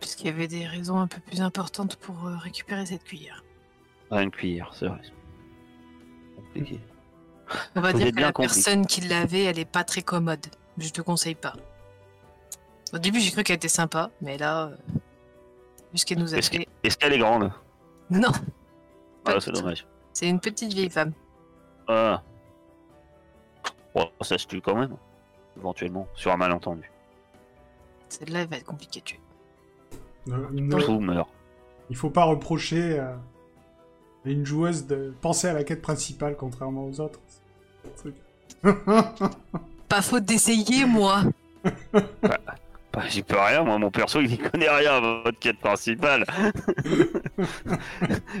Puisqu'il 0.00 0.26
y 0.26 0.30
avait 0.30 0.48
des 0.48 0.66
raisons 0.66 0.98
un 0.98 1.06
peu 1.06 1.20
plus 1.20 1.42
importantes 1.42 1.96
pour 1.96 2.26
euh, 2.26 2.36
récupérer 2.38 2.86
cette 2.86 3.04
cuillère. 3.04 3.44
Ah, 4.10 4.22
une 4.22 4.30
cuillère, 4.30 4.70
c'est 4.74 4.86
vrai. 4.86 5.00
Compliqué. 6.36 6.80
On 7.76 7.80
va 7.82 7.92
Vous 7.92 7.98
dire 7.98 8.12
que 8.12 8.20
la 8.20 8.32
compris. 8.32 8.48
personne 8.54 8.86
qui 8.86 9.02
l'avait, 9.02 9.44
elle 9.44 9.58
est 9.58 9.64
pas 9.70 9.84
très 9.84 10.02
commode. 10.02 10.46
Je 10.78 10.88
te 10.88 11.02
conseille 11.02 11.34
pas. 11.34 11.52
Au 12.94 12.98
début, 12.98 13.20
j'ai 13.20 13.30
cru 13.30 13.42
qu'elle 13.42 13.56
était 13.56 13.68
sympa, 13.68 14.10
mais 14.22 14.38
là, 14.38 14.68
euh, 14.68 14.76
vu 15.92 15.98
ce 15.98 16.06
qu'elle 16.06 16.18
nous 16.18 16.34
a 16.34 16.38
Est-ce 16.38 16.50
fait. 16.50 16.66
Est-ce 16.82 16.96
qu'elle 16.96 17.12
est 17.12 17.18
grande? 17.18 17.52
Non, 18.12 18.30
Ah, 19.24 19.40
c'est 19.40 19.52
dommage. 19.52 19.86
c'est 20.12 20.28
une 20.28 20.40
petite 20.40 20.72
vieille 20.72 20.90
femme. 20.90 21.12
Ah. 21.88 22.22
Bon, 23.94 24.08
ça 24.20 24.38
se 24.38 24.46
tue 24.46 24.60
quand 24.60 24.74
même. 24.76 24.96
Éventuellement, 25.56 26.06
sur 26.14 26.32
un 26.32 26.36
malentendu. 26.36 26.90
Celle-là, 28.08 28.40
elle 28.42 28.48
va 28.48 28.56
être 28.56 28.64
compliquée 28.66 29.00
à 29.00 29.02
tuer. 29.02 29.20
Ne- 30.26 30.36
ne- 30.60 30.80
Tout 30.80 31.00
meurt. 31.00 31.28
il 31.90 31.96
faut 31.96 32.10
pas 32.10 32.24
reprocher 32.24 32.98
euh, 33.00 33.14
à 34.24 34.28
une 34.28 34.44
joueuse 34.46 34.86
de 34.86 35.14
penser 35.20 35.48
à 35.48 35.52
la 35.52 35.64
quête 35.64 35.82
principale, 35.82 36.36
contrairement 36.36 36.84
aux 36.86 37.00
autres. 37.00 37.20
Truc. 37.96 38.14
Pas 39.88 40.02
faute 40.02 40.24
d'essayer, 40.24 40.84
moi. 40.84 41.22
Bah, 42.22 42.38
j'y 43.08 43.22
peux 43.22 43.38
rien, 43.38 43.62
moi 43.62 43.78
mon 43.78 43.90
perso 43.90 44.20
il 44.20 44.32
y 44.32 44.38
connaît 44.38 44.68
rien 44.68 44.94
à 44.94 45.00
votre 45.00 45.38
quête 45.38 45.58
principale. 45.58 46.24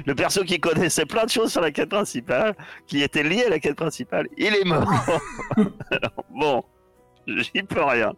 le 0.06 0.14
perso 0.14 0.44
qui 0.44 0.60
connaissait 0.60 1.06
plein 1.06 1.24
de 1.24 1.30
choses 1.30 1.52
sur 1.52 1.60
la 1.60 1.70
quête 1.70 1.88
principale, 1.88 2.54
qui 2.86 3.02
était 3.02 3.22
lié 3.22 3.44
à 3.44 3.50
la 3.50 3.58
quête 3.58 3.76
principale, 3.76 4.28
il 4.36 4.54
est 4.54 4.64
mort. 4.64 4.88
Alors, 5.90 6.24
bon, 6.30 6.64
j'y 7.26 7.62
peux 7.62 7.82
rien. 7.82 8.12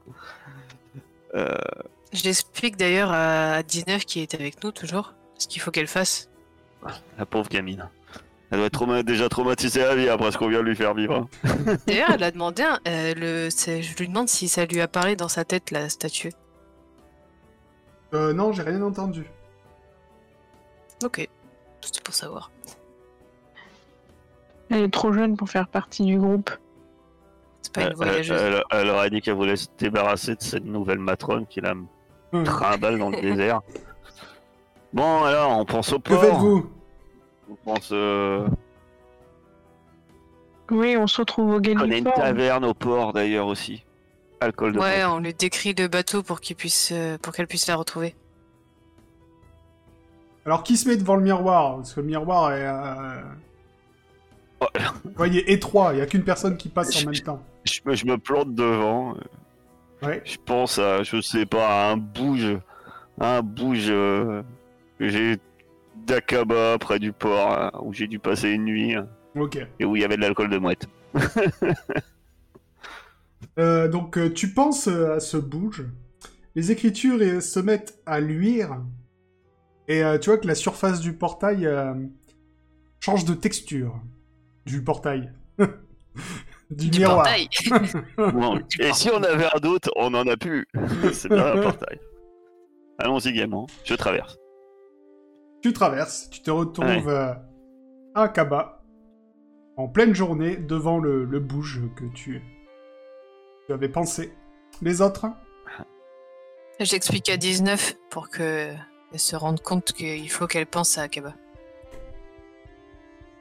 Euh, 1.35 1.55
J'explique 2.12 2.76
d'ailleurs 2.76 3.11
à 3.12 3.62
19 3.62 4.05
qui 4.05 4.20
est 4.20 4.35
avec 4.35 4.62
nous 4.62 4.70
toujours 4.70 5.14
ce 5.37 5.49
qu'il 5.49 5.61
faut 5.61 5.70
qu'elle 5.70 5.89
fasse. 5.89 6.30
la 7.18 7.26
pauvre 7.26 7.49
gamine. 7.49 7.89
Elle 8.55 8.59
doit 8.61 8.66
être 8.68 8.72
trauma- 8.78 9.02
déjà 9.02 9.28
traumatisée 9.28 9.82
à 9.82 9.96
vie 9.96 10.09
après 10.09 10.30
ce 10.30 10.38
qu'on 10.38 10.46
vient 10.46 10.61
de 10.61 10.66
lui 10.68 10.76
faire 10.76 10.94
vivre. 10.94 11.26
D'ailleurs, 11.88 12.11
elle 12.14 12.22
a 12.22 12.30
demandé, 12.30 12.62
un- 12.62 12.78
euh, 12.86 13.12
le, 13.16 13.48
je 13.50 13.96
lui 13.98 14.07
demande 14.07 14.28
si 14.28 14.46
ça 14.48 14.64
lui 14.64 14.80
a 14.80 14.86
parlé 14.86 15.16
dans 15.16 15.26
sa 15.28 15.44
tête 15.44 15.72
la 15.72 15.88
statue. 15.88 16.30
Euh, 18.12 18.32
non, 18.32 18.52
j'ai 18.52 18.62
rien 18.62 18.80
entendu. 18.82 19.26
Ok, 21.05 21.28
c'est 21.80 22.00
pour 22.00 22.14
savoir. 22.14 22.52
Elle 24.70 24.82
est 24.82 24.92
trop 24.92 25.12
jeune 25.12 25.36
pour 25.36 25.48
faire 25.50 25.66
partie 25.66 26.05
du 26.05 26.16
groupe. 26.16 26.48
C'est 27.61 27.72
pas 27.72 27.80
une 27.82 27.86
Elle, 27.88 27.94
voyageuse. 27.96 28.40
elle- 28.40 28.62
elle 28.70 28.88
aurait 28.90 29.11
dit 29.11 29.20
qu'elle 29.20 29.34
voulait 29.34 29.57
se 29.57 29.66
débarrasser 29.78 30.36
de 30.36 30.42
cette 30.42 30.64
nouvelle 30.64 31.00
matrone 31.00 31.44
qui 31.48 31.61
la 31.61 31.72
Hum. 32.32 32.44
trimballe 32.44 32.98
dans 33.00 33.11
le 33.11 33.20
désert. 33.20 33.62
Bon 34.92 35.24
alors, 35.24 35.59
on 35.59 35.64
pense 35.64 35.92
au 35.92 35.98
Que 35.98 36.11
port. 36.14 36.20
faites-vous? 36.22 36.70
On 37.51 37.55
pense... 37.57 37.90
euh, 37.92 38.47
Oui, 40.70 40.97
on 40.97 41.07
se 41.07 41.20
retrouve 41.20 41.51
au 41.51 41.61
On 41.61 41.90
a 41.90 41.97
une 41.97 42.05
taverne 42.05 42.64
au 42.64 42.74
port 42.74 43.12
d'ailleurs 43.12 43.47
aussi. 43.47 43.84
alcool 44.40 44.72
de 44.72 44.78
Ouais, 44.78 45.05
on 45.05 45.18
lui 45.20 45.34
décrit 45.34 45.74
le 45.74 45.88
bateau 45.88 46.22
pour 46.22 46.40
qu'il 46.40 46.57
puisse, 46.57 46.90
euh, 46.92 47.18
pour 47.18 47.32
qu'elle 47.32 47.47
puisse 47.47 47.66
la 47.66 47.76
retrouver. 47.76 48.14
Alors, 50.47 50.62
qui 50.62 50.76
se 50.76 50.88
met 50.88 50.97
devant 50.97 51.16
le 51.16 51.22
miroir? 51.22 51.76
Parce 51.76 51.95
que 51.95 52.01
le 52.01 52.07
miroir 52.07 52.53
est... 52.53 52.66
euh, 52.66 53.22
Ouais. 54.61 54.82
Vous 55.05 55.11
voyez, 55.16 55.53
étroit, 55.53 55.92
il 55.92 55.97
n'y 55.97 56.03
a 56.03 56.07
qu'une 56.07 56.22
personne 56.22 56.57
qui 56.57 56.68
passe 56.68 57.03
en 57.05 57.11
même 57.11 57.20
temps. 57.20 57.42
Je, 57.64 57.80
me, 57.84 57.95
je 57.95 58.07
me 58.07 58.16
plante 58.16 58.55
devant. 58.55 59.14
Ouais. 60.03 60.22
Je 60.24 60.36
pense 60.42 60.78
à, 60.78 61.03
je 61.03 61.20
sais 61.20 61.45
pas, 61.45 61.68
à 61.68 61.90
un 61.92 61.97
bouge, 61.99 62.57
un 63.20 63.42
bouge 63.42 63.86
euh, 63.90 64.42
j'ai 65.01 65.38
d'Akaba 66.05 66.78
près 66.78 66.98
du 66.98 67.12
port 67.12 67.52
hein, 67.52 67.70
où 67.82 67.92
j'ai 67.92 68.07
dû 68.07 68.18
passer 68.18 68.50
une 68.50 68.64
nuit 68.64 68.94
hein, 68.94 69.09
Ok. 69.36 69.59
et 69.78 69.84
où 69.84 69.96
il 69.96 70.02
y 70.02 70.05
avait 70.05 70.16
de 70.16 70.20
l'alcool 70.22 70.50
de 70.50 70.59
mouette. 70.59 70.86
Euh, 73.59 73.88
donc, 73.88 74.18
euh, 74.18 74.32
tu 74.32 74.52
penses 74.52 74.88
euh, 74.88 75.14
à 75.16 75.20
ce 75.20 75.36
bouge. 75.36 75.84
Les 76.55 76.72
écritures 76.72 77.18
euh, 77.20 77.40
se 77.40 77.61
mettent 77.61 78.00
à 78.07 78.18
luire. 78.18 78.80
Et 79.86 80.02
euh, 80.02 80.18
tu 80.18 80.30
vois 80.30 80.38
que 80.38 80.46
la 80.48 80.55
surface 80.55 81.00
du 81.00 81.12
portail 81.12 81.66
euh, 81.66 81.94
change 83.00 83.24
de 83.24 83.34
texture. 83.34 84.00
Du 84.66 84.82
portail. 84.82 85.30
du, 86.70 86.90
Du 86.90 86.98
miroir. 87.00 87.16
portail. 87.24 87.48
Bon, 88.32 88.61
et 88.80 88.92
si 88.92 89.11
on 89.11 89.22
avait 89.22 89.46
un 89.55 89.61
doute, 89.61 89.88
on 89.94 90.14
en 90.14 90.26
a 90.26 90.36
plus. 90.36 90.66
C'est 91.12 91.28
pas 91.28 91.55
un 91.55 91.62
portail. 91.62 92.00
Allons-y 92.98 93.32
gaiement. 93.32 93.66
Je 93.84 93.94
traverse. 93.94 94.36
Tu 95.65 95.73
traverses, 95.73 96.29
tu 96.29 96.43
te 96.43 96.51
retrouves 96.51 97.09
euh, 97.09 97.33
à 98.15 98.29
Kaba, 98.29 98.83
en 99.79 99.89
pleine 99.89 100.15
journée, 100.15 100.59
devant 100.59 100.99
le, 100.99 101.25
le 101.25 101.41
bouge 101.41 101.81
que 101.97 102.05
tu, 102.12 102.43
tu 103.67 103.73
avais 103.73 103.89
pensé. 103.89 104.35
Les 104.83 105.01
autres? 105.01 105.25
J'explique 106.81 107.31
à 107.31 107.39
19 107.39 107.95
pour 108.11 108.29
que 108.29 108.75
elle 109.11 109.19
se 109.19 109.37
rende 109.37 109.62
compte 109.62 109.95
qu'il 109.95 110.31
faut 110.31 110.47
qu'elle 110.47 110.67
pense 110.67 110.99
à 110.99 111.05
Akaba. 111.05 111.33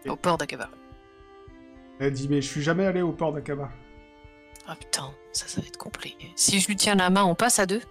Au 0.08 0.16
port 0.16 0.38
d'Akaba. 0.38 0.70
Elle 2.00 2.14
dit, 2.14 2.30
mais 2.30 2.42
je 2.42 2.48
suis 2.48 2.62
jamais 2.62 2.86
allé 2.86 3.02
au 3.02 3.12
port 3.12 3.34
d'Akaba. 3.34 3.70
Ah 4.66 4.78
putain, 4.78 5.14
ça, 5.34 5.50
ça 5.50 5.60
va 5.60 5.68
être 5.68 5.76
compliqué. 5.76 6.32
Si 6.38 6.62
je 6.62 6.68
lui 6.68 6.78
tiens 6.78 6.96
la 6.96 7.10
main, 7.10 7.26
on 7.26 7.36
passe 7.36 7.60
à 7.60 7.66
deux? 7.66 7.82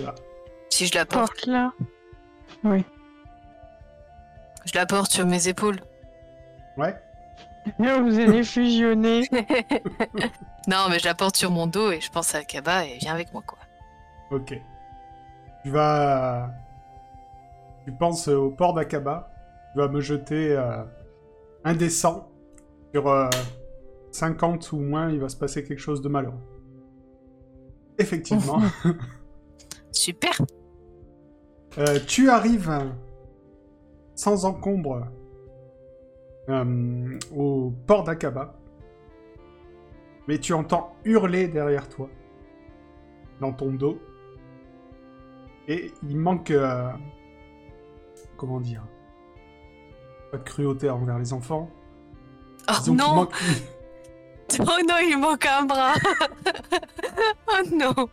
Là. 0.00 0.16
Si 0.78 0.86
je 0.86 0.94
la 0.94 1.04
porte, 1.04 1.32
Porte 1.32 1.46
là. 1.46 1.72
je 2.62 2.84
la 4.76 4.86
porte 4.86 5.10
sur 5.10 5.26
mes 5.26 5.48
épaules. 5.48 5.80
Ouais 6.76 6.94
Vous 7.80 8.20
allez 8.20 8.44
fusionner. 8.44 9.22
non, 10.68 10.86
mais 10.88 11.00
je 11.00 11.06
la 11.06 11.16
porte 11.16 11.34
sur 11.34 11.50
mon 11.50 11.66
dos 11.66 11.90
et 11.90 12.00
je 12.00 12.08
pense 12.12 12.32
à 12.36 12.38
Akaba 12.38 12.84
et 12.84 12.98
viens 12.98 13.12
avec 13.12 13.32
moi, 13.32 13.42
quoi. 13.44 13.58
Ok. 14.30 14.54
Tu 15.64 15.70
vas... 15.70 16.48
Tu 17.84 17.90
penses 17.90 18.28
au 18.28 18.50
port 18.50 18.72
d'Akaba. 18.72 19.32
Tu 19.72 19.80
vas 19.80 19.88
me 19.88 20.00
jeter 20.00 20.52
euh, 20.52 20.84
un 21.64 21.74
des 21.74 21.90
100. 21.90 22.30
Sur 22.94 23.08
euh, 23.08 23.28
50 24.12 24.70
ou 24.70 24.78
moins, 24.78 25.10
il 25.10 25.18
va 25.18 25.28
se 25.28 25.36
passer 25.36 25.64
quelque 25.64 25.80
chose 25.80 26.02
de 26.02 26.08
malheureux. 26.08 26.38
Effectivement. 27.98 28.62
Super 29.90 30.40
Euh, 31.76 31.98
tu 32.06 32.30
arrives 32.30 32.72
sans 34.14 34.44
encombre 34.46 35.06
euh, 36.48 37.18
au 37.36 37.72
port 37.86 38.04
d'Akaba. 38.04 38.54
Mais 40.26 40.38
tu 40.38 40.52
entends 40.54 40.94
hurler 41.04 41.48
derrière 41.48 41.88
toi, 41.88 42.08
dans 43.40 43.52
ton 43.52 43.72
dos. 43.72 43.98
Et 45.68 45.92
il 46.08 46.16
manque... 46.18 46.50
euh, 46.50 46.90
comment 48.36 48.60
dire 48.60 48.82
Pas 50.32 50.38
de 50.38 50.42
cruauté 50.42 50.88
envers 50.90 51.18
les 51.18 51.32
enfants. 51.32 51.70
Oh 52.68 52.72
Disons 52.80 52.94
non 52.94 53.14
manque- 53.14 53.34
Oh 54.60 54.80
non, 54.88 54.94
il 55.06 55.18
manque 55.20 55.44
un 55.46 55.64
bras 55.64 55.92
Oh 57.48 57.62
non 57.72 58.08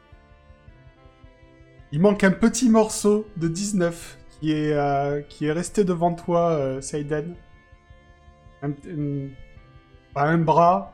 Il 1.95 2.01
manque 2.01 2.25
un 2.25 2.31
petit 2.31 2.67
morceau 2.69 3.25
de 3.37 3.47
19 3.47 4.17
qui 4.29 4.51
est, 4.51 4.73
euh, 4.73 5.21
qui 5.21 5.45
est 5.45 5.53
resté 5.53 5.85
devant 5.85 6.13
toi, 6.13 6.49
euh, 6.49 6.81
Seiden. 6.81 7.35
Un, 8.61 8.71
un- 8.71 9.29
pas 10.13 10.23
un 10.23 10.37
bras. 10.39 10.93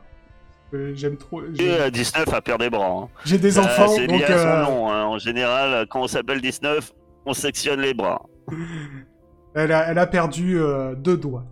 euh, 0.72 0.92
J'aime 0.94 1.16
trop. 1.16 1.42
Et 1.42 1.46
J'ai 1.54 1.80
à 1.80 1.90
19 1.90 2.32
à 2.32 2.40
perdre 2.40 2.62
des 2.62 2.70
bras. 2.70 2.86
hein. 2.86 3.08
j'ai 3.24 3.36
des 3.36 3.58
Euh, 3.58 3.62
enfants, 3.62 3.88
c'est 3.88 4.06
donc 4.06 4.18
lié 4.20 4.26
à 4.26 4.38
son 4.38 4.46
euh, 4.46 4.62
nom. 4.62 4.90
hein. 4.92 5.04
En 5.06 5.18
général, 5.18 5.88
quand 5.88 6.02
on 6.02 6.06
s'appelle 6.06 6.40
19, 6.40 6.92
on 7.26 7.34
sectionne 7.34 7.80
les 7.80 7.94
bras. 7.94 8.22
elle, 9.56 9.72
a, 9.72 9.90
elle 9.90 9.98
a 9.98 10.06
perdu 10.06 10.56
euh, 10.60 10.94
deux 10.94 11.16
doigts. 11.16 11.44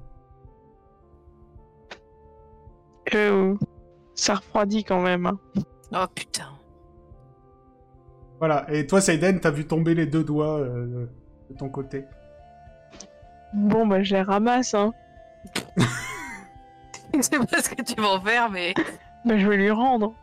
Euh, 3.16 3.56
ça 4.14 4.36
refroidit 4.36 4.84
quand 4.84 5.00
même. 5.00 5.26
hein. 5.26 5.40
Oh 5.92 6.06
putain. 6.14 6.46
Voilà. 8.40 8.66
Et 8.72 8.86
toi, 8.86 9.00
Seiden, 9.00 9.38
t'as 9.38 9.50
vu 9.52 9.66
tomber 9.66 9.94
les 9.94 10.06
deux 10.06 10.24
doigts 10.24 10.58
euh, 10.58 11.06
de 11.50 11.56
ton 11.56 11.68
côté. 11.68 12.04
Bon, 13.52 13.86
bah, 13.86 14.02
je 14.02 14.14
les 14.16 14.22
ramasse, 14.22 14.74
hein. 14.74 14.92
Je 17.14 17.22
sais 17.22 17.38
pas 17.38 17.60
ce 17.60 17.70
que 17.70 17.82
tu 17.82 18.00
vas 18.00 18.08
en 18.08 18.20
faire, 18.20 18.50
mais... 18.50 18.72
Bah, 19.24 19.36
je 19.36 19.46
vais 19.46 19.56
lui 19.56 19.70
rendre. 19.70 20.14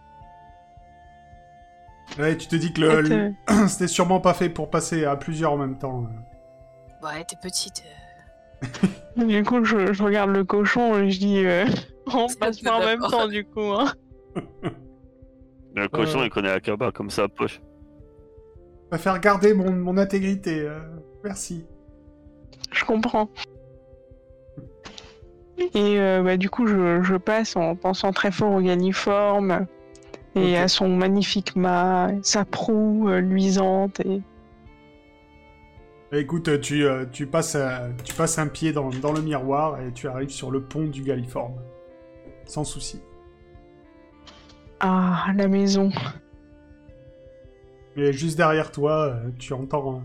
Ouais, 2.17 2.35
tu 2.37 2.47
te 2.47 2.55
dis 2.55 2.73
que 2.73 2.81
le, 2.81 2.89
euh, 2.89 3.31
c'était 3.67 3.87
sûrement 3.87 4.19
pas 4.21 4.33
fait 4.33 4.49
pour 4.49 4.69
passer 4.69 5.05
à 5.05 5.15
plusieurs 5.15 5.51
en 5.51 5.57
même 5.57 5.77
temps. 5.77 6.07
Ouais, 7.03 7.23
t'es 7.25 7.35
petite. 7.41 7.83
Du 9.17 9.43
coup, 9.43 9.63
je, 9.65 9.93
je 9.93 10.03
regarde 10.03 10.29
le 10.31 10.43
cochon 10.43 10.97
et 10.99 11.09
je 11.11 11.19
dis 11.19 11.45
euh, 11.45 11.65
on 12.13 12.27
passe 12.39 12.59
pas 12.61 12.77
en 12.77 12.85
même 12.85 12.99
temps 13.01 13.27
du 13.27 13.43
coup. 13.45 13.61
Hein. 13.61 13.91
Le 15.75 15.87
cochon, 15.89 16.21
Euh. 16.21 16.25
il 16.25 16.29
connaît 16.29 16.51
Akaba 16.51 16.91
comme 16.91 17.09
sa 17.09 17.27
poche. 17.27 17.59
Je 18.87 18.91
préfère 18.91 19.19
garder 19.19 19.53
mon, 19.53 19.69
mon 19.69 19.97
intégrité. 19.97 20.61
euh, 20.61 20.79
merci. 21.21 21.65
Je 22.71 22.85
comprends. 22.85 23.29
Et 25.73 25.99
euh, 25.99 26.23
bah, 26.23 26.37
du 26.37 26.49
coup, 26.49 26.67
je, 26.67 27.01
je 27.01 27.15
passe 27.15 27.57
en 27.57 27.75
pensant 27.75 28.13
très 28.13 28.31
fort 28.31 28.53
au 28.53 28.61
Galliforme 28.61 29.67
et 30.35 30.55
à 30.55 30.69
son 30.69 30.87
magnifique 30.87 31.57
mât, 31.57 32.11
sa 32.21 32.45
proue 32.45 33.09
euh, 33.09 33.19
luisante. 33.19 33.99
Et... 33.99 34.21
Bah, 36.09 36.19
Écoute, 36.19 36.61
tu, 36.61 36.85
tu, 37.11 37.27
passes, 37.27 37.57
tu 38.05 38.13
passes 38.13 38.39
un 38.39 38.47
pied 38.47 38.71
dans, 38.71 38.89
dans 38.89 39.11
le 39.11 39.21
miroir 39.21 39.81
et 39.81 39.91
tu 39.91 40.07
arrives 40.07 40.29
sur 40.29 40.49
le 40.49 40.61
pont 40.61 40.85
du 40.85 41.03
Galliforme. 41.03 41.55
Sans 42.45 42.63
souci. 42.63 43.01
Ah, 44.79 45.25
la 45.35 45.49
maison. 45.49 45.91
Et 47.97 48.13
juste 48.13 48.37
derrière 48.37 48.71
toi, 48.71 49.07
euh, 49.07 49.31
tu 49.39 49.53
entends... 49.53 49.95
euh, 49.97 49.99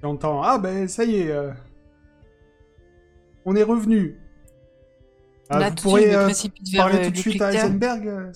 tu 0.00 0.06
entends... 0.06 0.42
Ah 0.42 0.58
ben 0.58 0.88
ça 0.88 1.04
y 1.04 1.16
est. 1.16 1.30
euh, 1.30 1.52
on 3.44 3.54
est 3.54 3.62
revenu. 3.62 4.18
Ah, 5.50 5.58
Là, 5.58 5.70
vous 5.82 5.96
euh, 5.98 6.24
précipite 6.24 6.66
vers 6.70 6.86
parler 6.86 7.04
tout 7.04 7.10
de 7.10 7.16
le 7.16 7.20
suite 7.20 7.42
à. 7.42 7.52
Heisenberg, 7.52 8.32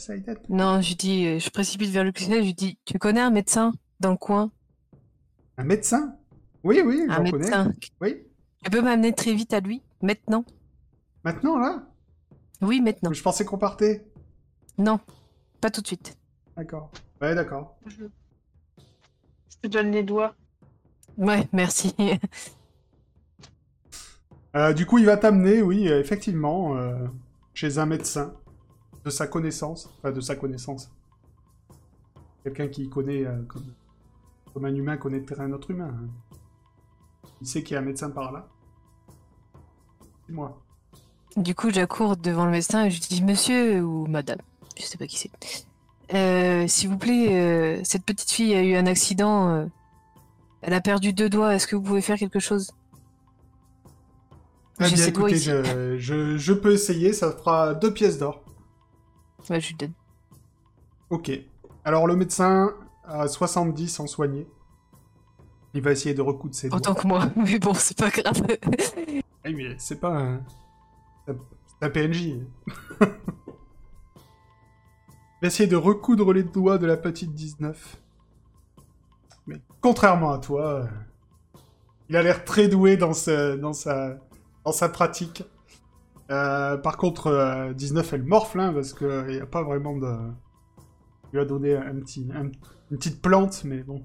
Non, 0.50 0.82
je 0.82 0.94
dis, 0.94 1.40
je 1.40 1.48
précipite 1.50 1.90
vers 1.90 2.04
le 2.04 2.12
clinicien, 2.12 2.40
je 2.42 2.46
lui 2.46 2.54
dis, 2.54 2.78
tu 2.84 2.98
connais 2.98 3.20
un 3.22 3.30
médecin 3.30 3.72
dans 3.98 4.10
le 4.10 4.18
coin? 4.18 4.50
Un 5.56 5.64
médecin? 5.64 6.14
Oui, 6.62 6.82
oui, 6.84 7.06
Un 7.08 7.14
j'en 7.24 7.30
connais. 7.30 7.44
médecin. 7.44 7.72
Oui. 8.02 8.22
Tu 8.62 8.70
peux 8.70 8.82
m'amener 8.82 9.14
très 9.14 9.32
vite 9.32 9.54
à 9.54 9.60
lui 9.60 9.82
Maintenant? 10.02 10.44
Maintenant, 11.24 11.58
là? 11.58 11.82
Oui, 12.60 12.80
maintenant. 12.82 13.12
Je 13.12 13.22
pensais 13.22 13.44
qu'on 13.44 13.56
partait. 13.58 14.04
Non, 14.76 15.00
pas 15.62 15.70
tout 15.70 15.80
de 15.80 15.86
suite. 15.86 16.16
D'accord. 16.56 16.90
Ouais, 17.22 17.34
d'accord. 17.34 17.78
Je 17.86 18.04
te 19.62 19.68
donne 19.68 19.90
les 19.92 20.02
doigts. 20.02 20.34
Ouais, 21.16 21.48
merci. 21.52 21.94
Euh, 24.56 24.72
du 24.72 24.86
coup, 24.86 24.96
il 24.98 25.04
va 25.04 25.18
t'amener, 25.18 25.60
oui, 25.60 25.88
euh, 25.88 26.00
effectivement, 26.00 26.74
euh, 26.76 27.06
chez 27.52 27.78
un 27.78 27.84
médecin 27.84 28.32
de 29.04 29.10
sa 29.10 29.26
connaissance. 29.26 29.90
Enfin, 29.98 30.10
de 30.10 30.20
sa 30.22 30.36
connaissance. 30.36 30.90
Quelqu'un 32.42 32.68
qui 32.68 32.88
connaît, 32.88 33.26
euh, 33.26 33.42
comme, 33.46 33.66
comme 34.52 34.64
un 34.64 34.74
humain 34.74 34.96
connaîtrait 34.96 35.40
un 35.40 35.52
autre 35.52 35.70
humain. 35.70 35.94
hein. 35.94 36.08
Il 37.42 37.46
sait 37.46 37.62
qu'il 37.62 37.74
y 37.74 37.76
a 37.76 37.80
un 37.80 37.84
médecin 37.84 38.10
par 38.10 38.32
là. 38.32 38.48
C'est 40.26 40.32
moi. 40.32 40.58
Du 41.36 41.54
coup, 41.54 41.70
j'accours 41.70 42.16
devant 42.16 42.46
le 42.46 42.50
médecin 42.50 42.86
et 42.86 42.90
je 42.90 43.00
dis 43.00 43.22
Monsieur 43.22 43.82
ou 43.84 44.06
Madame, 44.06 44.40
je 44.78 44.82
sais 44.82 44.96
pas 44.96 45.06
qui 45.06 45.18
c'est. 45.18 45.30
Euh, 46.14 46.66
S'il 46.66 46.88
vous 46.88 46.98
plaît, 46.98 47.28
euh, 47.32 47.80
cette 47.84 48.04
petite 48.04 48.30
fille 48.30 48.54
a 48.54 48.62
eu 48.62 48.74
un 48.76 48.86
accident. 48.86 49.48
euh, 49.54 49.66
elle 50.62 50.74
a 50.74 50.80
perdu 50.80 51.12
deux 51.12 51.28
doigts. 51.28 51.54
Est-ce 51.54 51.66
que 51.66 51.76
vous 51.76 51.82
pouvez 51.82 52.00
faire 52.00 52.16
quelque 52.18 52.40
chose? 52.40 52.72
Eh 54.80 54.84
J'ai 54.84 54.94
bien, 54.94 55.04
ses 55.04 55.10
doigts 55.12 55.28
écoutez, 55.30 55.36
ici. 55.36 55.50
je, 55.50 55.96
je, 55.98 56.36
je 56.38 56.52
peux 56.52 56.72
essayer, 56.72 57.12
ça 57.12 57.32
fera 57.32 57.74
deux 57.74 57.92
pièces 57.92 58.18
d'or. 58.18 58.42
Ouais, 59.50 59.60
je 59.60 59.68
lui 59.68 59.74
donne. 59.76 59.92
Ok. 61.10 61.30
Alors 61.84 62.06
le 62.06 62.16
médecin 62.16 62.74
a 63.04 63.28
70 63.28 64.00
en 64.00 64.06
soigné. 64.06 64.46
Il 65.74 65.82
va 65.82 65.92
essayer 65.92 66.14
de 66.14 66.22
recoudre 66.22 66.54
ses 66.54 66.68
doigts. 66.68 66.78
Autant 66.78 66.94
que 66.94 67.06
moi, 67.06 67.28
mais 67.36 67.58
bon, 67.58 67.74
c'est 67.74 67.96
pas 67.96 68.10
grave. 68.10 68.42
Eh, 69.44 69.52
mais 69.52 69.74
c'est 69.78 70.00
pas 70.00 70.10
un... 70.16 70.40
C'est 71.26 71.36
un 71.86 71.90
PNJ. 71.90 72.34
il 75.40 75.42
va 75.42 75.46
essayer 75.48 75.68
de 75.68 75.76
recoudre 75.76 76.32
les 76.32 76.42
doigts 76.42 76.78
de 76.78 76.86
la 76.86 76.96
petite 76.96 77.32
19. 77.34 77.96
Mais 79.46 79.56
contrairement 79.80 80.32
à 80.32 80.38
toi, 80.38 80.66
euh, 80.66 80.86
il 82.08 82.16
a 82.16 82.22
l'air 82.22 82.44
très 82.44 82.68
doué 82.68 82.96
dans, 82.96 83.12
ce- 83.14 83.56
dans, 83.56 83.72
sa... 83.72 84.16
dans 84.64 84.72
sa 84.72 84.88
pratique. 84.88 85.44
Euh, 86.30 86.76
par 86.76 86.96
contre, 86.98 87.28
euh, 87.28 87.72
19, 87.72 88.12
elle 88.12 88.22
morfle, 88.24 88.60
hein, 88.60 88.72
parce 88.74 88.92
qu'il 88.92 89.26
n'y 89.28 89.40
a 89.40 89.46
pas 89.46 89.62
vraiment 89.62 89.96
de... 89.96 90.14
Il 91.32 91.36
lui 91.36 91.40
a 91.40 91.44
donné 91.44 91.76
un 91.76 91.94
petit, 91.96 92.28
un- 92.34 92.50
une 92.90 92.96
petite 92.98 93.20
plante, 93.22 93.64
mais 93.64 93.82
bon, 93.82 94.04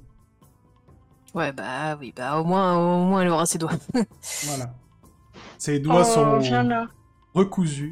Ouais, 1.34 1.52
bah 1.52 1.98
oui, 2.00 2.14
bah 2.16 2.40
au 2.40 2.44
moins, 2.44 2.78
au 2.78 3.06
moins 3.06 3.22
elle 3.24 3.30
aura 3.30 3.48
ses 3.48 3.58
doigts. 3.58 3.72
voilà. 4.46 4.76
Ses 5.58 5.80
doigts 5.80 6.02
Oh, 6.02 6.04
sont 6.04 6.26
recousus. 7.34 7.92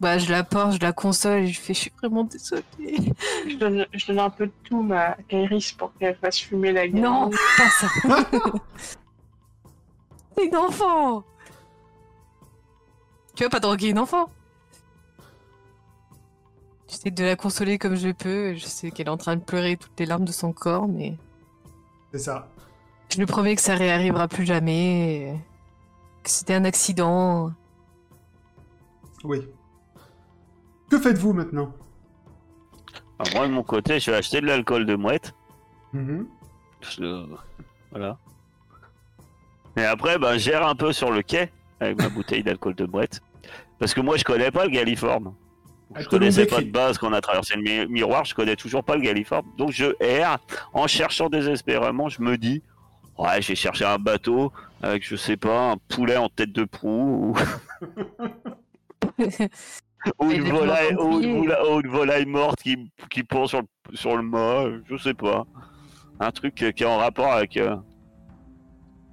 Bah 0.00 0.16
je 0.16 0.30
la 0.30 0.42
porte, 0.44 0.72
je 0.72 0.78
la 0.80 0.92
console 0.94 1.42
et 1.42 1.46
je 1.48 1.60
fais, 1.60 1.74
je 1.74 1.80
suis 1.80 1.92
vraiment 1.98 2.24
désolée. 2.24 3.12
Je 3.46 3.56
donne, 3.56 3.86
je 3.92 4.06
donne 4.06 4.18
un 4.18 4.30
peu 4.30 4.46
de 4.46 4.52
tout 4.64 4.88
à 4.92 5.14
Kairis 5.28 5.74
pour 5.76 5.92
qu'elle 5.98 6.16
fasse 6.16 6.38
fumer 6.38 6.72
la 6.72 6.88
gueule. 6.88 7.02
Non, 7.02 7.28
pas 7.30 7.68
ça. 7.68 7.86
C'est 10.36 10.46
une 10.46 10.56
enfant. 10.56 11.22
Tu 13.34 13.44
vas 13.44 13.50
pas 13.50 13.60
droguer 13.60 13.88
une 13.90 13.98
enfant 13.98 14.30
J'essaie 16.88 17.10
de 17.10 17.24
la 17.24 17.36
consoler 17.36 17.78
comme 17.78 17.94
je 17.94 18.08
peux. 18.10 18.54
Je 18.54 18.64
sais 18.64 18.90
qu'elle 18.90 19.06
est 19.06 19.10
en 19.10 19.16
train 19.18 19.36
de 19.36 19.42
pleurer 19.42 19.76
toutes 19.76 19.98
les 20.00 20.06
larmes 20.06 20.24
de 20.24 20.32
son 20.32 20.52
corps, 20.52 20.88
mais 20.88 21.16
C'est 22.12 22.18
ça. 22.20 22.48
je 23.10 23.18
lui 23.18 23.26
promets 23.26 23.54
que 23.54 23.62
ça 23.62 23.74
réarrivera 23.74 24.28
plus 24.28 24.46
jamais. 24.46 25.38
Que 26.24 26.30
c'était 26.30 26.54
un 26.54 26.64
accident. 26.64 27.52
Oui. 29.24 29.46
Que 30.90 30.98
faites-vous 30.98 31.32
maintenant? 31.32 31.72
Alors, 33.18 33.34
moi, 33.34 33.46
de 33.48 33.52
mon 33.52 33.62
côté, 33.62 34.00
je 34.00 34.10
vais 34.10 34.16
acheter 34.16 34.40
de 34.40 34.46
l'alcool 34.46 34.86
de 34.86 34.96
mouette. 34.96 35.34
Mhm. 35.92 36.26
Je- 36.80 37.26
Voilà. 37.92 38.18
Et 39.76 39.84
après, 39.84 40.18
bah, 40.18 40.34
je 40.34 40.38
gère 40.44 40.66
un 40.66 40.74
peu 40.74 40.92
sur 40.92 41.10
le 41.10 41.22
quai 41.22 41.50
avec 41.80 41.98
ma 41.98 42.08
bouteille 42.08 42.42
d'alcool 42.42 42.74
de 42.74 42.86
mouette. 42.86 43.20
Parce 43.78 43.94
que 43.94 44.00
moi, 44.00 44.16
je 44.16 44.24
connais 44.24 44.50
pas 44.50 44.64
le 44.64 44.70
galliforme. 44.70 45.34
Elle 45.94 46.02
Je 46.02 46.08
te 46.08 46.14
l'ont 46.14 46.18
connaissais 46.20 46.46
pas 46.46 46.56
décrit. 46.56 46.66
de 46.66 46.72
base 46.72 46.98
quand 46.98 47.08
on 47.10 47.12
a 47.12 47.20
traversé 47.20 47.54
le 47.56 47.62
mi- 47.62 47.86
miroir, 47.92 48.24
je 48.24 48.34
connais 48.34 48.54
toujours 48.56 48.84
pas 48.84 48.94
le 48.94 49.02
galliforme. 49.02 49.46
Donc 49.58 49.70
je 49.72 49.86
erre 50.00 50.38
en 50.72 50.86
cherchant 50.86 51.28
désespérément, 51.28 52.08
je 52.08 52.22
me 52.22 52.36
dis, 52.38 52.62
ouais, 53.18 53.42
j'ai 53.42 53.56
cherché 53.56 53.84
un 53.84 53.98
bateau 53.98 54.52
avec, 54.82 55.04
je 55.04 55.16
sais 55.16 55.36
pas, 55.36 55.72
un 55.72 55.76
poulet 55.88 56.16
en 56.16 56.28
tête 56.28 56.52
de 56.52 56.62
proue 56.64 57.34
ou, 57.34 57.36
ou 60.18 60.30
une, 60.30 60.42
volaille, 60.50 60.94
ou 60.96 61.12
une 61.14 61.20
pliées. 61.20 61.38
vola- 61.40 61.70
ou 61.70 61.80
une 61.80 61.88
volaille 61.88 62.26
morte 62.26 62.62
qui, 62.62 62.90
qui 63.10 63.22
pond 63.22 63.46
sur 63.46 63.60
le, 63.60 63.96
sur 63.96 64.16
le 64.16 64.22
mât, 64.22 64.64
je 64.88 64.96
sais 64.96 65.14
pas. 65.14 65.44
Un 66.20 66.30
truc 66.30 66.54
qui 66.54 66.64
est 66.64 66.86
en 66.86 66.98
rapport 66.98 67.32
avec... 67.32 67.56
euh, 67.56 67.76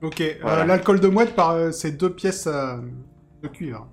Ok. 0.02 0.22
euh, 0.22 0.34
Voilà. 0.42 0.66
L'alcool 0.66 1.00
de 1.00 1.08
mouette, 1.08 1.36
par, 1.36 1.52
euh, 1.52 1.72
c'est 1.72 1.92
deux 1.92 2.14
pièces 2.14 2.48
euh, 2.48 2.78
de 3.42 3.48
cuivre. 3.48 3.88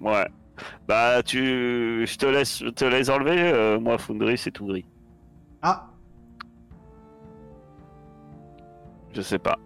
Ouais. 0.00 0.26
Bah, 0.88 1.22
tu... 1.22 2.04
Je 2.06 2.16
te 2.16 2.26
laisse, 2.26 2.60
je 2.64 2.68
te 2.70 2.84
laisse 2.84 3.08
enlever, 3.08 3.38
euh, 3.38 3.78
moi, 3.78 3.98
Foundry, 3.98 4.36
c'est 4.38 4.50
tout 4.50 4.66
gris. 4.66 4.86
Ah, 5.62 5.86
Je 9.14 9.20
sais 9.22 9.38
pas. 9.38 9.56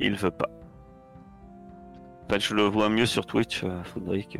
Il 0.00 0.14
veut 0.16 0.30
pas. 0.30 0.48
En 2.26 2.32
fait, 2.32 2.40
je 2.40 2.54
le 2.54 2.62
vois 2.62 2.88
mieux 2.88 3.06
sur 3.06 3.26
Twitch, 3.26 3.64
euh, 3.64 3.82
Foundry, 3.84 4.26
que... 4.26 4.38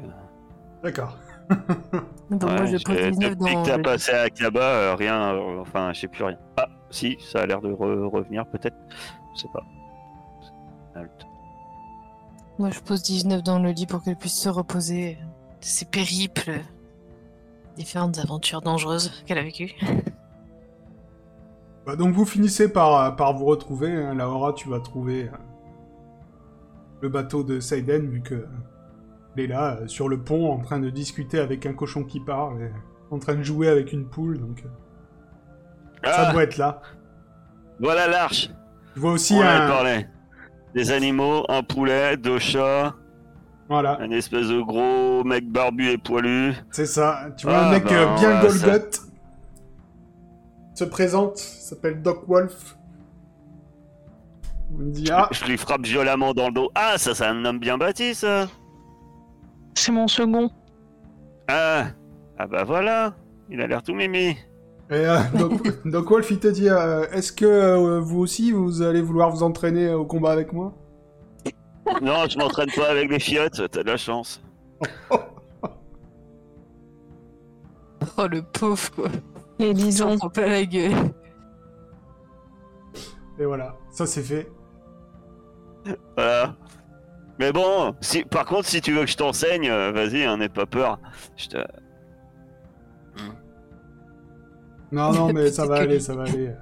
d'accord. 0.82 1.16
Donc 2.30 2.42
moi 2.42 2.60
Ouais, 2.60 2.66
je 2.78 2.84
pose 2.84 2.96
j'ai- 2.96 3.10
19 3.10 3.30
Depuis 3.38 3.54
dans. 3.54 3.62
que 3.62 3.68
t'as 3.68 3.76
le- 3.78 3.82
passé 3.82 4.12
à 4.12 4.28
Kaba, 4.30 4.60
euh, 4.60 4.94
rien, 4.94 5.34
euh, 5.34 5.60
enfin, 5.60 5.92
je 5.94 6.00
sais 6.00 6.08
plus 6.08 6.24
rien. 6.24 6.38
Ah, 6.58 6.66
si, 6.90 7.16
ça 7.20 7.40
a 7.40 7.46
l'air 7.46 7.60
de 7.62 7.68
re- 7.72 8.06
revenir 8.08 8.46
peut-être. 8.46 8.76
Je 9.34 9.40
sais 9.42 9.48
pas. 9.52 9.62
Halt. 10.94 11.10
Moi 12.58 12.70
je 12.70 12.80
pose 12.80 13.02
19 13.02 13.42
dans 13.42 13.58
le 13.60 13.70
lit 13.70 13.86
pour 13.86 14.02
qu'elle 14.02 14.16
puisse 14.16 14.38
se 14.38 14.48
reposer 14.48 15.14
de 15.60 15.64
ses 15.64 15.84
périples, 15.86 16.60
différentes 17.76 18.18
aventures 18.18 18.60
dangereuses 18.60 19.22
qu'elle 19.26 19.38
a 19.38 19.42
vécues. 19.42 19.72
Bah, 21.86 21.96
donc 21.96 22.12
vous 22.14 22.24
finissez 22.26 22.70
par, 22.70 22.94
euh, 23.00 23.10
par 23.12 23.32
vous 23.34 23.46
retrouver. 23.46 23.90
hein. 23.92 24.14
Laura, 24.14 24.52
tu 24.52 24.68
vas 24.68 24.80
trouver 24.80 25.30
le 27.00 27.08
bateau 27.08 27.42
de 27.44 27.60
Seiden, 27.60 28.10
vu 28.10 28.20
que 28.20 28.46
il 29.38 29.44
est 29.44 29.46
là, 29.46 29.78
euh, 29.80 29.86
sur 29.86 30.08
le 30.08 30.18
pont, 30.22 30.50
en 30.52 30.58
train 30.58 30.78
de 30.80 30.90
discuter 30.90 31.38
avec 31.38 31.64
un 31.66 31.72
cochon 31.72 32.04
qui 32.04 32.20
parle, 32.20 32.62
et 32.62 32.70
en 33.10 33.18
train 33.18 33.34
de 33.36 33.42
jouer 33.42 33.68
avec 33.68 33.92
une 33.92 34.06
poule, 34.08 34.38
donc 34.38 34.64
euh, 34.64 34.68
ça 36.10 36.26
Ah, 36.28 36.32
doit 36.32 36.42
être 36.42 36.56
là. 36.56 36.80
voilà 37.80 38.08
l'arche. 38.08 38.50
Tu 38.94 39.00
vois 39.00 39.12
aussi 39.12 39.34
On 39.34 39.40
un... 39.42 39.68
parlé. 39.68 40.06
Des 40.74 40.90
animaux, 40.90 41.44
un 41.48 41.62
poulet, 41.62 42.16
deux 42.16 42.38
chats, 42.38 42.94
Voilà, 43.68 43.98
un 44.00 44.10
espèce 44.10 44.48
de 44.48 44.60
gros 44.60 45.24
mec 45.24 45.48
barbu 45.50 45.88
et 45.90 45.98
poilu. 45.98 46.54
c'est 46.70 46.86
ça. 46.86 47.28
Tu 47.36 47.46
vois 47.46 47.58
un 47.58 47.68
Ah, 47.68 47.72
mec 47.72 47.84
bah, 47.84 47.90
euh, 47.92 48.14
bien 48.18 48.40
voilà, 48.40 48.50
ça-. 48.50 48.78
Se 50.74 50.84
présente, 50.84 51.38
s'appelle 51.38 52.02
Doc 52.02 52.24
Wolf. 52.28 52.76
On 54.78 54.82
dit, 54.84 55.08
ah, 55.10 55.28
Je 55.32 55.44
lui 55.46 55.56
frappe 55.56 55.84
violemment 55.86 56.34
dans 56.34 56.48
le 56.48 56.52
dos. 56.52 56.70
Ah, 56.74 56.98
ça, 56.98 57.14
c'est 57.14 57.24
un 57.24 57.42
homme 57.44 57.58
bien 57.58 57.78
bâti, 57.78 58.14
ça. 58.14 58.46
C'est 59.78 59.92
mon 59.92 60.08
second. 60.08 60.50
Ah, 61.46 61.86
ah 62.36 62.46
bah 62.48 62.64
voilà. 62.64 63.14
Il 63.48 63.60
a 63.60 63.68
l'air 63.68 63.80
tout 63.80 63.94
mimi. 63.94 64.30
Et 64.30 64.36
euh, 64.90 65.18
Doc, 65.38 65.52
Doc 65.84 66.10
Wolf, 66.10 66.30
il 66.32 66.40
te 66.40 66.48
dit 66.48 66.68
euh, 66.68 67.06
Est-ce 67.12 67.30
que 67.30 67.44
euh, 67.46 68.00
vous 68.00 68.18
aussi, 68.18 68.50
vous 68.50 68.82
allez 68.82 69.00
vouloir 69.00 69.30
vous 69.30 69.44
entraîner 69.44 69.90
au 69.90 70.04
combat 70.04 70.32
avec 70.32 70.52
moi? 70.52 70.74
Non, 72.02 72.26
je 72.28 72.36
m'entraîne 72.38 72.70
pas 72.74 72.90
avec 72.90 73.08
les 73.08 73.20
fiottes, 73.20 73.70
t'as 73.70 73.82
de 73.82 73.88
la 73.88 73.96
chance. 73.96 74.42
Oh 78.16 78.26
le 78.26 78.42
pauvre 78.42 78.90
quoi. 78.90 79.08
Et 79.60 79.72
disons, 79.74 80.18
prend 80.18 80.28
pas 80.28 80.46
la 80.48 80.64
gueule. 80.64 80.92
Et 83.38 83.44
voilà, 83.44 83.76
ça 83.90 84.06
c'est 84.06 84.22
fait. 84.22 84.50
Voilà. 86.16 86.56
Mais 87.38 87.52
bon, 87.52 87.94
si, 88.00 88.24
par 88.24 88.44
contre, 88.44 88.66
si 88.66 88.80
tu 88.80 88.92
veux 88.92 89.02
que 89.04 89.10
je 89.10 89.16
t'enseigne, 89.16 89.68
euh, 89.68 89.92
vas-y, 89.92 90.24
hein, 90.24 90.38
n'aie 90.38 90.48
pas 90.48 90.66
peur. 90.66 90.98
Je 91.36 91.48
te... 91.48 91.58
Non, 94.90 95.12
non, 95.12 95.32
mais 95.32 95.50
ça 95.50 95.66
va 95.68 95.76
aller, 95.76 96.00
ça 96.00 96.14
va 96.14 96.22
aller. 96.22 96.52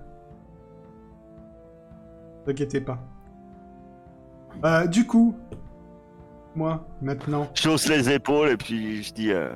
T'inquiétez 2.45 2.81
pas. 2.81 2.99
Euh, 4.65 4.87
du 4.87 5.07
coup, 5.07 5.37
moi, 6.55 6.87
maintenant. 7.03 7.49
je 7.55 7.69
hausse 7.69 7.89
les 7.89 8.11
épaules 8.11 8.51
et 8.51 8.57
puis 8.57 9.03
je 9.03 9.13
dis, 9.13 9.33
euh, 9.33 9.51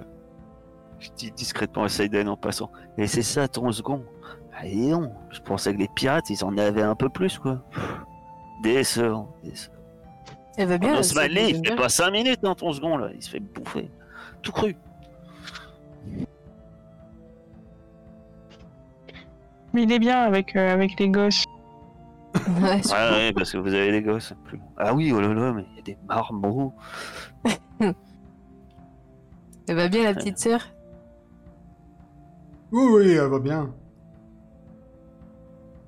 je 0.98 1.10
dis 1.16 1.30
discrètement 1.32 1.84
à 1.84 1.88
Seiden 1.88 2.28
en 2.28 2.36
passant. 2.36 2.70
Et 2.98 3.06
c'est 3.06 3.22
ça 3.22 3.48
ton 3.48 3.70
second 3.72 4.04
Allez 4.52 4.90
non, 4.90 5.10
je 5.30 5.40
pensais 5.40 5.72
que 5.72 5.78
les 5.78 5.88
pirates, 5.88 6.28
ils 6.28 6.44
en 6.44 6.58
avaient 6.58 6.82
un 6.82 6.94
peu 6.94 7.08
plus, 7.08 7.38
quoi. 7.38 7.62
Décevant, 8.62 9.34
décevant. 9.42 9.79
Elle 10.60 10.68
va 10.68 10.76
bien. 10.76 11.02
Ça, 11.02 11.26
il 11.26 11.38
fait 11.38 11.58
bien. 11.58 11.74
pas 11.74 11.88
5 11.88 12.10
minutes 12.10 12.42
dans 12.42 12.54
ton 12.54 12.70
second, 12.70 12.98
là. 12.98 13.08
Il 13.14 13.22
se 13.22 13.30
fait 13.30 13.40
bouffer. 13.40 13.88
Tout 14.42 14.52
cru. 14.52 14.76
mais 19.72 19.84
il 19.84 19.92
est 19.92 19.98
bien 20.00 20.20
avec, 20.22 20.56
euh, 20.56 20.72
avec 20.72 20.98
les 21.00 21.08
gosses. 21.08 21.44
Ouais, 22.60 22.82
surtout. 22.82 22.94
Ouais, 22.94 23.10
ouais, 23.10 23.32
parce 23.32 23.52
que 23.52 23.58
vous 23.58 23.72
avez 23.72 23.90
des 23.90 24.02
gosses. 24.02 24.34
Plus... 24.44 24.60
Ah 24.76 24.92
oui, 24.94 25.12
oh 25.12 25.20
là 25.20 25.32
là, 25.32 25.52
mais 25.52 25.64
il 25.72 25.76
y 25.76 25.78
a 25.80 25.82
des 25.82 25.96
marmots. 26.06 26.74
Elle 27.80 29.76
va 29.76 29.88
bien 29.88 30.04
la 30.04 30.14
petite 30.14 30.38
sœur? 30.38 30.60
Oui, 32.70 32.84
oui, 32.92 33.10
elle 33.12 33.28
va 33.28 33.38
bien. 33.38 33.74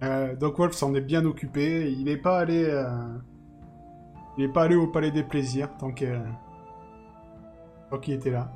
Euh, 0.02 0.34
Doc 0.36 0.58
Wolf 0.58 0.74
s'en 0.74 0.94
est 0.94 1.00
bien 1.00 1.24
occupé. 1.24 1.90
Il 1.92 2.04
n'est 2.04 2.16
pas 2.16 2.38
allé. 2.40 2.64
euh, 2.64 2.86
Il 4.38 4.44
est 4.44 4.48
pas 4.48 4.62
allé 4.62 4.76
au 4.76 4.86
Palais 4.86 5.10
des 5.10 5.22
Plaisirs 5.22 5.68
tant 5.78 5.92
qu'il 5.92 6.14
était 8.08 8.30
là. 8.30 8.50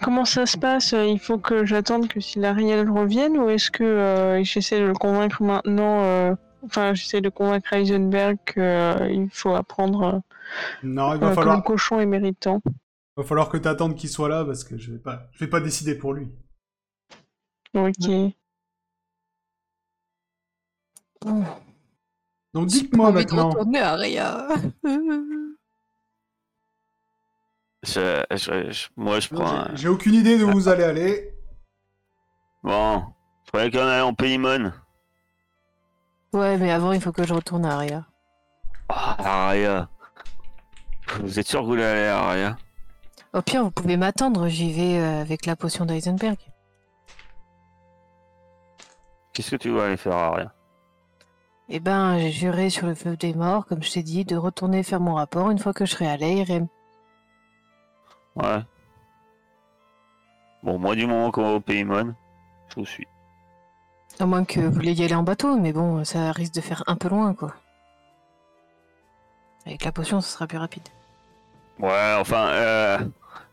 Comment 0.00 0.24
ça 0.24 0.46
se 0.46 0.56
passe? 0.56 0.92
Il 0.92 1.18
faut 1.18 1.38
que 1.38 1.64
j'attende 1.64 2.08
que 2.08 2.20
Silariel 2.20 2.88
revienne 2.90 3.36
ou 3.38 3.48
est-ce 3.48 3.70
que 3.70 3.84
euh, 3.84 4.42
j'essaie 4.42 4.80
de 4.80 4.86
le 4.86 4.94
convaincre 4.94 5.42
maintenant 5.42 6.02
euh, 6.02 6.34
Enfin, 6.64 6.94
j'essaie 6.94 7.20
de 7.20 7.28
convaincre 7.28 7.72
Heisenberg 7.72 8.38
qu'il 8.46 9.28
faut 9.30 9.54
apprendre 9.54 10.02
euh, 10.02 10.18
Non, 10.82 11.14
il 11.14 11.20
va 11.20 11.30
euh, 11.30 11.34
falloir. 11.34 11.56
le 11.56 11.62
cochon 11.62 11.98
est 11.98 12.06
méritant. 12.06 12.62
Va 13.16 13.24
falloir 13.24 13.48
que 13.48 13.56
t'attendes 13.56 13.96
qu'il 13.96 14.08
soit 14.08 14.28
là 14.28 14.44
parce 14.44 14.64
que 14.64 14.78
je 14.78 14.92
vais 14.92 14.98
pas, 14.98 15.28
je 15.32 15.44
vais 15.44 15.50
pas 15.50 15.60
décider 15.60 15.96
pour 15.96 16.12
lui. 16.12 16.28
Ok. 17.74 18.10
Bon, 21.20 21.44
Donc 22.54 22.66
dites-moi 22.66 23.10
de 23.10 23.14
maintenant. 23.16 23.50
retourner 23.50 23.78
à 23.80 23.92
Aria. 23.92 24.46
Je- 27.84 28.22
je- 28.30 28.70
je- 28.70 28.88
moi, 28.96 29.18
je 29.18 29.28
prends 29.28 29.44
un... 29.50 29.68
J'ai- 29.70 29.76
J'ai 29.78 29.88
aucune 29.88 30.14
idée 30.14 30.38
d'où 30.38 30.48
vous 30.52 30.68
allez 30.68 30.84
aller. 30.84 31.34
Bon, 32.62 33.02
je 33.44 33.50
croyais 33.50 33.72
qu'on 33.72 33.80
allait 33.80 34.00
en 34.02 34.14
Paymon. 34.14 34.72
ouais, 36.32 36.56
mais 36.58 36.70
avant, 36.70 36.92
il 36.92 37.00
faut 37.00 37.10
que 37.10 37.26
je 37.26 37.34
retourne 37.34 37.64
à 37.64 37.74
Aria. 37.74 38.06
Ah, 38.88 39.48
Aria. 39.48 39.88
Vous 41.20 41.40
êtes 41.40 41.48
sûr 41.48 41.58
que 41.58 41.64
vous 41.64 41.70
voulez 41.72 41.82
aller 41.82 42.06
à 42.06 42.18
Aria 42.20 42.56
Au 43.32 43.42
pire, 43.42 43.64
vous 43.64 43.72
pouvez 43.72 43.96
m'attendre, 43.96 44.46
j'y 44.46 44.72
vais 44.72 45.00
euh, 45.00 45.20
avec 45.20 45.44
la 45.46 45.56
potion 45.56 45.84
d'Eisenberg. 45.84 46.36
Qu'est-ce 49.32 49.50
que 49.50 49.56
tu 49.56 49.70
vas 49.70 49.86
aller 49.86 49.96
faire 49.96 50.14
à 50.14 50.26
Aria 50.28 50.54
Eh 51.74 51.80
ben, 51.80 52.18
j'ai 52.18 52.30
juré 52.30 52.68
sur 52.68 52.86
le 52.86 52.94
feu 52.94 53.16
des 53.16 53.32
morts, 53.32 53.64
comme 53.64 53.82
je 53.82 53.90
t'ai 53.90 54.02
dit, 54.02 54.26
de 54.26 54.36
retourner 54.36 54.82
faire 54.82 55.00
mon 55.00 55.14
rapport 55.14 55.50
une 55.50 55.58
fois 55.58 55.72
que 55.72 55.86
je 55.86 55.92
serai 55.92 56.06
à 56.06 56.18
l'ARM. 56.18 56.68
Ouais. 58.36 58.60
Bon, 60.62 60.78
moi, 60.78 60.94
du 60.94 61.06
moment 61.06 61.30
qu'on 61.30 61.44
va 61.44 61.52
au 61.52 61.60
Paymon, 61.60 62.14
je 62.68 62.74
vous 62.74 62.84
suis. 62.84 63.08
À 64.20 64.26
moins 64.26 64.44
que 64.44 64.60
vous 64.60 64.70
vouliez 64.70 64.92
y 64.92 65.02
aller 65.02 65.14
en 65.14 65.22
bateau, 65.22 65.56
mais 65.56 65.72
bon, 65.72 66.04
ça 66.04 66.30
risque 66.32 66.52
de 66.52 66.60
faire 66.60 66.84
un 66.88 66.96
peu 66.96 67.08
loin, 67.08 67.32
quoi. 67.32 67.54
Avec 69.64 69.82
la 69.86 69.92
potion, 69.92 70.20
ce 70.20 70.28
sera 70.28 70.46
plus 70.46 70.58
rapide. 70.58 70.86
Ouais, 71.78 72.16
enfin, 72.18 72.48
euh, 72.48 72.98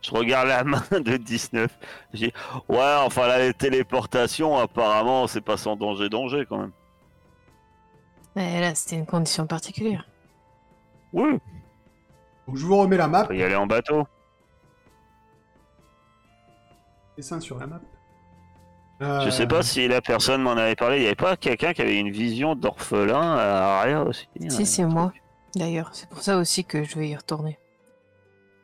je 0.02 0.10
regarde 0.10 0.48
la 0.48 0.62
main 0.62 0.84
de 0.90 1.16
19. 1.16 1.70
Je 2.12 2.18
dis, 2.18 2.32
ouais, 2.68 2.96
enfin, 2.98 3.28
la 3.28 3.50
téléportation, 3.54 4.58
apparemment, 4.58 5.26
c'est 5.26 5.40
pas 5.40 5.56
sans 5.56 5.74
danger, 5.74 6.10
danger 6.10 6.44
quand 6.46 6.58
même. 6.58 6.72
Mais 8.36 8.60
là, 8.60 8.74
c'était 8.74 8.96
une 8.96 9.06
condition 9.06 9.46
particulière. 9.46 10.06
Oui, 11.12 11.38
Donc 12.46 12.56
je 12.56 12.64
vous 12.64 12.76
remets 12.76 12.96
la 12.96 13.08
map. 13.08 13.22
on 13.24 13.26
peut 13.28 13.36
y 13.36 13.42
aller 13.42 13.56
en 13.56 13.66
bateau. 13.66 14.06
Dessin 17.16 17.40
sur 17.40 17.58
la 17.58 17.66
map. 17.66 17.80
Je 19.00 19.30
sais 19.30 19.46
pas 19.46 19.62
si 19.62 19.88
la 19.88 20.02
personne 20.02 20.42
m'en 20.42 20.52
avait 20.52 20.76
parlé. 20.76 20.98
Il 20.98 21.02
y 21.02 21.06
avait 21.06 21.14
pas 21.14 21.36
quelqu'un 21.36 21.72
qui 21.72 21.80
avait 21.80 21.98
une 21.98 22.10
vision 22.10 22.54
d'orphelin 22.54 23.32
à 23.36 23.80
Aria 23.80 24.02
aussi 24.02 24.28
Si, 24.50 24.62
un 24.62 24.64
c'est 24.66 24.84
moi. 24.84 25.12
D'ailleurs, 25.56 25.88
c'est 25.94 26.08
pour 26.08 26.22
ça 26.22 26.36
aussi 26.36 26.64
que 26.64 26.84
je 26.84 26.98
vais 26.98 27.08
y 27.08 27.16
retourner. 27.16 27.58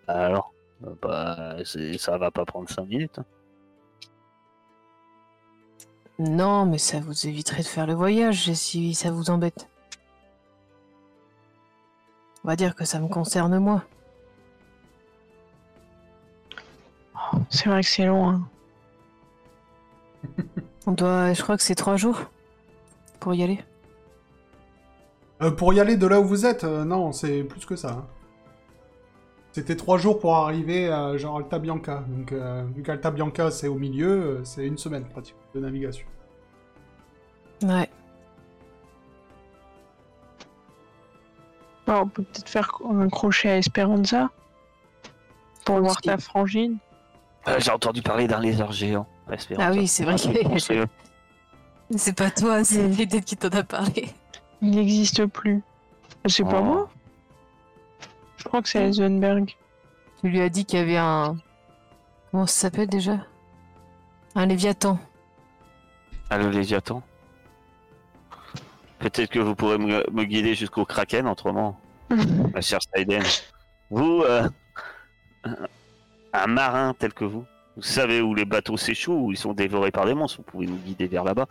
Alors, 0.08 0.52
euh, 0.86 0.94
bah, 1.02 1.56
ça 1.98 2.18
va 2.18 2.30
pas 2.30 2.44
prendre 2.44 2.68
5 2.68 2.84
minutes. 2.86 3.18
hein. 3.18 3.24
Non, 6.18 6.64
mais 6.66 6.78
ça 6.78 6.98
vous 7.00 7.26
éviterait 7.26 7.62
de 7.62 7.66
faire 7.66 7.86
le 7.86 7.94
voyage 7.94 8.52
si 8.54 8.94
ça 8.94 9.10
vous 9.10 9.30
embête. 9.30 9.68
On 12.44 12.48
va 12.48 12.56
dire 12.56 12.74
que 12.74 12.84
ça 12.84 13.00
me 13.00 13.08
concerne 13.08 13.58
moi. 13.58 13.82
C'est 17.50 17.68
vrai 17.68 17.82
que 17.82 17.88
c'est 17.88 18.06
loin. 18.06 18.48
On 20.86 20.92
doit, 20.92 21.32
je 21.32 21.42
crois 21.42 21.56
que 21.56 21.62
c'est 21.62 21.74
trois 21.74 21.96
jours 21.96 22.20
pour 23.20 23.34
y 23.34 23.42
aller. 23.42 23.58
euh, 25.42 25.50
pour 25.50 25.72
y 25.74 25.80
aller 25.80 25.96
de 25.96 26.06
là 26.06 26.20
où 26.20 26.24
vous 26.24 26.46
êtes, 26.46 26.64
euh, 26.64 26.84
non, 26.84 27.12
c'est 27.12 27.42
plus 27.44 27.64
que 27.66 27.76
ça. 27.76 28.06
C'était 29.56 29.74
trois 29.76 29.96
jours 29.96 30.18
pour 30.18 30.36
arriver 30.36 30.90
à 30.92 31.16
genre 31.16 31.38
Alta 31.38 31.58
Bianca. 31.58 32.04
Donc 32.08 32.30
euh, 32.30 32.62
vu 32.74 32.82
qu'Alta 32.82 33.10
Bianca 33.10 33.50
c'est 33.50 33.68
au 33.68 33.76
milieu, 33.76 34.06
euh, 34.10 34.44
c'est 34.44 34.66
une 34.66 34.76
semaine 34.76 35.06
pratiquement 35.06 35.40
de 35.54 35.60
navigation. 35.60 36.06
Ouais. 37.62 37.88
Bon, 41.86 42.00
on 42.02 42.06
peut 42.06 42.22
peut-être 42.22 42.50
faire 42.50 42.70
un 42.86 43.08
crochet 43.08 43.48
à 43.48 43.56
Esperanza. 43.56 44.28
Pour 45.64 45.80
voir 45.80 46.02
ta 46.02 46.18
frangine. 46.18 46.76
Euh, 47.48 47.56
J'ai 47.58 47.70
entendu 47.70 48.02
parler 48.02 48.28
d'un 48.28 48.40
lézard 48.40 48.72
géant. 48.72 49.06
Ah 49.58 49.70
oui, 49.72 49.88
c'est 49.88 50.04
vrai 50.04 50.16
que 50.16 50.58
C'est- 50.58 50.84
c'est 51.96 52.12
pas 52.14 52.30
toi, 52.30 52.62
c'est 52.62 52.86
l'idée 52.88 53.22
qui 53.22 53.38
t'en 53.38 53.48
a 53.48 53.62
parlé. 53.62 54.10
Il 54.60 54.72
n'existe 54.72 55.24
plus. 55.24 55.62
C'est 56.26 56.44
pas 56.44 56.60
Oh. 56.60 56.64
moi 56.64 56.88
Je 58.46 58.48
crois 58.48 58.62
que 58.62 58.68
c'est 58.68 58.86
Eisenberg. 58.86 59.56
Tu 60.20 60.28
lui 60.28 60.40
as 60.40 60.48
dit 60.48 60.64
qu'il 60.64 60.78
y 60.78 60.82
avait 60.82 60.98
un. 60.98 61.36
Comment 62.30 62.46
ça 62.46 62.60
s'appelle 62.60 62.86
déjà? 62.86 63.18
Un 64.36 64.46
Léviathan. 64.46 65.00
Ah, 66.30 66.38
le 66.38 66.50
Léviathan? 66.50 67.02
Peut-être 69.00 69.30
que 69.30 69.40
vous 69.40 69.56
pourrez 69.56 69.78
me, 69.78 70.08
me 70.12 70.22
guider 70.22 70.54
jusqu'au 70.54 70.84
Kraken, 70.84 71.26
autrement, 71.26 71.76
ma 72.54 72.60
chère 72.60 72.78
Saiden. 72.94 73.24
Vous, 73.90 74.22
euh, 74.22 74.48
un 76.32 76.46
marin 76.46 76.94
tel 76.96 77.12
que 77.12 77.24
vous, 77.24 77.44
vous 77.74 77.82
savez 77.82 78.20
où 78.20 78.32
les 78.32 78.44
bateaux 78.44 78.76
s'échouent, 78.76 79.26
où 79.26 79.32
ils 79.32 79.38
sont 79.38 79.54
dévorés 79.54 79.90
par 79.90 80.06
des 80.06 80.14
monstres, 80.14 80.36
vous 80.36 80.44
pouvez 80.44 80.66
nous 80.66 80.76
guider 80.76 81.08
vers 81.08 81.24
là-bas. 81.24 81.48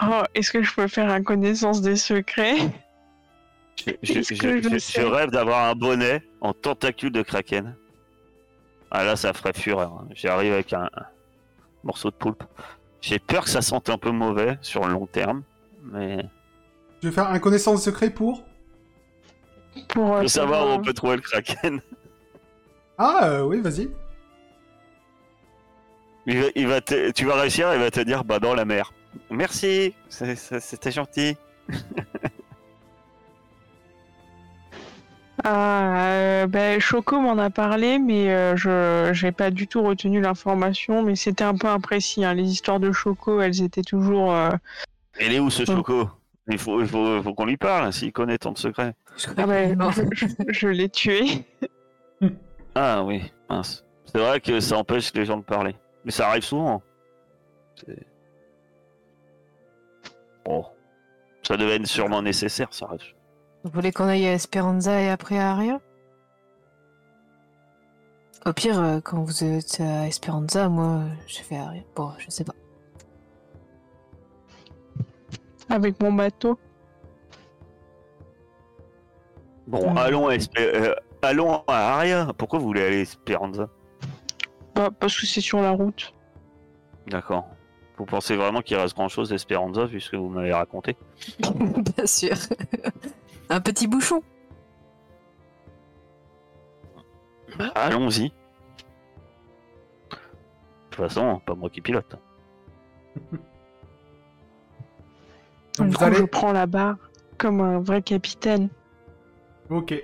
Oh, 0.00 0.22
est-ce 0.36 0.52
que 0.52 0.62
je 0.62 0.72
peux 0.72 0.86
faire 0.86 1.10
un 1.10 1.24
connaissance 1.24 1.82
des 1.82 1.96
secrets? 1.96 2.70
Je, 4.02 5.02
rêve 5.02 5.30
d'avoir 5.30 5.68
un 5.68 5.74
bonnet 5.74 6.22
en 6.40 6.52
tentacule 6.52 7.10
de 7.12 7.22
Kraken. 7.22 7.74
Ah 8.90 9.04
là, 9.04 9.16
ça 9.16 9.32
ferait 9.32 9.52
fureur. 9.54 9.92
hein. 9.92 10.08
J'arrive 10.14 10.52
avec 10.52 10.72
un, 10.72 10.84
un 10.94 11.06
morceau 11.82 12.10
de 12.10 12.14
poulpe. 12.16 12.44
J'ai 13.00 13.18
peur 13.18 13.44
que 13.44 13.50
ça 13.50 13.62
sente 13.62 13.88
un 13.90 13.98
peu 13.98 14.10
mauvais 14.10 14.58
sur 14.62 14.86
le 14.86 14.92
long 14.92 15.06
terme, 15.06 15.42
mais 15.82 16.18
Je 17.02 17.08
vais 17.08 17.14
faire 17.14 17.28
un 17.30 17.38
connaissance 17.38 17.82
secret 17.82 18.10
pour. 18.10 18.44
Pour 19.88 20.16
euh, 20.16 20.26
savoir 20.28 20.66
où 20.66 20.70
on 20.70 20.82
peut 20.82 20.92
trouver 20.92 21.16
le 21.16 21.22
Kraken. 21.22 21.80
Ah 22.98 23.20
euh, 23.24 23.42
oui, 23.42 23.60
vas-y. 23.60 23.90
Il 26.26 26.38
va, 26.40 26.46
il 26.54 26.66
va 26.68 26.80
te- 26.80 27.10
tu 27.10 27.24
vas 27.24 27.34
réussir, 27.40 27.72
il 27.74 27.80
va 27.80 27.90
te 27.90 28.00
dire 28.00 28.22
bah 28.22 28.38
dans 28.38 28.54
la 28.54 28.64
mer. 28.64 28.92
Merci, 29.30 29.94
c'était 30.08 30.92
gentil. 30.92 31.36
Ah, 35.44 36.06
euh, 36.08 36.46
ben, 36.46 36.78
Choco 36.80 37.18
m'en 37.20 37.36
a 37.38 37.50
parlé, 37.50 37.98
mais 37.98 38.32
euh, 38.32 38.54
je 38.56 39.10
j'ai 39.12 39.32
pas 39.32 39.50
du 39.50 39.66
tout 39.66 39.82
retenu 39.82 40.20
l'information, 40.20 41.02
mais 41.02 41.16
c'était 41.16 41.44
un 41.44 41.56
peu 41.56 41.66
imprécis. 41.68 42.24
hein. 42.24 42.34
Les 42.34 42.44
histoires 42.50 42.78
de 42.80 42.92
Choco, 42.92 43.40
elles 43.40 43.62
étaient 43.62 43.82
toujours. 43.82 44.32
euh, 44.32 44.50
Il 45.20 45.32
est 45.32 45.40
où 45.40 45.50
ce 45.50 45.64
choco? 45.64 46.08
Il 46.48 46.58
faut, 46.58 46.80
il 46.80 46.86
faut, 46.88 47.22
faut 47.22 47.34
qu'on 47.34 47.44
lui 47.46 47.56
parle 47.56 47.92
s'il 47.92 48.12
connaît 48.12 48.38
tant 48.38 48.52
de 48.52 48.58
secrets. 48.58 48.94
Je 49.16 49.26
Ah 49.36 49.46
ben, 49.46 49.78
je, 50.12 50.26
je 50.48 50.68
l'ai 50.68 50.88
tué. 50.88 51.24
Ah 52.74 53.02
oui, 53.04 53.22
mince. 53.50 53.84
C'est 54.06 54.16
vrai 54.18 54.40
que 54.40 54.58
ça 54.60 54.78
empêche 54.78 55.12
les 55.12 55.26
gens 55.26 55.36
de 55.36 55.42
parler. 55.42 55.76
Mais 56.06 56.10
ça 56.10 56.28
arrive 56.28 56.42
souvent. 56.42 56.82
C'est- 57.76 58.06
Bon. 60.46 60.64
Ça 61.42 61.58
devait 61.58 61.76
être 61.76 61.86
sûrement 61.86 62.22
nécessaire, 62.22 62.68
ça. 62.70 62.88
Vous 63.64 63.70
voulez 63.70 63.92
qu'on 63.92 64.08
aille 64.08 64.26
à 64.26 64.32
Esperanza 64.32 65.00
et 65.00 65.08
après 65.08 65.38
à 65.38 65.52
Aria? 65.52 65.80
Au 68.44 68.52
pire, 68.52 68.80
euh, 68.80 69.00
quand 69.00 69.22
vous 69.22 69.44
êtes 69.44 69.80
à 69.80 70.08
Esperanza, 70.08 70.68
moi, 70.68 71.02
je 71.28 71.42
vais 71.48 71.56
à 71.56 71.66
Aria. 71.66 71.82
Bon, 71.94 72.10
je 72.18 72.28
sais 72.30 72.42
pas. 72.44 72.54
Avec 75.68 76.00
mon 76.02 76.12
bateau. 76.12 76.58
Bon, 79.68 79.92
Hmm. 79.92 79.96
allons, 79.98 80.26
à 80.26 80.34
Espe- 80.34 80.58
euh, 80.58 80.94
allons 81.22 81.62
à 81.68 81.94
Aria. 81.96 82.32
Pourquoi 82.36 82.58
vous 82.58 82.66
voulez 82.66 82.82
aller 82.82 82.96
à 82.98 83.00
Esperanza? 83.02 83.68
Bah, 84.74 84.90
parce 84.98 85.18
que 85.18 85.26
c'est 85.26 85.40
sur 85.40 85.60
la 85.62 85.70
route. 85.70 86.12
D'accord. 87.06 87.46
Vous 87.96 88.06
pensez 88.06 88.34
vraiment 88.34 88.60
qu'il 88.60 88.76
reste 88.76 88.96
grand 88.96 89.08
chose 89.08 89.30
à 89.32 89.36
Esperanza 89.36 89.84
vu 89.84 90.00
ce 90.00 90.10
que 90.10 90.16
vous 90.16 90.28
m'avez 90.30 90.52
raconté? 90.52 90.96
Bien 91.96 92.06
sûr. 92.06 92.34
Un 93.52 93.60
petit 93.60 93.86
bouchon. 93.86 94.22
Allons-y. 97.74 98.30
De 98.30 98.34
toute 100.88 100.96
façon, 100.96 101.38
pas 101.44 101.54
moi 101.54 101.68
qui 101.68 101.82
pilote. 101.82 102.16
Donc 105.76 105.88
du 105.88 105.92
vous 105.92 105.98
coup, 105.98 106.04
allez. 106.04 106.16
je 106.16 106.24
prends 106.24 106.52
la 106.52 106.64
barre 106.66 106.96
comme 107.36 107.60
un 107.60 107.78
vrai 107.80 108.00
capitaine. 108.00 108.70
Ok. 109.68 109.94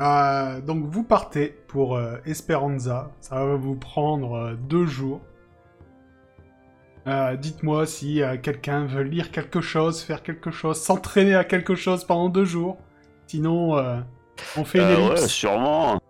Euh, 0.00 0.60
donc 0.60 0.84
vous 0.84 1.02
partez 1.04 1.48
pour 1.68 1.96
euh, 1.96 2.18
Esperanza. 2.26 3.10
Ça 3.20 3.44
va 3.44 3.56
vous 3.56 3.76
prendre 3.76 4.34
euh, 4.34 4.54
deux 4.54 4.84
jours. 4.84 5.22
Euh, 7.08 7.36
Dites-moi 7.36 7.86
si 7.86 8.22
euh, 8.22 8.36
quelqu'un 8.36 8.84
veut 8.86 9.02
lire 9.02 9.30
quelque 9.30 9.60
chose, 9.60 10.02
faire 10.02 10.22
quelque 10.22 10.50
chose, 10.50 10.80
s'entraîner 10.80 11.34
à 11.34 11.44
quelque 11.44 11.74
chose 11.74 12.04
pendant 12.04 12.28
deux 12.28 12.44
jours. 12.44 12.76
Sinon, 13.26 13.76
euh, 13.78 13.98
on 14.56 14.64
fait 14.64 14.78
une 14.78 14.84
Euh, 14.84 14.96
ouais, 14.96 15.06
ellipse. 15.14 15.26
sûrement. 15.26 16.00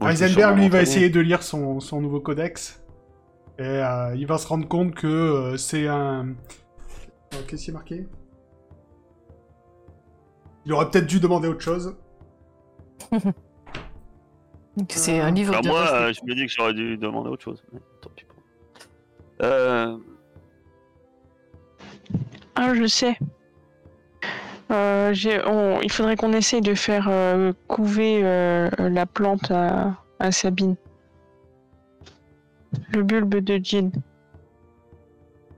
Heisenberg, 0.00 0.30
sûrement 0.32 0.54
lui, 0.56 0.68
va 0.68 0.82
essayer 0.82 1.08
de 1.10 1.20
lire 1.20 1.42
son, 1.42 1.80
son 1.80 2.00
nouveau 2.00 2.20
codex. 2.20 2.82
Et 3.58 3.62
euh, 3.64 4.14
il 4.16 4.26
va 4.26 4.38
se 4.38 4.46
rendre 4.46 4.68
compte 4.68 4.94
que 4.94 5.06
euh, 5.06 5.56
c'est 5.56 5.88
un... 5.88 6.34
Qu'est-ce 7.46 7.64
qui 7.64 7.70
est 7.70 7.74
marqué? 7.74 8.06
Il 10.64 10.72
aurait 10.72 10.90
peut-être 10.90 11.06
dû 11.06 11.18
demander 11.20 11.48
autre 11.48 11.60
chose. 11.62 11.96
C'est 14.90 15.18
un 15.18 15.30
livre 15.32 15.52
Enfin, 15.54 15.60
de 15.62 15.68
moi, 15.68 15.92
euh, 15.92 16.12
je 16.12 16.20
me 16.24 16.34
dis 16.36 16.46
que 16.46 16.52
j'aurais 16.52 16.74
dû 16.74 16.96
demander 16.96 17.30
autre 17.30 17.42
chose. 17.42 17.62
mais 17.72 17.80
tant 18.00 18.10
pis. 18.14 18.24
Euh, 19.42 19.96
Ah, 22.60 22.74
je 22.74 22.86
sais. 22.86 23.16
Euh, 24.72 25.14
on- 25.46 25.80
il 25.80 25.92
faudrait 25.92 26.16
qu'on 26.16 26.32
essaye 26.32 26.60
de 26.60 26.74
faire 26.74 27.06
euh, 27.08 27.52
couver 27.68 28.20
euh, 28.24 28.68
la 28.78 29.06
plante 29.06 29.50
à, 29.52 29.94
à 30.18 30.32
Sabine. 30.32 30.74
Le 32.92 33.04
bulbe 33.04 33.36
de 33.36 33.60
Jean. 33.62 33.92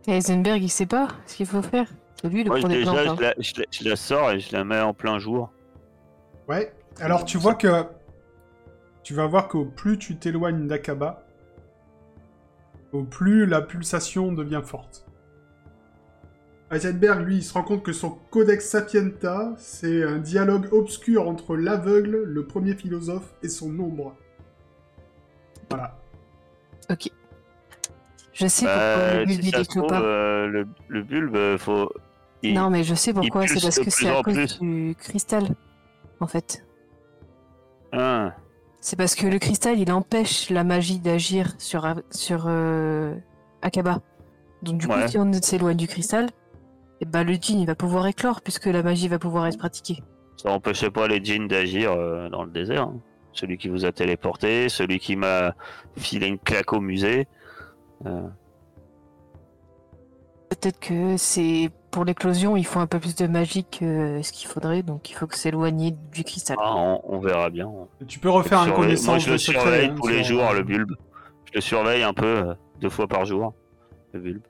Et 0.06 0.12
Heisenberg, 0.12 0.62
il 0.62 0.68
sait 0.68 0.84
pas 0.86 1.08
ce 1.26 1.36
qu'il 1.36 1.46
faut 1.46 1.62
faire. 1.62 1.86
C'est 2.20 2.28
lui 2.28 2.44
le 2.44 2.50
moi, 2.50 2.58
je, 2.58 2.62
premier 2.62 2.76
déjà, 2.76 2.92
plantes. 2.92 3.18
je, 3.18 3.22
la, 3.22 3.34
je 3.38 3.52
la- 3.60 3.66
je 3.70 3.88
la 3.88 3.96
sors 3.96 4.30
et 4.32 4.40
je 4.40 4.52
la 4.54 4.64
mets 4.64 4.80
en 4.80 4.92
plein 4.92 5.18
jour. 5.18 5.50
Ouais. 6.48 6.72
Alors, 7.00 7.24
tu 7.24 7.38
vois 7.38 7.54
que... 7.54 7.84
Tu 9.02 9.14
vas 9.14 9.26
voir 9.26 9.48
qu'au 9.48 9.64
plus 9.64 9.98
tu 9.98 10.16
t'éloignes 10.16 10.66
d'Akaba, 10.66 11.24
au 12.92 13.02
plus 13.04 13.46
la 13.46 13.62
pulsation 13.62 14.30
devient 14.32 14.60
forte. 14.62 15.06
Heisenberg, 16.70 17.26
lui, 17.26 17.36
il 17.38 17.42
se 17.42 17.52
rend 17.52 17.62
compte 17.64 17.82
que 17.82 17.92
son 17.92 18.10
Codex 18.30 18.68
Sapienta, 18.68 19.54
c'est 19.58 20.04
un 20.04 20.18
dialogue 20.18 20.68
obscur 20.72 21.28
entre 21.28 21.56
l'aveugle, 21.56 22.22
le 22.24 22.46
premier 22.46 22.74
philosophe, 22.74 23.34
et 23.42 23.48
son 23.48 23.76
ombre. 23.80 24.14
Voilà. 25.68 25.98
Ok. 26.90 27.10
Je 28.32 28.46
sais 28.46 28.64
pourquoi 28.66 28.80
Euh, 28.80 29.18
le 29.20 29.26
bulbe 29.26 29.42
si 29.42 29.78
il 29.78 29.86
pas. 29.86 30.00
euh, 30.02 30.46
le, 30.46 30.66
le 30.88 31.02
bulbe, 31.02 31.36
euh, 31.36 31.58
faut. 31.58 31.92
il- 32.42 32.54
Non, 32.54 32.70
mais 32.70 32.84
je 32.84 32.94
sais 32.94 33.12
pourquoi. 33.12 33.46
C'est 33.48 33.60
parce 33.60 33.78
que 33.80 33.90
c'est 33.90 34.08
à 34.08 34.22
cause 34.22 34.34
plus. 34.34 34.58
du 34.60 34.94
cristal, 34.98 35.48
en 36.20 36.26
fait. 36.26 36.64
Ah, 37.92 38.34
C'est 38.80 38.96
parce 38.96 39.14
que 39.16 39.26
le 39.26 39.38
cristal, 39.38 39.78
il 39.78 39.90
empêche 39.92 40.48
la 40.50 40.62
magie 40.64 41.00
d'agir 41.00 41.52
sur, 41.58 41.86
sur 42.10 42.44
euh, 42.46 43.14
Akaba. 43.62 44.00
Donc 44.62 44.78
du 44.78 44.86
coup, 44.86 44.94
si 45.08 45.18
on 45.18 45.32
s'éloigne 45.34 45.76
du 45.76 45.88
cristal, 45.88 46.28
et 47.00 47.04
bah, 47.06 47.24
le 47.24 47.34
djinn, 47.34 47.60
il 47.60 47.66
va 47.66 47.74
pouvoir 47.74 48.06
éclore, 48.06 48.40
puisque 48.42 48.66
la 48.66 48.82
magie 48.82 49.08
va 49.08 49.18
pouvoir 49.18 49.46
être 49.46 49.58
pratiquée. 49.58 50.02
ça 50.36 50.50
empêchait 50.50 50.90
pas 50.90 51.06
les 51.08 51.22
djinns 51.24 51.48
d'agir 51.48 51.92
euh, 51.92 52.28
dans 52.28 52.44
le 52.44 52.50
désert. 52.50 52.82
hein. 52.84 52.94
Celui 53.32 53.58
qui 53.58 53.68
vous 53.68 53.84
a 53.84 53.92
téléporté, 53.92 54.68
celui 54.68 54.98
qui 54.98 55.14
m'a 55.16 55.54
filé 55.96 56.26
une 56.26 56.38
claque 56.38 56.72
au 56.72 56.80
musée. 56.80 57.28
Euh, 58.06 58.22
Peut-être 60.48 60.80
que 60.80 61.16
c'est 61.16 61.70
pour 61.92 62.04
l'éclosion, 62.04 62.56
il 62.56 62.66
faut 62.66 62.80
un 62.80 62.86
peu 62.88 62.98
plus 62.98 63.14
de 63.14 63.26
magie 63.28 63.64
que 63.64 64.20
ce 64.20 64.32
qu'il 64.32 64.48
faudrait, 64.48 64.82
donc 64.82 65.08
il 65.08 65.14
faut 65.14 65.26
que 65.28 65.36
s'éloigner 65.36 65.92
du 66.12 66.24
cristal. 66.24 66.56
ah, 66.60 66.74
on, 66.76 67.00
on 67.04 67.18
verra 67.20 67.50
bien. 67.50 67.70
Tu 68.08 68.18
peux 68.18 68.30
refaire 68.30 68.58
un 68.60 68.70
connaissance 68.72 69.06
Moi, 69.06 69.18
je 69.18 69.26
de 69.28 69.32
le 69.32 69.38
secret, 69.38 69.60
surveille 69.62 69.86
hein, 69.86 69.94
tous 70.00 70.08
les 70.08 70.24
jours, 70.24 70.52
le 70.52 70.62
bulbe. 70.64 70.92
Je 71.46 71.52
le 71.54 71.60
surveille 71.60 72.02
un 72.02 72.12
peu, 72.12 72.26
euh, 72.26 72.54
deux 72.80 72.90
fois 72.90 73.06
par 73.06 73.24
jour, 73.24 73.54
le 74.12 74.20
bulbe. 74.20 74.42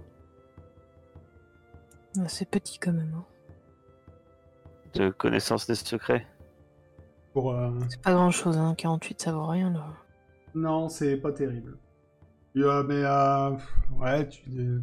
C'est 2.26 2.48
petit 2.50 2.78
quand 2.78 2.92
même. 2.92 3.14
hein. 3.16 3.24
De 4.94 5.10
connaissance 5.10 5.66
des 5.66 5.74
secrets. 5.76 6.26
Pour, 7.32 7.52
euh, 7.54 7.70
C'est 7.88 8.02
pas 8.02 8.12
grand 8.12 8.30
chose, 8.32 8.56
hein. 8.58 8.74
48 8.76 9.20
ça 9.20 9.32
vaut 9.32 9.46
rien 9.46 9.70
là. 9.70 9.86
Non, 10.54 10.88
c'est 10.88 11.16
pas 11.16 11.30
terrible. 11.32 11.78
Euh, 12.56 12.82
mais 12.82 13.02
euh, 13.04 13.50
ouais, 14.00 14.28
tu. 14.28 14.82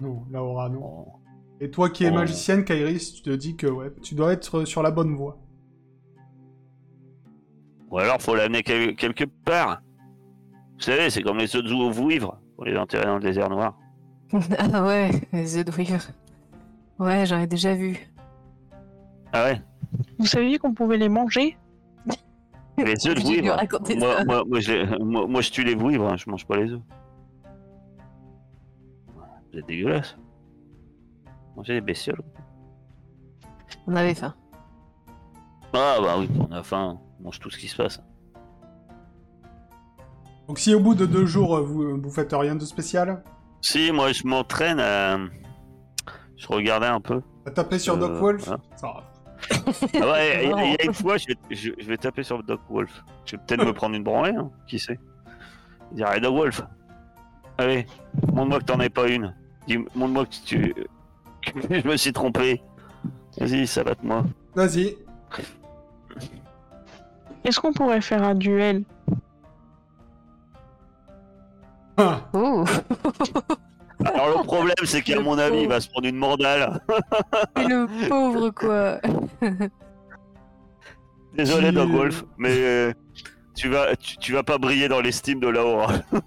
Non, 0.00 0.24
Laura, 0.30 0.68
non. 0.68 1.06
Et 1.60 1.70
toi 1.70 1.90
qui 1.90 2.04
es 2.04 2.10
Oh. 2.10 2.14
magicienne, 2.14 2.64
Kairis, 2.64 3.14
tu 3.16 3.22
te 3.22 3.30
dis 3.30 3.56
que 3.56 3.66
ouais, 3.66 3.92
tu 4.02 4.14
dois 4.14 4.32
être 4.32 4.64
sur 4.64 4.82
la 4.82 4.92
bonne 4.92 5.16
voie. 5.16 5.38
Ou 7.90 7.98
alors 7.98 8.20
faut 8.22 8.36
l'amener 8.36 8.62
quel- 8.62 8.94
quelque 8.94 9.24
part. 9.24 9.82
Vous 10.76 10.82
savez, 10.82 11.10
c'est 11.10 11.22
comme 11.22 11.38
les 11.38 11.56
œufs 11.56 11.64
de 11.64 11.68
zoo 11.68 11.80
au 11.80 11.90
vouivre, 11.90 12.40
pour 12.58 12.64
les 12.64 12.76
enterrer 12.76 13.04
dans 13.04 13.14
le 13.14 13.22
désert 13.22 13.48
noir. 13.48 13.78
ah 14.58 14.84
ouais, 14.84 15.12
les 15.32 15.56
œufs 15.56 15.64
de 15.64 15.70
Weaver. 15.70 16.00
Ouais, 16.98 17.24
j'en 17.24 17.38
ai 17.38 17.46
déjà 17.46 17.72
vu. 17.72 18.10
Ah 19.32 19.44
ouais 19.44 19.62
Vous 20.18 20.26
saviez 20.26 20.58
qu'on 20.58 20.74
pouvait 20.74 20.96
les 20.96 21.08
manger? 21.08 21.56
Les 22.76 23.06
œufs 23.06 23.14
de 23.14 23.20
vouivre 23.24 23.56
moi, 23.96 24.24
moi, 24.24 24.44
moi, 24.44 24.58
je 24.58 24.98
moi, 25.00 25.40
je 25.40 25.52
tue 25.52 25.62
les 25.62 25.76
vouivres, 25.76 26.08
hein, 26.08 26.16
je 26.16 26.28
mange 26.28 26.44
pas 26.46 26.56
les 26.56 26.72
œufs. 26.72 26.80
Vous 29.52 29.58
êtes 29.60 29.66
dégueulasse. 29.66 30.16
Manger 31.54 31.74
des 31.74 31.80
bestioles. 31.80 32.22
On 33.86 33.94
avait 33.94 34.16
faim. 34.16 34.34
Ah 35.74 35.98
bah 36.02 36.16
oui, 36.18 36.28
on 36.40 36.50
a 36.50 36.64
faim, 36.64 36.98
on 37.20 37.22
mange 37.22 37.38
tout 37.38 37.50
ce 37.50 37.58
qui 37.58 37.68
se 37.68 37.76
passe. 37.76 38.02
Donc 40.48 40.58
si 40.58 40.74
au 40.74 40.80
bout 40.80 40.94
de 40.94 41.06
deux 41.06 41.26
jours 41.26 41.56
euh, 41.56 41.60
vous, 41.62 42.00
vous 42.00 42.10
faites 42.10 42.32
rien 42.32 42.54
de 42.56 42.64
spécial, 42.64 43.22
Si, 43.60 43.92
moi 43.92 44.12
je 44.12 44.26
m'entraîne 44.26 44.80
à... 44.80 45.18
Je 46.36 46.46
regardais 46.46 46.86
un 46.86 47.00
peu. 47.00 47.20
à 47.46 47.50
taper 47.50 47.78
sur 47.78 47.94
Euh, 47.94 47.98
Doc 47.98 48.12
Wolf, 48.20 48.44
voilà. 48.46 48.60
ça 48.76 48.86
va. 48.86 49.04
Ah 50.00 50.12
ouais, 50.12 50.44
il 50.44 50.50
y, 50.50 50.52
a- 50.52 50.64
il 50.64 50.68
y 50.68 50.70
Non. 50.72 50.76
a 50.80 50.82
une 50.84 50.94
fois, 50.94 51.16
je 51.16 51.26
vais, 51.28 51.36
je, 51.50 51.70
je 51.78 51.86
vais 51.86 51.96
taper 51.96 52.22
sur 52.22 52.42
Doc 52.42 52.60
Wolf. 52.70 53.04
Je 53.24 53.36
vais 53.36 53.42
peut-être 53.46 53.64
me 53.64 53.72
prendre 53.72 53.94
une 53.96 54.02
branlée, 54.04 54.34
hein, 54.36 54.50
qui 54.66 54.78
sait. 54.78 54.98
Dire, 55.92 56.08
hey, 56.12 56.20
Doc 56.20 56.34
Wolf, 56.34 56.62
allez, 57.58 57.86
montre-moi 58.32 58.58
que 58.60 58.64
t'en 58.64 58.80
es 58.80 58.88
pas 58.88 59.08
une. 59.08 59.34
Dis- 59.66 59.78
Montre-moi 59.94 60.26
que 60.26 60.34
tu... 60.44 60.74
que 61.42 61.80
je 61.82 61.86
me 61.88 61.96
suis 61.96 62.12
trompé. 62.12 62.62
Vas-y, 63.38 63.66
salade-moi. 63.66 64.24
Vas-y. 64.54 64.96
Est-ce 67.44 67.60
qu'on 67.60 67.72
pourrait 67.72 68.00
faire 68.00 68.22
un 68.22 68.34
duel? 68.34 68.84
Alors 71.98 72.26
le 74.38 74.44
problème, 74.44 74.74
c'est 74.84 75.02
qu'à 75.02 75.20
mon 75.20 75.38
avis, 75.38 75.58
il 75.58 75.62
pauvre. 75.62 75.74
va 75.74 75.80
se 75.80 75.88
prendre 75.88 76.06
une 76.06 76.16
mandale. 76.16 76.80
Le 77.56 78.08
pauvre 78.08 78.50
quoi 78.50 79.00
Désolé, 81.34 81.72
Doc 81.72 81.90
Wolf, 81.90 82.24
mais 82.36 82.54
euh, 82.56 82.92
tu, 83.54 83.68
vas, 83.68 83.94
tu, 83.96 84.16
tu 84.18 84.32
vas 84.32 84.42
pas 84.42 84.58
briller 84.58 84.88
dans 84.88 85.00
l'estime 85.00 85.40
de 85.40 85.48
Laura. 85.48 85.92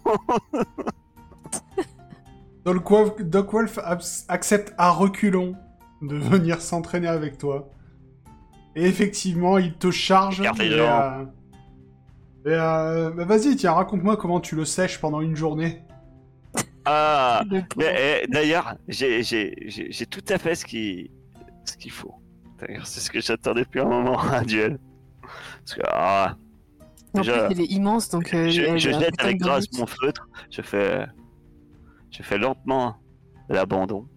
Doc 2.66 2.90
Wolf, 2.90 3.14
Doc 3.22 3.54
Wolf 3.54 3.80
accepte 4.28 4.74
à 4.78 4.92
reculons 4.92 5.56
de 6.02 6.16
venir 6.16 6.62
s'entraîner 6.62 7.08
avec 7.08 7.38
toi. 7.38 7.70
Et 8.76 8.86
effectivement, 8.86 9.58
il 9.58 9.74
te 9.74 9.92
charge. 9.92 10.40
Écartez 10.40 10.68
et, 10.68 10.80
euh, 10.80 11.26
euh, 12.48 13.12
bah, 13.12 13.26
vas-y, 13.26 13.56
tiens, 13.56 13.74
raconte-moi 13.74 14.18
comment 14.18 14.40
tu 14.40 14.56
le 14.56 14.66
sèches 14.66 15.00
pendant 15.00 15.22
une 15.22 15.36
journée. 15.36 15.84
Ah. 16.86 17.44
Mais, 17.78 18.22
eh, 18.24 18.28
D'ailleurs, 18.28 18.76
j'ai 18.88 20.06
tout 20.10 20.24
à 20.30 20.38
fait 20.38 20.56
ce 20.56 20.66
qu'il 20.66 21.12
ce 21.66 21.78
qu'il 21.78 21.92
faut. 21.92 22.16
D'ailleurs, 22.60 22.88
c'est 22.88 23.00
ce 23.00 23.12
que 23.12 23.22
j'attendais 23.22 23.62
depuis 23.64 23.80
un 23.80 23.86
moment, 23.86 24.20
un 24.32 24.42
duel. 24.44 24.80
Parce 25.22 25.76
que, 25.76 25.82
ah, 25.88 26.36
En 27.14 27.22
plus, 27.22 27.32
il 27.52 27.62
est 27.62 27.72
immense 27.72 28.10
donc. 28.10 28.34
euh, 28.34 28.50
je, 28.50 28.78
je 28.78 28.92
jette 28.92 29.22
avec 29.22 29.38
grâce 29.38 29.66
mon 29.78 29.86
feutre, 29.86 30.28
je 30.50 30.62
fais, 30.62 31.06
je 32.10 32.24
fais 32.24 32.38
lentement 32.38 32.98
l'abandon. 33.50 34.08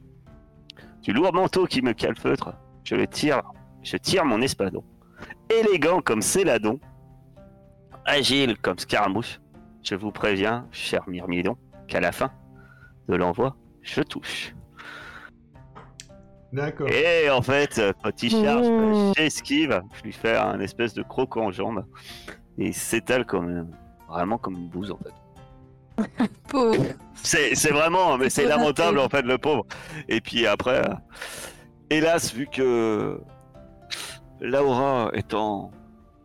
Du 1.02 1.12
lourd 1.12 1.34
manteau 1.34 1.66
qui 1.66 1.82
me 1.82 1.92
calfeutre, 1.92 2.54
je 2.82 2.94
le 2.94 3.06
tire, 3.06 3.42
je 3.82 3.96
tire 3.98 4.24
mon 4.24 4.40
espadon. 4.40 4.84
Élégant 5.50 6.00
comme 6.00 6.22
Céladon, 6.22 6.80
agile 8.06 8.56
comme 8.58 8.78
Scaramouche, 8.78 9.40
je 9.82 9.94
vous 9.94 10.10
préviens, 10.12 10.66
cher 10.70 11.02
Myrmidon, 11.06 11.56
qu'à 11.88 12.00
la 12.00 12.12
fin 12.12 12.30
de 13.08 13.16
l'envoi, 13.16 13.56
je 13.82 14.00
touche. 14.02 14.54
D'accord. 16.52 16.88
Et 16.88 17.28
en 17.30 17.42
fait, 17.42 17.80
il 18.22 18.30
charge, 18.30 18.68
Mmh. 18.68 19.06
bah, 19.08 19.12
j'esquive, 19.16 19.82
je 19.94 20.02
lui 20.02 20.12
fais 20.12 20.36
un 20.36 20.60
espèce 20.60 20.94
de 20.94 21.02
croc 21.02 21.36
en 21.36 21.50
jambe, 21.50 21.84
et 22.58 22.66
il 22.68 22.74
s'étale 22.74 23.26
comme, 23.26 23.68
vraiment 24.08 24.38
comme 24.38 24.54
une 24.54 24.68
bouse 24.68 24.92
en 24.92 24.98
fait. 24.98 25.12
Pauvre. 26.48 26.84
C'est 27.14 27.54
c'est 27.54 27.70
vraiment, 27.70 28.18
mais 28.18 28.30
c'est 28.30 28.46
lamentable 28.46 28.98
en 28.98 29.08
fait, 29.08 29.22
le 29.22 29.38
pauvre. 29.38 29.64
Et 30.08 30.20
puis 30.20 30.46
après, 30.46 30.78
euh, 30.88 30.94
hélas, 31.90 32.34
vu 32.34 32.46
que 32.46 33.20
Laura 34.40 35.10
étant 35.14 35.70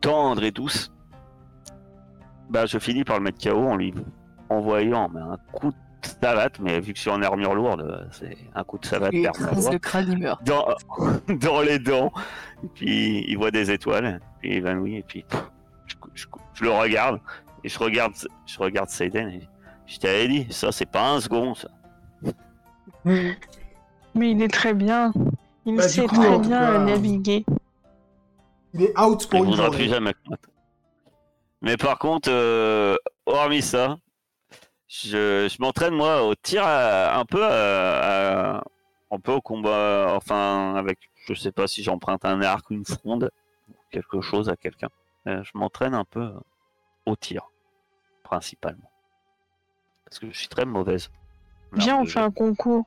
tendre 0.01 0.43
et 0.43 0.51
douce, 0.51 0.91
bah 2.50 2.66
je 2.66 2.78
finis 2.80 3.04
par 3.04 3.18
le 3.18 3.24
mettre 3.24 3.39
KO 3.43 3.58
en 3.68 3.76
lui 3.76 3.93
envoyant 4.50 5.10
mais 5.10 5.22
un 5.22 5.38
coup 5.52 5.70
de 5.72 6.08
savate, 6.22 6.60
mais 6.60 6.80
vu 6.80 6.93
que 6.93 6.97
je 6.97 7.02
suis 7.02 7.12
en 7.12 7.22
armure 7.22 7.54
lourde, 7.54 8.08
c'est 8.12 8.38
un 8.56 8.64
coup 8.64 8.78
de 8.78 8.86
savate 8.86 9.12
Il 9.14 9.24
le 9.24 9.78
crâne, 9.80 10.12
il 10.12 10.18
meurt. 10.20 10.43
dans, 10.45 10.66
dans 11.28 11.62
les 11.62 11.78
dents. 11.80 12.12
Et 12.64 12.68
puis 12.74 13.26
il 13.28 13.38
voit 13.38 13.52
des 13.52 13.70
étoiles, 13.72 14.20
puis 14.39 14.50
il 14.52 14.56
évanouit, 14.58 14.97
et 14.97 15.04
puis 15.04 15.24
pff, 15.24 15.43
je, 15.86 15.95
je- 16.16 16.26
je 16.54 16.64
le 16.64 16.72
regarde, 16.72 17.20
et 17.64 17.70
je 17.70 17.78
regarde, 17.80 18.14
je 18.45 18.60
regarde 18.60 18.89
Seiden, 18.89 19.30
et 19.30 19.47
je 19.86 19.97
t'avais 20.00 20.28
dit, 20.28 20.47
ça 20.50 20.72
c'est 20.72 20.86
pas 20.89 21.12
un 21.14 21.20
second, 21.22 21.54
ça. 21.56 21.68
Mais 23.06 24.32
il 24.32 24.41
est 24.41 24.47
très 24.52 24.74
bien. 24.74 25.12
Il 25.66 25.76
Bah, 25.76 25.88
sait 25.88 26.06
coup, 26.06 26.16
très 26.16 26.39
bien 26.39 26.50
cas, 26.50 26.80
naviguer. 26.80 27.45
Il 28.74 28.84
est 28.84 29.00
out 29.00 29.22
Il 29.24 29.30
pour 29.30 29.43
une 29.43 29.52
voudra 29.52 29.70
plus 29.70 29.86
journée. 29.86 29.89
jamais. 29.93 30.14
Mais 31.62 31.78
par 31.78 31.99
contre, 31.99 32.30
euh, 32.32 32.95
hormis 33.26 33.62
ça, 33.62 33.97
je, 34.88 35.47
je 35.51 35.62
m'entraîne 35.62 35.93
moi 35.93 36.24
au 36.24 36.36
tir 36.36 36.64
à- 36.66 37.18
un 37.20 37.26
peu 37.26 37.43
à- 37.45 38.57
à- 38.60 38.64
un 39.12 39.20
peu 39.20 39.32
au 39.34 39.41
combat, 39.41 40.14
enfin 40.16 40.76
avec, 40.76 40.99
je 41.28 41.34
sais 41.34 41.51
pas 41.51 41.68
si 41.68 41.84
j'emprunte 41.84 42.24
un 42.26 42.41
arc 42.41 42.70
ou 42.70 42.74
une 42.76 42.86
fronde, 42.86 43.30
ou 43.70 43.74
quelque 43.91 44.22
chose 44.22 44.49
à 44.49 44.55
quelqu'un. 44.55 44.89
Euh, 45.28 45.43
je 45.43 45.51
m'entraîne 45.55 45.93
un 45.93 46.05
peu 46.05 46.32
au 47.05 47.16
tir, 47.16 47.49
principalement. 48.24 48.89
Parce 50.05 50.20
que 50.20 50.32
je 50.32 50.38
suis 50.38 50.47
très 50.47 50.66
mauvaise. 50.66 51.12
Viens, 51.74 51.97
on 51.99 52.05
fait 52.05 52.20
un 52.20 52.32
concours. 52.32 52.86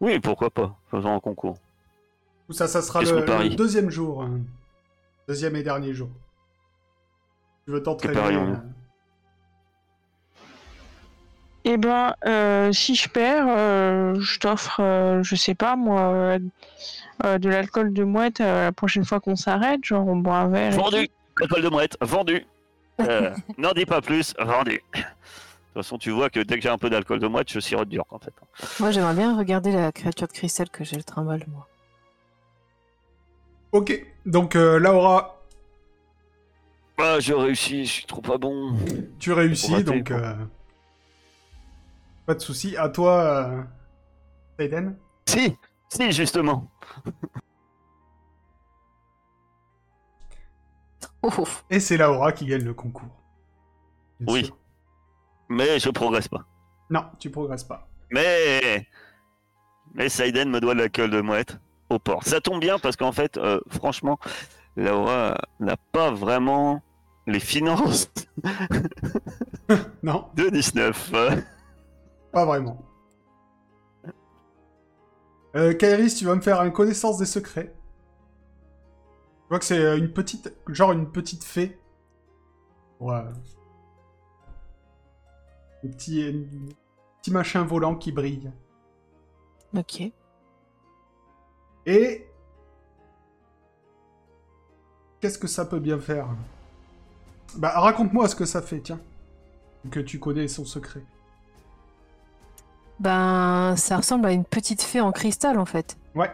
Oui, 0.00 0.20
pourquoi 0.20 0.50
pas, 0.50 0.76
faisons 0.90 1.14
un 1.14 1.20
concours. 1.20 1.56
Ça, 2.50 2.68
ça 2.68 2.82
sera 2.82 3.00
le, 3.02 3.48
deuxième 3.56 3.90
jour. 3.90 4.26
Deuxième 5.26 5.56
et 5.56 5.62
dernier 5.62 5.94
jour. 5.94 6.10
Tu 7.64 7.72
veux 7.72 7.82
t'entraîner 7.82 8.18
euh, 8.18 8.56
Eh 11.64 11.76
ben, 11.78 12.14
euh, 12.26 12.72
si 12.72 12.94
je 12.94 13.08
perds, 13.08 13.46
euh, 13.48 14.14
je 14.20 14.38
t'offre, 14.38 14.80
euh, 14.80 15.22
je 15.22 15.34
sais 15.34 15.54
pas 15.54 15.76
moi, 15.76 16.00
euh, 16.02 16.38
euh, 17.24 17.38
de 17.38 17.48
l'alcool 17.48 17.92
de 17.94 18.04
mouette 18.04 18.40
euh, 18.40 18.66
la 18.66 18.72
prochaine 18.72 19.04
fois 19.04 19.20
qu'on 19.20 19.36
s'arrête, 19.36 19.82
genre 19.84 20.06
on 20.06 20.16
boit 20.16 20.36
un 20.36 20.48
verre. 20.48 20.72
Vendu 20.72 21.08
École 21.40 21.62
de 21.62 21.68
mouette, 21.68 21.96
vendu 22.00 22.46
Euh, 23.00 23.34
N'en 23.58 23.72
dis 23.72 23.86
pas 23.86 24.00
plus, 24.00 24.34
vendu 24.38 24.80
De 24.94 25.00
toute 25.00 25.04
façon, 25.74 25.98
tu 25.98 26.10
vois 26.10 26.30
que 26.30 26.38
dès 26.38 26.54
que 26.54 26.60
j'ai 26.60 26.68
un 26.68 26.78
peu 26.78 26.88
d'alcool 26.88 27.18
de 27.18 27.26
mouette, 27.26 27.50
je 27.50 27.58
sirote 27.58 27.88
dur, 27.88 28.04
en 28.10 28.20
fait. 28.20 28.32
Moi, 28.78 28.92
j'aimerais 28.92 29.14
bien 29.14 29.36
regarder 29.36 29.72
la 29.72 29.90
créature 29.90 30.28
de 30.28 30.32
cristal 30.32 30.70
que 30.70 30.84
j'ai 30.84 30.94
le 30.94 31.02
trimballe, 31.02 31.44
moi. 31.48 31.66
Ok, 33.72 34.06
donc 34.26 34.54
euh, 34.54 34.78
Laura, 34.78 35.33
Ah, 36.98 37.18
je 37.20 37.32
réussis, 37.34 37.86
je 37.86 37.92
suis 37.92 38.06
trop 38.06 38.20
pas 38.22 38.38
bon. 38.38 38.76
tu 39.18 39.32
réussis, 39.32 39.72
rater, 39.72 39.84
donc 39.84 40.10
euh, 40.10 40.34
pas 42.26 42.34
de 42.34 42.40
souci. 42.40 42.76
À 42.76 42.88
toi, 42.88 43.20
euh, 43.22 43.62
Aiden. 44.58 44.96
Si, 45.26 45.56
si, 45.88 46.12
justement. 46.12 46.70
Et 51.70 51.80
c'est 51.80 51.96
Laura 51.96 52.32
qui 52.32 52.46
gagne 52.46 52.64
le 52.64 52.74
concours. 52.74 53.08
Bien 54.20 54.34
Oui. 54.34 54.44
sûr. 54.44 54.56
Mais 55.48 55.78
je 55.78 55.88
progresse 55.90 56.28
pas. 56.28 56.44
Non, 56.90 57.04
tu 57.18 57.30
progresses 57.30 57.64
pas. 57.64 57.88
Mais... 58.10 58.86
Mais 59.94 60.08
Saiden 60.08 60.50
me 60.50 60.60
doit 60.60 60.74
de 60.74 60.80
l'alcool 60.80 61.10
de 61.10 61.20
mouette 61.20 61.56
au 61.88 61.98
port. 61.98 62.24
Ça 62.24 62.40
tombe 62.40 62.60
bien 62.60 62.78
parce 62.78 62.96
qu'en 62.96 63.12
fait, 63.12 63.36
euh, 63.38 63.60
franchement, 63.68 64.18
Laura 64.76 65.36
n'a 65.60 65.76
pas 65.76 66.10
vraiment 66.10 66.82
les 67.26 67.40
finances 67.40 68.10
Non, 70.02 70.26
de 70.34 70.48
19. 70.50 71.10
euh. 71.14 71.36
pas 72.32 72.44
vraiment. 72.44 72.82
Euh, 75.56 75.72
Kairis, 75.72 76.16
tu 76.16 76.24
vas 76.24 76.34
me 76.34 76.40
faire 76.40 76.60
une 76.62 76.72
connaissance 76.72 77.18
des 77.18 77.26
secrets. 77.26 77.72
Je 79.44 79.48
vois 79.48 79.58
que 79.60 79.64
c'est 79.64 79.78
euh, 79.78 79.96
une 79.96 80.12
petite, 80.12 80.52
genre 80.68 80.92
une 80.92 81.10
petite 81.10 81.44
fée. 81.44 81.78
Ouais. 82.98 83.22
Un 85.84 85.88
petit, 85.88 86.22
un 86.24 86.42
petit 87.20 87.30
machin 87.30 87.62
volant 87.64 87.94
qui 87.94 88.10
brille. 88.10 88.50
Ok. 89.76 90.02
Et 91.86 92.26
qu'est-ce 95.24 95.38
que 95.38 95.46
ça 95.48 95.64
peut 95.64 95.78
bien 95.78 95.98
faire 95.98 96.26
Bah 97.56 97.70
raconte-moi 97.80 98.28
ce 98.28 98.36
que 98.36 98.44
ça 98.44 98.60
fait, 98.60 98.80
tiens. 98.80 99.00
Que 99.90 100.00
tu 100.00 100.18
connais 100.18 100.48
son 100.48 100.66
secret. 100.66 101.00
Ben, 103.00 103.74
ça 103.78 103.96
ressemble 103.96 104.26
à 104.26 104.32
une 104.32 104.44
petite 104.44 104.82
fée 104.82 105.00
en 105.00 105.12
cristal, 105.12 105.58
en 105.58 105.64
fait. 105.64 105.96
Ouais. 106.14 106.30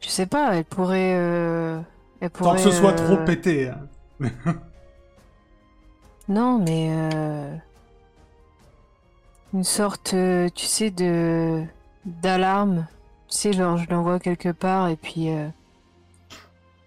Je 0.00 0.08
sais 0.08 0.26
pas, 0.26 0.54
elle 0.54 0.64
pourrait... 0.64 1.16
euh, 1.16 1.80
Elle 2.20 2.30
Tant 2.30 2.38
pourrait 2.44 2.62
que 2.62 2.70
ce 2.70 2.70
soit 2.70 2.92
euh, 2.92 3.16
trop 3.16 3.24
pété. 3.24 3.68
hein. 3.68 3.80
Non, 6.28 6.60
mais... 6.60 6.90
euh, 6.92 7.52
Une 9.54 9.64
sorte, 9.64 10.14
euh, 10.14 10.48
tu 10.54 10.66
sais, 10.66 10.90
de... 10.92 11.64
D'alarme. 12.04 12.86
Tu 13.28 13.38
sais, 13.38 13.52
genre, 13.52 13.76
je 13.76 13.90
l'envoie 13.90 14.20
quelque 14.20 14.50
part, 14.52 14.86
et 14.88 14.96
puis... 14.96 15.30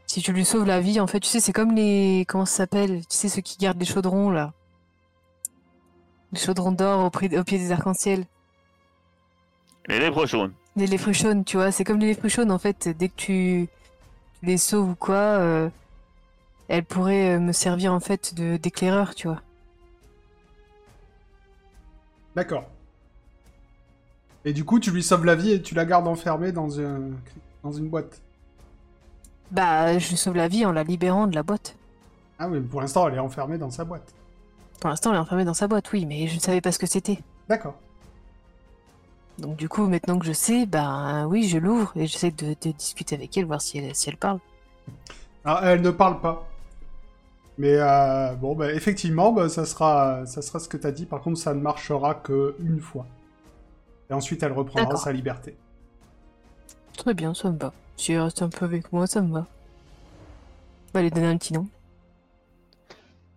Si 0.09 0.23
tu 0.23 0.33
lui 0.33 0.43
sauves 0.43 0.65
la 0.65 0.81
vie, 0.81 0.99
en 0.99 1.05
fait, 1.05 1.19
tu 1.19 1.29
sais, 1.29 1.39
c'est 1.39 1.53
comme 1.53 1.75
les... 1.75 2.25
Comment 2.27 2.47
ça 2.47 2.57
s'appelle? 2.57 3.05
Tu 3.05 3.15
sais, 3.15 3.29
ceux 3.29 3.43
qui 3.43 3.59
gardent 3.59 3.79
les 3.79 3.85
chaudrons, 3.85 4.31
là. 4.31 4.53
Les 6.31 6.39
chaudrons 6.39 6.71
d'or 6.71 7.05
au, 7.05 7.11
prix- 7.11 7.37
au 7.37 7.43
pied 7.43 7.59
des 7.59 7.71
arcs-en-ciel. 7.71 8.25
Les 9.87 9.99
lèvres 9.99 10.25
jaunes. 10.25 10.51
Les 10.75 10.87
léfruchaunes, 10.87 11.45
tu 11.45 11.57
vois, 11.57 11.71
c'est 11.71 11.83
comme 11.83 11.99
les 11.99 12.07
léfruchaunes 12.07 12.49
en 12.49 12.57
fait. 12.57 12.89
Dès 12.89 13.09
que 13.09 13.13
tu 13.17 13.67
tu 14.39 14.45
les 14.47 14.57
sauves 14.57 14.89
ou 14.89 14.95
quoi, 14.95 15.15
euh, 15.15 15.69
elles 16.69 16.85
pourraient 16.85 17.35
euh, 17.35 17.39
me 17.39 17.51
servir 17.51 17.93
en 17.93 17.99
fait 17.99 18.33
de 18.33 18.57
d'éclaireur, 18.57 19.13
tu 19.13 19.27
vois. 19.27 19.43
D'accord. 22.35 22.65
Et 24.43 24.53
du 24.53 24.65
coup, 24.65 24.79
tu 24.79 24.89
lui 24.89 25.03
sauves 25.03 25.25
la 25.25 25.35
vie 25.35 25.51
et 25.51 25.61
tu 25.61 25.75
la 25.75 25.85
gardes 25.85 26.07
enfermée 26.07 26.51
dans, 26.51 26.79
un... 26.79 26.99
dans 27.63 27.71
une 27.71 27.89
boîte. 27.89 28.21
Bah, 29.51 29.97
je 29.97 30.09
lui 30.09 30.17
sauve 30.17 30.35
la 30.35 30.47
vie 30.47 30.65
en 30.65 30.71
la 30.71 30.83
libérant 30.83 31.27
de 31.27 31.35
la 31.35 31.43
boîte. 31.43 31.75
Ah 32.37 32.47
oui, 32.47 32.59
pour 32.59 32.81
l'instant, 32.81 33.07
elle 33.07 33.15
est 33.15 33.19
enfermée 33.19 33.57
dans 33.57 33.71
sa 33.71 33.83
boîte. 33.83 34.13
Pour 34.79 34.89
l'instant, 34.89 35.11
elle 35.11 35.17
est 35.17 35.19
enfermée 35.19 35.45
dans 35.45 35.53
sa 35.53 35.67
boîte, 35.67 35.91
oui, 35.91 36.05
mais 36.05 36.27
je 36.27 36.35
ne 36.35 36.39
savais 36.39 36.61
pas 36.61 36.71
ce 36.71 36.79
que 36.79 36.87
c'était. 36.87 37.19
D'accord. 37.47 37.75
Donc 39.39 39.55
du 39.55 39.69
coup, 39.69 39.87
maintenant 39.87 40.19
que 40.19 40.25
je 40.25 40.33
sais, 40.33 40.65
bah 40.65 41.25
oui, 41.27 41.47
je 41.47 41.57
l'ouvre 41.57 41.91
et 41.95 42.07
j'essaie 42.07 42.31
de, 42.31 42.55
de 42.61 42.71
discuter 42.71 43.15
avec 43.15 43.37
elle, 43.37 43.45
voir 43.45 43.61
si 43.61 43.77
elle, 43.77 43.95
si 43.95 44.09
elle 44.09 44.17
parle. 44.17 44.39
Alors, 45.45 45.63
elle 45.63 45.81
ne 45.81 45.91
parle 45.91 46.19
pas. 46.19 46.45
Mais 47.57 47.75
euh, 47.75 48.33
bon, 48.35 48.55
bah, 48.55 48.71
effectivement, 48.73 49.31
bah, 49.31 49.49
ça, 49.49 49.65
sera, 49.65 50.25
ça 50.25 50.41
sera 50.41 50.59
ce 50.59 50.69
que 50.69 50.77
tu 50.77 50.87
as 50.87 50.91
dit. 50.91 51.05
Par 51.05 51.21
contre, 51.21 51.39
ça 51.39 51.53
ne 51.53 51.59
marchera 51.59 52.15
que 52.15 52.55
une 52.59 52.79
fois. 52.79 53.05
Et 54.09 54.13
ensuite, 54.13 54.43
elle 54.43 54.53
reprendra 54.53 54.95
sa 54.95 55.11
liberté. 55.11 55.55
Très 56.97 57.13
bien, 57.13 57.33
ça 57.33 57.51
me 57.51 57.57
va. 57.57 57.73
Si 57.99 58.13
elle 58.13 58.21
reste 58.21 58.41
un 58.41 58.47
peu 58.47 58.63
avec 58.63 58.93
moi, 58.93 59.07
ça 59.07 59.21
me 59.21 59.33
va. 59.33 59.39
On 59.41 60.91
va 60.93 61.01
lui 61.01 61.11
donner 61.11 61.27
un 61.27 61.35
petit 61.37 61.51
nom. 61.53 61.67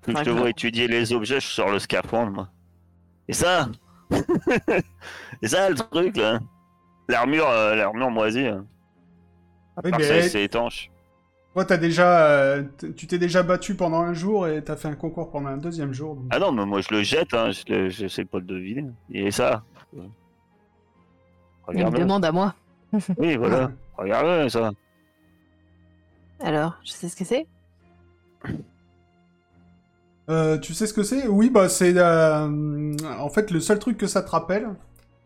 Je 0.07 0.13
te 0.13 0.25
je- 0.25 0.31
vois 0.31 0.51
étudier 0.51 0.87
les 0.87 1.13
objets, 1.13 1.41
je 1.41 1.49
sors 1.49 1.71
le 1.71 1.81
scaphandre, 1.81 2.31
moi. 2.31 2.49
Et 3.27 3.33
ça 3.33 3.69
Et 5.43 5.49
ça, 5.49 5.69
le 5.69 5.75
truc, 5.75 6.17
là 6.17 6.39
L'armure, 7.09 7.49
euh, 7.49 7.75
l'armure 7.75 8.11
moisie. 8.11 8.47
hein. 8.47 8.65
Oui, 9.83 9.91
Par 9.91 9.99
mais 9.99 10.23
ça, 10.23 10.29
c'est 10.29 10.45
étanche. 10.45 10.91
toi, 11.55 11.65
t'as 11.65 11.77
déjà, 11.77 12.29
euh, 12.29 12.63
tu 12.97 13.09
t'es 13.09 13.19
déjà 13.19 13.43
battu 13.43 13.75
pendant 13.75 14.01
un 14.01 14.13
jour 14.15 14.47
et 14.47 14.63
t'as 14.63 14.77
fait 14.77 14.87
un 14.89 14.95
concours 14.95 15.31
pendant 15.33 15.49
un 15.49 15.57
deuxième 15.57 15.93
jour. 15.93 16.15
donc- 16.15 16.27
Ah 16.31 16.39
non, 16.39 16.53
mais 16.53 16.65
moi, 16.67 16.81
je 16.83 16.95
le 16.95 17.03
jette, 17.03 17.35
hein, 17.35 17.51
je 17.51 17.65
le- 17.73 17.89
j'essaie 17.89 18.25
pas 18.25 18.39
de 18.39 18.53
le 18.55 18.61
deviner. 18.61 18.91
Et 19.11 19.33
ça 19.33 19.65
Il 21.75 21.85
me 21.85 21.91
demande 21.99 22.25
à 22.25 22.31
moi. 22.33 22.55
Oui, 23.19 23.37
voilà. 23.37 23.73
Regarde 23.97 24.49
ça. 24.49 24.73
Alors, 26.41 26.79
je 26.85 26.93
sais 26.93 27.09
ce 27.09 27.17
que 27.17 27.25
c'est? 27.25 27.47
Euh, 30.29 30.59
tu 30.59 30.75
sais 30.75 30.87
ce 30.87 30.95
que 30.95 31.03
c'est? 31.03 31.27
Oui, 31.29 31.51
bah 31.51 31.69
c'est... 31.69 31.95
euh, 31.97 32.95
En 33.19 33.29
fait, 33.29 33.51
le 33.51 33.61
seul 33.61 33.79
truc 33.79 33.99
que 33.99 34.07
ça 34.07 34.23
te 34.23 34.31
rappelle, 34.31 34.69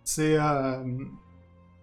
c'est 0.05 0.39
euh, 0.39 0.83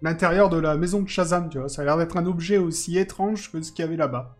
l'intérieur 0.01 0.49
de 0.49 0.57
la 0.57 0.75
maison 0.77 1.01
de 1.01 1.07
Shazam, 1.07 1.49
tu 1.49 1.59
vois. 1.59 1.69
Ça 1.69 1.81
a 1.83 1.85
l'air 1.85 1.97
d'être 1.97 2.17
un 2.17 2.25
objet 2.25 2.57
aussi 2.57 2.97
étrange 2.97 3.51
que 3.51 3.61
ce 3.61 3.71
qu'il 3.71 3.85
y 3.85 3.87
avait 3.87 3.97
là-bas. 3.97 4.35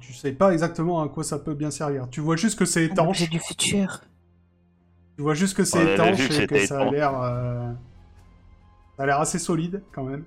Tu 0.00 0.12
sais 0.12 0.32
pas 0.32 0.52
exactement 0.52 1.00
à 1.00 1.08
quoi 1.08 1.24
ça 1.24 1.38
peut 1.38 1.54
bien 1.54 1.70
servir. 1.70 2.08
Tu 2.10 2.20
vois 2.20 2.36
juste 2.36 2.58
que 2.58 2.64
c'est 2.64 2.84
étanche. 2.84 3.18
J'ai 3.18 3.28
du 3.28 3.40
futur. 3.40 4.02
Tu 5.16 5.22
vois 5.22 5.34
juste 5.34 5.56
que 5.56 5.64
c'est 5.64 5.94
étanche 5.94 6.30
et 6.38 6.46
que 6.46 6.66
ça 6.66 6.80
a 6.80 6.90
l'air... 6.90 7.18
euh, 7.22 7.72
Ça 8.96 9.04
a 9.04 9.06
l'air 9.06 9.20
assez 9.20 9.38
solide, 9.38 9.82
quand 9.92 10.02
même. 10.04 10.24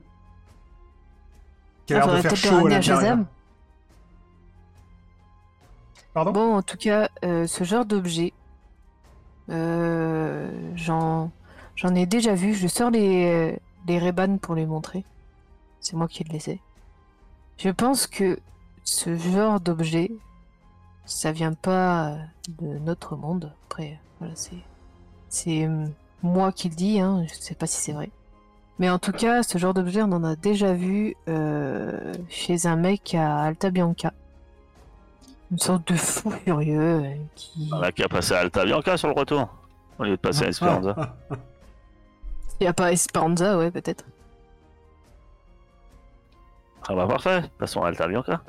Qui 1.89 1.93
a 1.95 2.03
Ah, 2.03 2.05
l'air 2.05 2.07
de 2.07 2.21
faudrait 2.21 2.21
faire 2.21 2.31
peut-être 2.31 2.43
le 2.43 2.49
chaud 2.49 2.55
à 2.55 2.57
ramener 2.59 2.75
à 2.75 2.77
l'intérieur. 2.79 3.01
Shazam. 3.01 3.25
Pardon? 6.13 6.31
Bon, 6.31 6.55
en 6.57 6.61
tout 6.61 6.77
cas, 6.77 7.09
euh, 7.25 7.47
ce 7.47 7.63
genre 7.63 7.85
d'objet, 7.85 8.33
Euh, 9.49 10.51
J'en 10.75 11.31
j'en 11.75 11.95
ai 11.95 12.05
déjà 12.05 12.35
vu. 12.35 12.53
Je 12.53 12.67
sors 12.67 12.91
les, 12.91 13.57
les 13.87 13.99
Reban 13.99 14.37
pour 14.37 14.53
les 14.53 14.67
montrer. 14.67 15.03
C'est 15.79 15.95
moi 15.95 16.07
qui 16.07 16.23
les 16.25 16.49
ai. 16.51 16.61
Je 17.57 17.69
pense 17.69 18.05
que 18.05 18.39
ce 18.83 19.15
genre 19.17 19.59
d'objet, 19.59 20.11
ça 21.05 21.31
vient 21.31 21.53
pas 21.53 22.17
de 22.47 22.77
notre 22.79 23.15
monde. 23.15 23.51
Après, 23.65 23.99
voilà, 24.19 24.35
c'est 24.35 24.63
c'est 25.29 25.65
euh, 25.65 25.87
moi 26.21 26.51
qui 26.51 26.69
le 26.69 26.75
dis. 26.75 26.99
Hein. 26.99 27.25
Je 27.27 27.33
sais 27.33 27.55
pas 27.55 27.65
si 27.65 27.77
c'est 27.81 27.93
vrai. 27.93 28.11
Mais 28.79 28.89
en 28.89 28.97
tout 28.97 29.11
cas, 29.11 29.43
ce 29.43 29.57
genre 29.57 29.73
d'objet, 29.73 30.01
on 30.01 30.11
en 30.13 30.23
a 30.23 30.35
déjà 30.35 30.73
vu 30.73 31.15
euh, 31.27 32.13
chez 32.29 32.65
un 32.65 32.77
mec 32.77 33.13
à 33.13 33.41
Alta 33.43 33.69
Bianca. 33.71 34.13
Une 35.51 35.59
sorte 35.59 35.87
de 35.91 35.97
fou 35.97 36.31
furieux 36.31 36.79
euh, 37.03 37.13
qui. 37.35 37.69
On 37.73 37.81
a 37.81 37.91
qu'à 37.91 38.07
passer 38.07 38.33
à 38.35 38.39
Alta 38.39 38.63
Bianca 38.63 38.95
sur 38.97 39.09
le 39.09 39.13
retour. 39.15 39.47
Au 39.97 40.03
lieu 40.05 40.11
de 40.11 40.15
passer 40.15 40.45
à 40.45 40.47
Esperanza. 40.47 40.93
Ah, 40.97 41.13
ah, 41.31 41.35
Il 42.59 42.63
n'y 42.63 42.67
a 42.67 42.73
pas 42.73 42.91
Esperanza, 42.93 43.57
ouais, 43.57 43.69
peut-être. 43.69 44.05
Ah 46.87 46.95
bah 46.95 47.05
parfait, 47.05 47.43
passons 47.57 47.83
à 47.83 47.89
Alta 47.89 48.07
Bianca. 48.07 48.41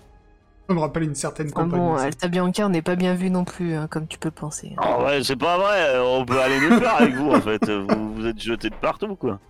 Ça 0.68 0.74
me 0.74 0.78
rappelle 0.81 1.03
une 1.03 1.14
certaine 1.16 1.49
Enfin 1.49 1.64
compagnie. 1.64 1.83
bon. 1.83 1.97
Alta 1.97 2.28
Bianca, 2.28 2.66
on 2.66 2.68
n'est 2.68 2.83
pas 2.83 2.95
bien 2.95 3.14
vu 3.14 3.31
non 3.31 3.45
plus, 3.45 3.74
hein, 3.74 3.89
comme 3.91 4.07
tu 4.07 4.18
peux 4.18 4.31
penser. 4.31 4.76
Oh 4.81 5.03
ouais, 5.05 5.24
c'est 5.24 5.37
pas 5.37 5.59
vrai, 5.59 5.99
on 5.99 6.24
peut 6.24 6.41
aller 6.41 6.61
nulle 6.61 6.81
part 6.81 7.01
avec 7.03 7.14
vous 7.14 7.33
en 7.33 7.41
fait. 7.41 7.68
Vous, 7.68 8.14
vous 8.14 8.26
êtes 8.26 8.41
jetés 8.41 8.70
de 8.70 8.74
partout 8.76 9.16
quoi. 9.16 9.41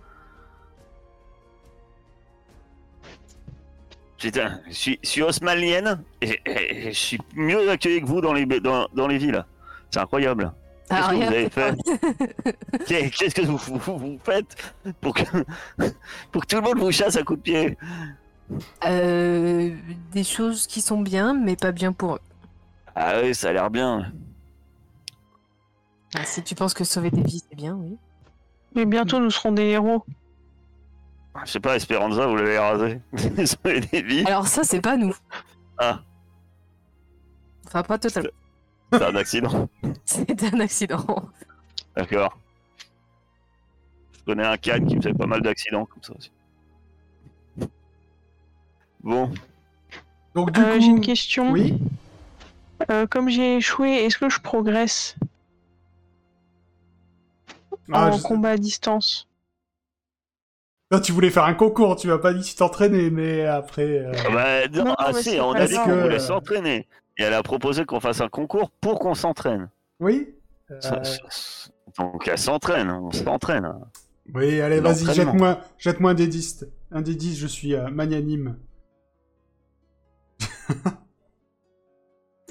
Putain, 4.21 4.59
je 4.67 4.73
suis, 4.73 4.99
je 5.03 5.09
suis 5.09 5.21
osmanienne 5.23 6.03
et, 6.21 6.39
et- 6.45 6.87
et 6.87 6.91
je 6.93 6.97
suis 6.99 7.17
mieux 7.35 7.69
accueilli 7.71 8.01
que 8.01 8.05
vous 8.05 8.21
dans 8.21 8.33
les, 8.33 8.45
dans, 8.45 8.87
dans 8.93 9.07
les 9.07 9.17
villes. 9.17 9.43
C'est 9.89 9.99
incroyable. 9.99 10.53
Qu'est-ce 10.89 11.01
Ah, 11.03 11.09
que 11.11 11.15
vous 11.15 11.21
avez 11.23 11.49
fait 11.49 11.75
Qu'est- 12.85 13.09
Qu'est-ce 13.09 13.33
que 13.35 13.41
vous, 13.41 13.57
vous- 13.57 13.97
vous 13.97 14.19
faites 14.23 14.55
pour 15.01 15.13
que, 15.15 15.23
pour 16.31 16.41
que 16.43 16.47
tout 16.47 16.55
le 16.57 16.61
monde 16.61 16.77
vous 16.79 16.91
chasse 16.91 17.15
à 17.15 17.23
coups 17.23 17.39
de 17.39 17.43
pied? 17.43 17.77
Euh, 18.85 19.73
des 20.11 20.23
choses 20.23 20.67
qui 20.67 20.81
sont 20.81 20.99
bien, 21.01 21.33
mais 21.33 21.55
pas 21.55 21.71
bien 21.71 21.91
pour 21.93 22.15
eux. 22.15 22.21
Ah 22.93 23.15
oui, 23.23 23.33
ça 23.33 23.49
a 23.49 23.53
l'air 23.53 23.69
bien. 23.71 24.11
Ah, 26.15 26.25
si 26.25 26.43
tu 26.43 26.55
penses 26.55 26.73
que 26.73 26.83
sauver 26.83 27.09
des 27.09 27.21
vies, 27.23 27.41
c'est 27.49 27.55
bien, 27.55 27.73
oui. 27.73 27.97
Mais 28.75 28.85
bientôt, 28.85 29.19
nous 29.19 29.31
serons 29.31 29.53
des 29.53 29.63
héros. 29.63 30.03
Je 31.45 31.51
sais 31.51 31.59
pas, 31.59 31.75
Esperanza, 31.75 32.27
vous 32.27 32.35
l'avez 32.35 32.57
rasé. 32.59 32.99
Sauver 33.45 33.79
des 33.81 34.01
vies. 34.01 34.23
Alors 34.25 34.47
ça, 34.47 34.63
c'est 34.63 34.81
pas 34.81 34.97
nous. 34.97 35.15
Ah, 35.77 36.01
Enfin, 37.67 37.83
pas 37.83 37.97
totalement. 37.97 38.29
c'est 38.91 39.01
un 39.03 39.15
accident. 39.15 39.69
C'est 40.05 40.43
un 40.53 40.59
accident. 40.59 41.29
D'accord. 41.95 42.37
Je 44.19 44.23
connais 44.25 44.45
un 44.45 44.57
canne 44.57 44.85
qui 44.85 44.97
me 44.97 45.01
fait 45.01 45.13
pas 45.13 45.25
mal 45.25 45.41
d'accidents 45.41 45.85
comme 45.85 46.03
ça 46.03 46.13
aussi. 46.17 46.31
Bon, 49.01 49.31
Donc, 50.35 50.51
du 50.51 50.59
Euh, 50.59 50.73
coup. 50.75 50.81
J'ai 50.81 50.87
une 50.87 51.01
question. 51.01 51.51
Oui. 51.51 51.77
Euh, 52.91 53.07
comme 53.07 53.29
j'ai 53.29 53.57
échoué, 53.57 53.89
est-ce 54.05 54.17
que 54.17 54.29
je 54.29 54.39
progresse 54.39 55.15
Ah, 57.91 58.07
en 58.09 58.17
je- 58.17 58.23
combat 58.23 58.51
à 58.51 58.57
distance? 58.57 59.27
Là, 60.91 60.99
tu 60.99 61.13
voulais 61.13 61.29
faire 61.29 61.45
un 61.45 61.53
concours, 61.53 61.95
tu 61.95 62.07
m'as 62.07 62.17
pas 62.17 62.33
dit 62.33 62.43
si 62.43 62.55
t'entraînais, 62.55 63.09
mais 63.09 63.45
après. 63.45 63.99
euh, 63.99 64.11
Ah 64.25 64.29
bah, 64.33 64.67
non, 64.67 64.83
Non, 64.83 64.95
ah 64.97 65.11
mais 65.13 65.21
si, 65.23 65.39
on 65.39 65.53
a 65.53 65.65
dit 65.65 65.75
qu'on 65.75 66.01
voulait 66.01 66.19
s'entraîner. 66.19 66.87
Et 67.17 67.23
elle 67.23 67.33
a 67.33 67.43
proposé 67.43 67.85
qu'on 67.85 67.99
fasse 68.01 68.19
un 68.21 68.27
concours 68.29 68.69
pour 68.81 68.99
qu'on 68.99 69.13
s'entraîne. 69.15 69.69
Oui. 69.99 70.35
Euh, 70.69 70.81
Ça- 70.81 71.01
ça- 71.03 71.69
Donc 71.97 72.27
elle 72.27 72.37
s'entraîne, 72.37 72.89
on 72.89 73.11
s'entraîne. 73.11 73.69
Oui, 74.33 74.61
allez, 74.61 74.79
vas-y, 74.79 75.13
jette-moi 75.13 75.59
jette 75.77 76.01
un 76.01 76.13
des 76.13 76.27
10. 76.27 76.65
Un 76.91 77.01
des 77.01 77.15
10, 77.15 77.37
je 77.37 77.47
suis 77.47 77.73
euh, 77.75 77.89
magnanime. 77.89 78.57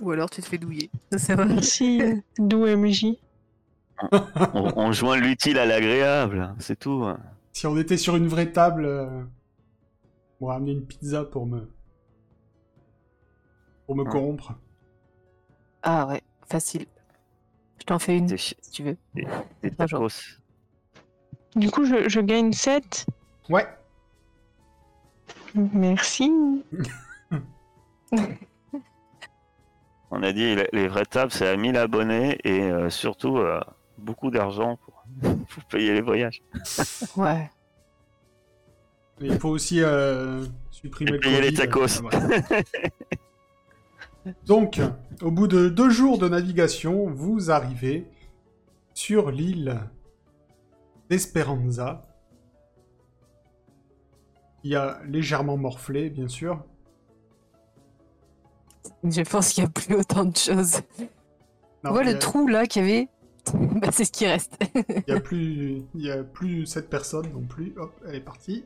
Ou 0.03 0.11
alors 0.13 0.31
tu 0.31 0.41
te 0.41 0.47
fais 0.47 0.59
douiller. 0.59 0.91
Ça, 1.13 1.19
c'est 1.19 1.35
vrai. 1.35 1.45
Merci, 1.47 2.01
d'où 2.39 2.67
MJ. 2.67 3.17
On, 4.13 4.73
on 4.77 4.93
joint 4.93 5.17
l'utile 5.19 5.59
à 5.59 5.67
l'agréable, 5.67 6.55
c'est 6.59 6.79
tout. 6.79 7.05
Si 7.53 7.67
on 7.67 7.77
était 7.77 7.97
sur 7.97 8.17
une 8.17 8.29
vraie 8.29 8.53
table, 8.53 8.85
euh, 8.85 9.25
on 10.41 10.47
va 10.47 10.55
ramener 10.55 10.73
une 10.73 10.87
pizza 10.87 11.25
pour 11.25 11.47
me. 11.47 11.71
pour 13.87 13.97
me 13.97 14.05
Ouais. 14.05 14.11
corrompre. 14.11 14.55
Ah 15.83 16.07
ouais, 16.07 16.23
facile. 16.47 16.87
Je 17.81 17.85
t'en 17.85 17.99
fais 17.99 18.17
une, 18.19 18.27
Des, 18.27 18.37
si 18.39 18.55
tu 18.73 18.83
veux. 18.85 18.97
des. 19.15 19.27
Du 21.57 21.71
coup, 21.71 21.85
je, 21.85 22.09
je 22.09 22.21
gagne 22.21 22.53
7. 22.53 23.07
Ouais. 23.49 23.67
Merci. 25.55 26.31
On 30.13 30.23
a 30.23 30.33
dit 30.33 30.55
les, 30.57 30.69
les 30.73 30.89
vraies 30.89 31.05
tables, 31.07 31.31
c'est 31.33 31.49
à 31.49 31.57
1000 31.57 31.77
abonnés 31.77 32.39
et 32.45 32.63
euh, 32.63 32.91
surtout 32.91 33.39
euh, 33.39 33.61
beaucoup 33.99 34.31
d'argent 34.31 34.77
pour, 34.77 35.00
pour 35.23 35.65
payer 35.65 35.93
les 35.95 36.01
voyages. 36.01 36.43
Ouais. 37.17 37.51
Il 39.21 39.39
faut 39.39 39.51
aussi 39.51 39.83
euh, 39.83 40.47
supprimer 40.71 41.11
Et 41.11 41.15
le 41.15 41.21
payer 41.21 41.41
les 41.43 41.53
tacos. 41.53 42.01
Voilà. 42.01 42.29
Donc, 44.47 44.81
au 45.23 45.31
bout 45.31 45.47
de 45.47 45.69
deux 45.69 45.91
jours 45.91 46.19
de 46.19 46.29
navigation, 46.29 47.09
vous 47.11 47.51
arrivez 47.51 48.07
sur 48.95 49.31
l'île 49.31 49.81
d'Esperanza. 51.09 52.03
Il 54.63 54.71
y 54.73 54.77
a 54.77 55.01
légèrement 55.07 55.57
morflé, 55.57 56.11
bien 56.11 56.29
sûr. 56.29 56.65
Je 59.05 59.23
pense 59.23 59.53
qu'il 59.53 59.65
n'y 59.65 59.69
a 59.69 59.73
plus 59.73 59.95
autant 59.95 60.27
de 60.27 60.37
choses. 60.37 60.81
Non, 61.85 61.93
vois 61.93 62.05
le 62.05 62.11
a- 62.11 62.19
trou 62.19 62.47
là 62.47 62.67
qu'il 62.67 62.83
y 62.83 62.85
avait 62.85 63.09
bah, 63.81 63.89
C'est 63.93 64.05
ce 64.05 64.13
qui 64.13 64.27
reste. 64.27 64.57
Il 65.07 65.13
y 65.13 65.17
a 65.17 65.21
plus, 65.21 65.83
il 65.95 66.03
y 66.03 66.11
a 66.11 66.23
plus 66.23 66.67
cette 66.67 66.89
personne 66.91 67.31
non 67.33 67.43
plus. 67.43 67.73
Hop, 67.77 67.93
elle 68.07 68.17
est 68.17 68.21
partie. 68.21 68.65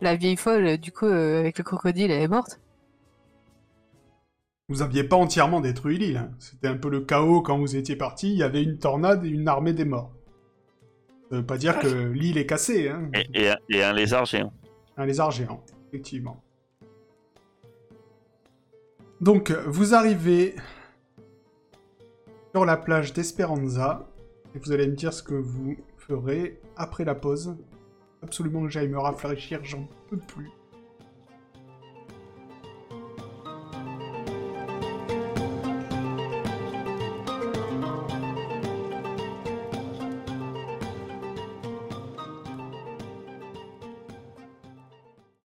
La 0.00 0.16
vieille 0.16 0.36
folle, 0.36 0.78
du 0.78 0.92
coup, 0.92 1.06
euh, 1.06 1.40
avec 1.40 1.58
le 1.58 1.64
crocodile, 1.64 2.10
elle 2.10 2.22
est 2.22 2.28
morte. 2.28 2.58
Vous 4.68 4.82
aviez 4.82 5.04
pas 5.04 5.16
entièrement 5.16 5.60
détruit 5.60 5.98
l'île. 5.98 6.16
hein. 6.16 6.30
C'était 6.38 6.68
un 6.68 6.76
peu 6.76 6.88
le 6.88 7.00
chaos 7.00 7.42
quand 7.42 7.58
vous 7.58 7.76
étiez 7.76 7.96
parti. 7.96 8.30
Il 8.30 8.38
y 8.38 8.42
avait 8.42 8.62
une 8.62 8.78
tornade 8.78 9.24
et 9.24 9.28
une 9.28 9.48
armée 9.48 9.72
des 9.72 9.84
morts. 9.84 10.12
Ça 11.28 11.36
veut 11.36 11.44
pas 11.46 11.58
dire 11.58 11.78
que 11.80 11.88
l'île 11.88 12.38
est 12.38 12.46
cassée. 12.46 12.88
Hein. 12.88 13.10
Et, 13.14 13.46
et- 13.48 13.52
et 13.68 13.82
un 13.82 13.92
lézard 13.92 14.24
géant. 14.26 14.52
Un 14.96 15.06
lézard 15.06 15.30
géant, 15.32 15.62
effectivement. 15.88 16.42
Donc, 19.20 19.50
vous 19.66 19.94
arrivez 19.94 20.54
sur 22.54 22.64
la 22.64 22.76
plage 22.76 23.12
d'Esperanza 23.12 24.08
et 24.54 24.58
vous 24.58 24.72
allez 24.72 24.88
me 24.88 24.94
dire 24.94 25.12
ce 25.12 25.22
que 25.22 25.34
vous 25.34 25.76
ferez 25.96 26.60
après 26.76 27.04
la 27.04 27.14
pause. 27.14 27.56
Absolument 28.22 28.62
que 28.62 28.68
j'aille 28.68 28.88
me 28.88 28.98
rafraîchir, 28.98 29.60
j'en 29.62 29.88
peux 30.08 30.18
plus. 30.18 30.50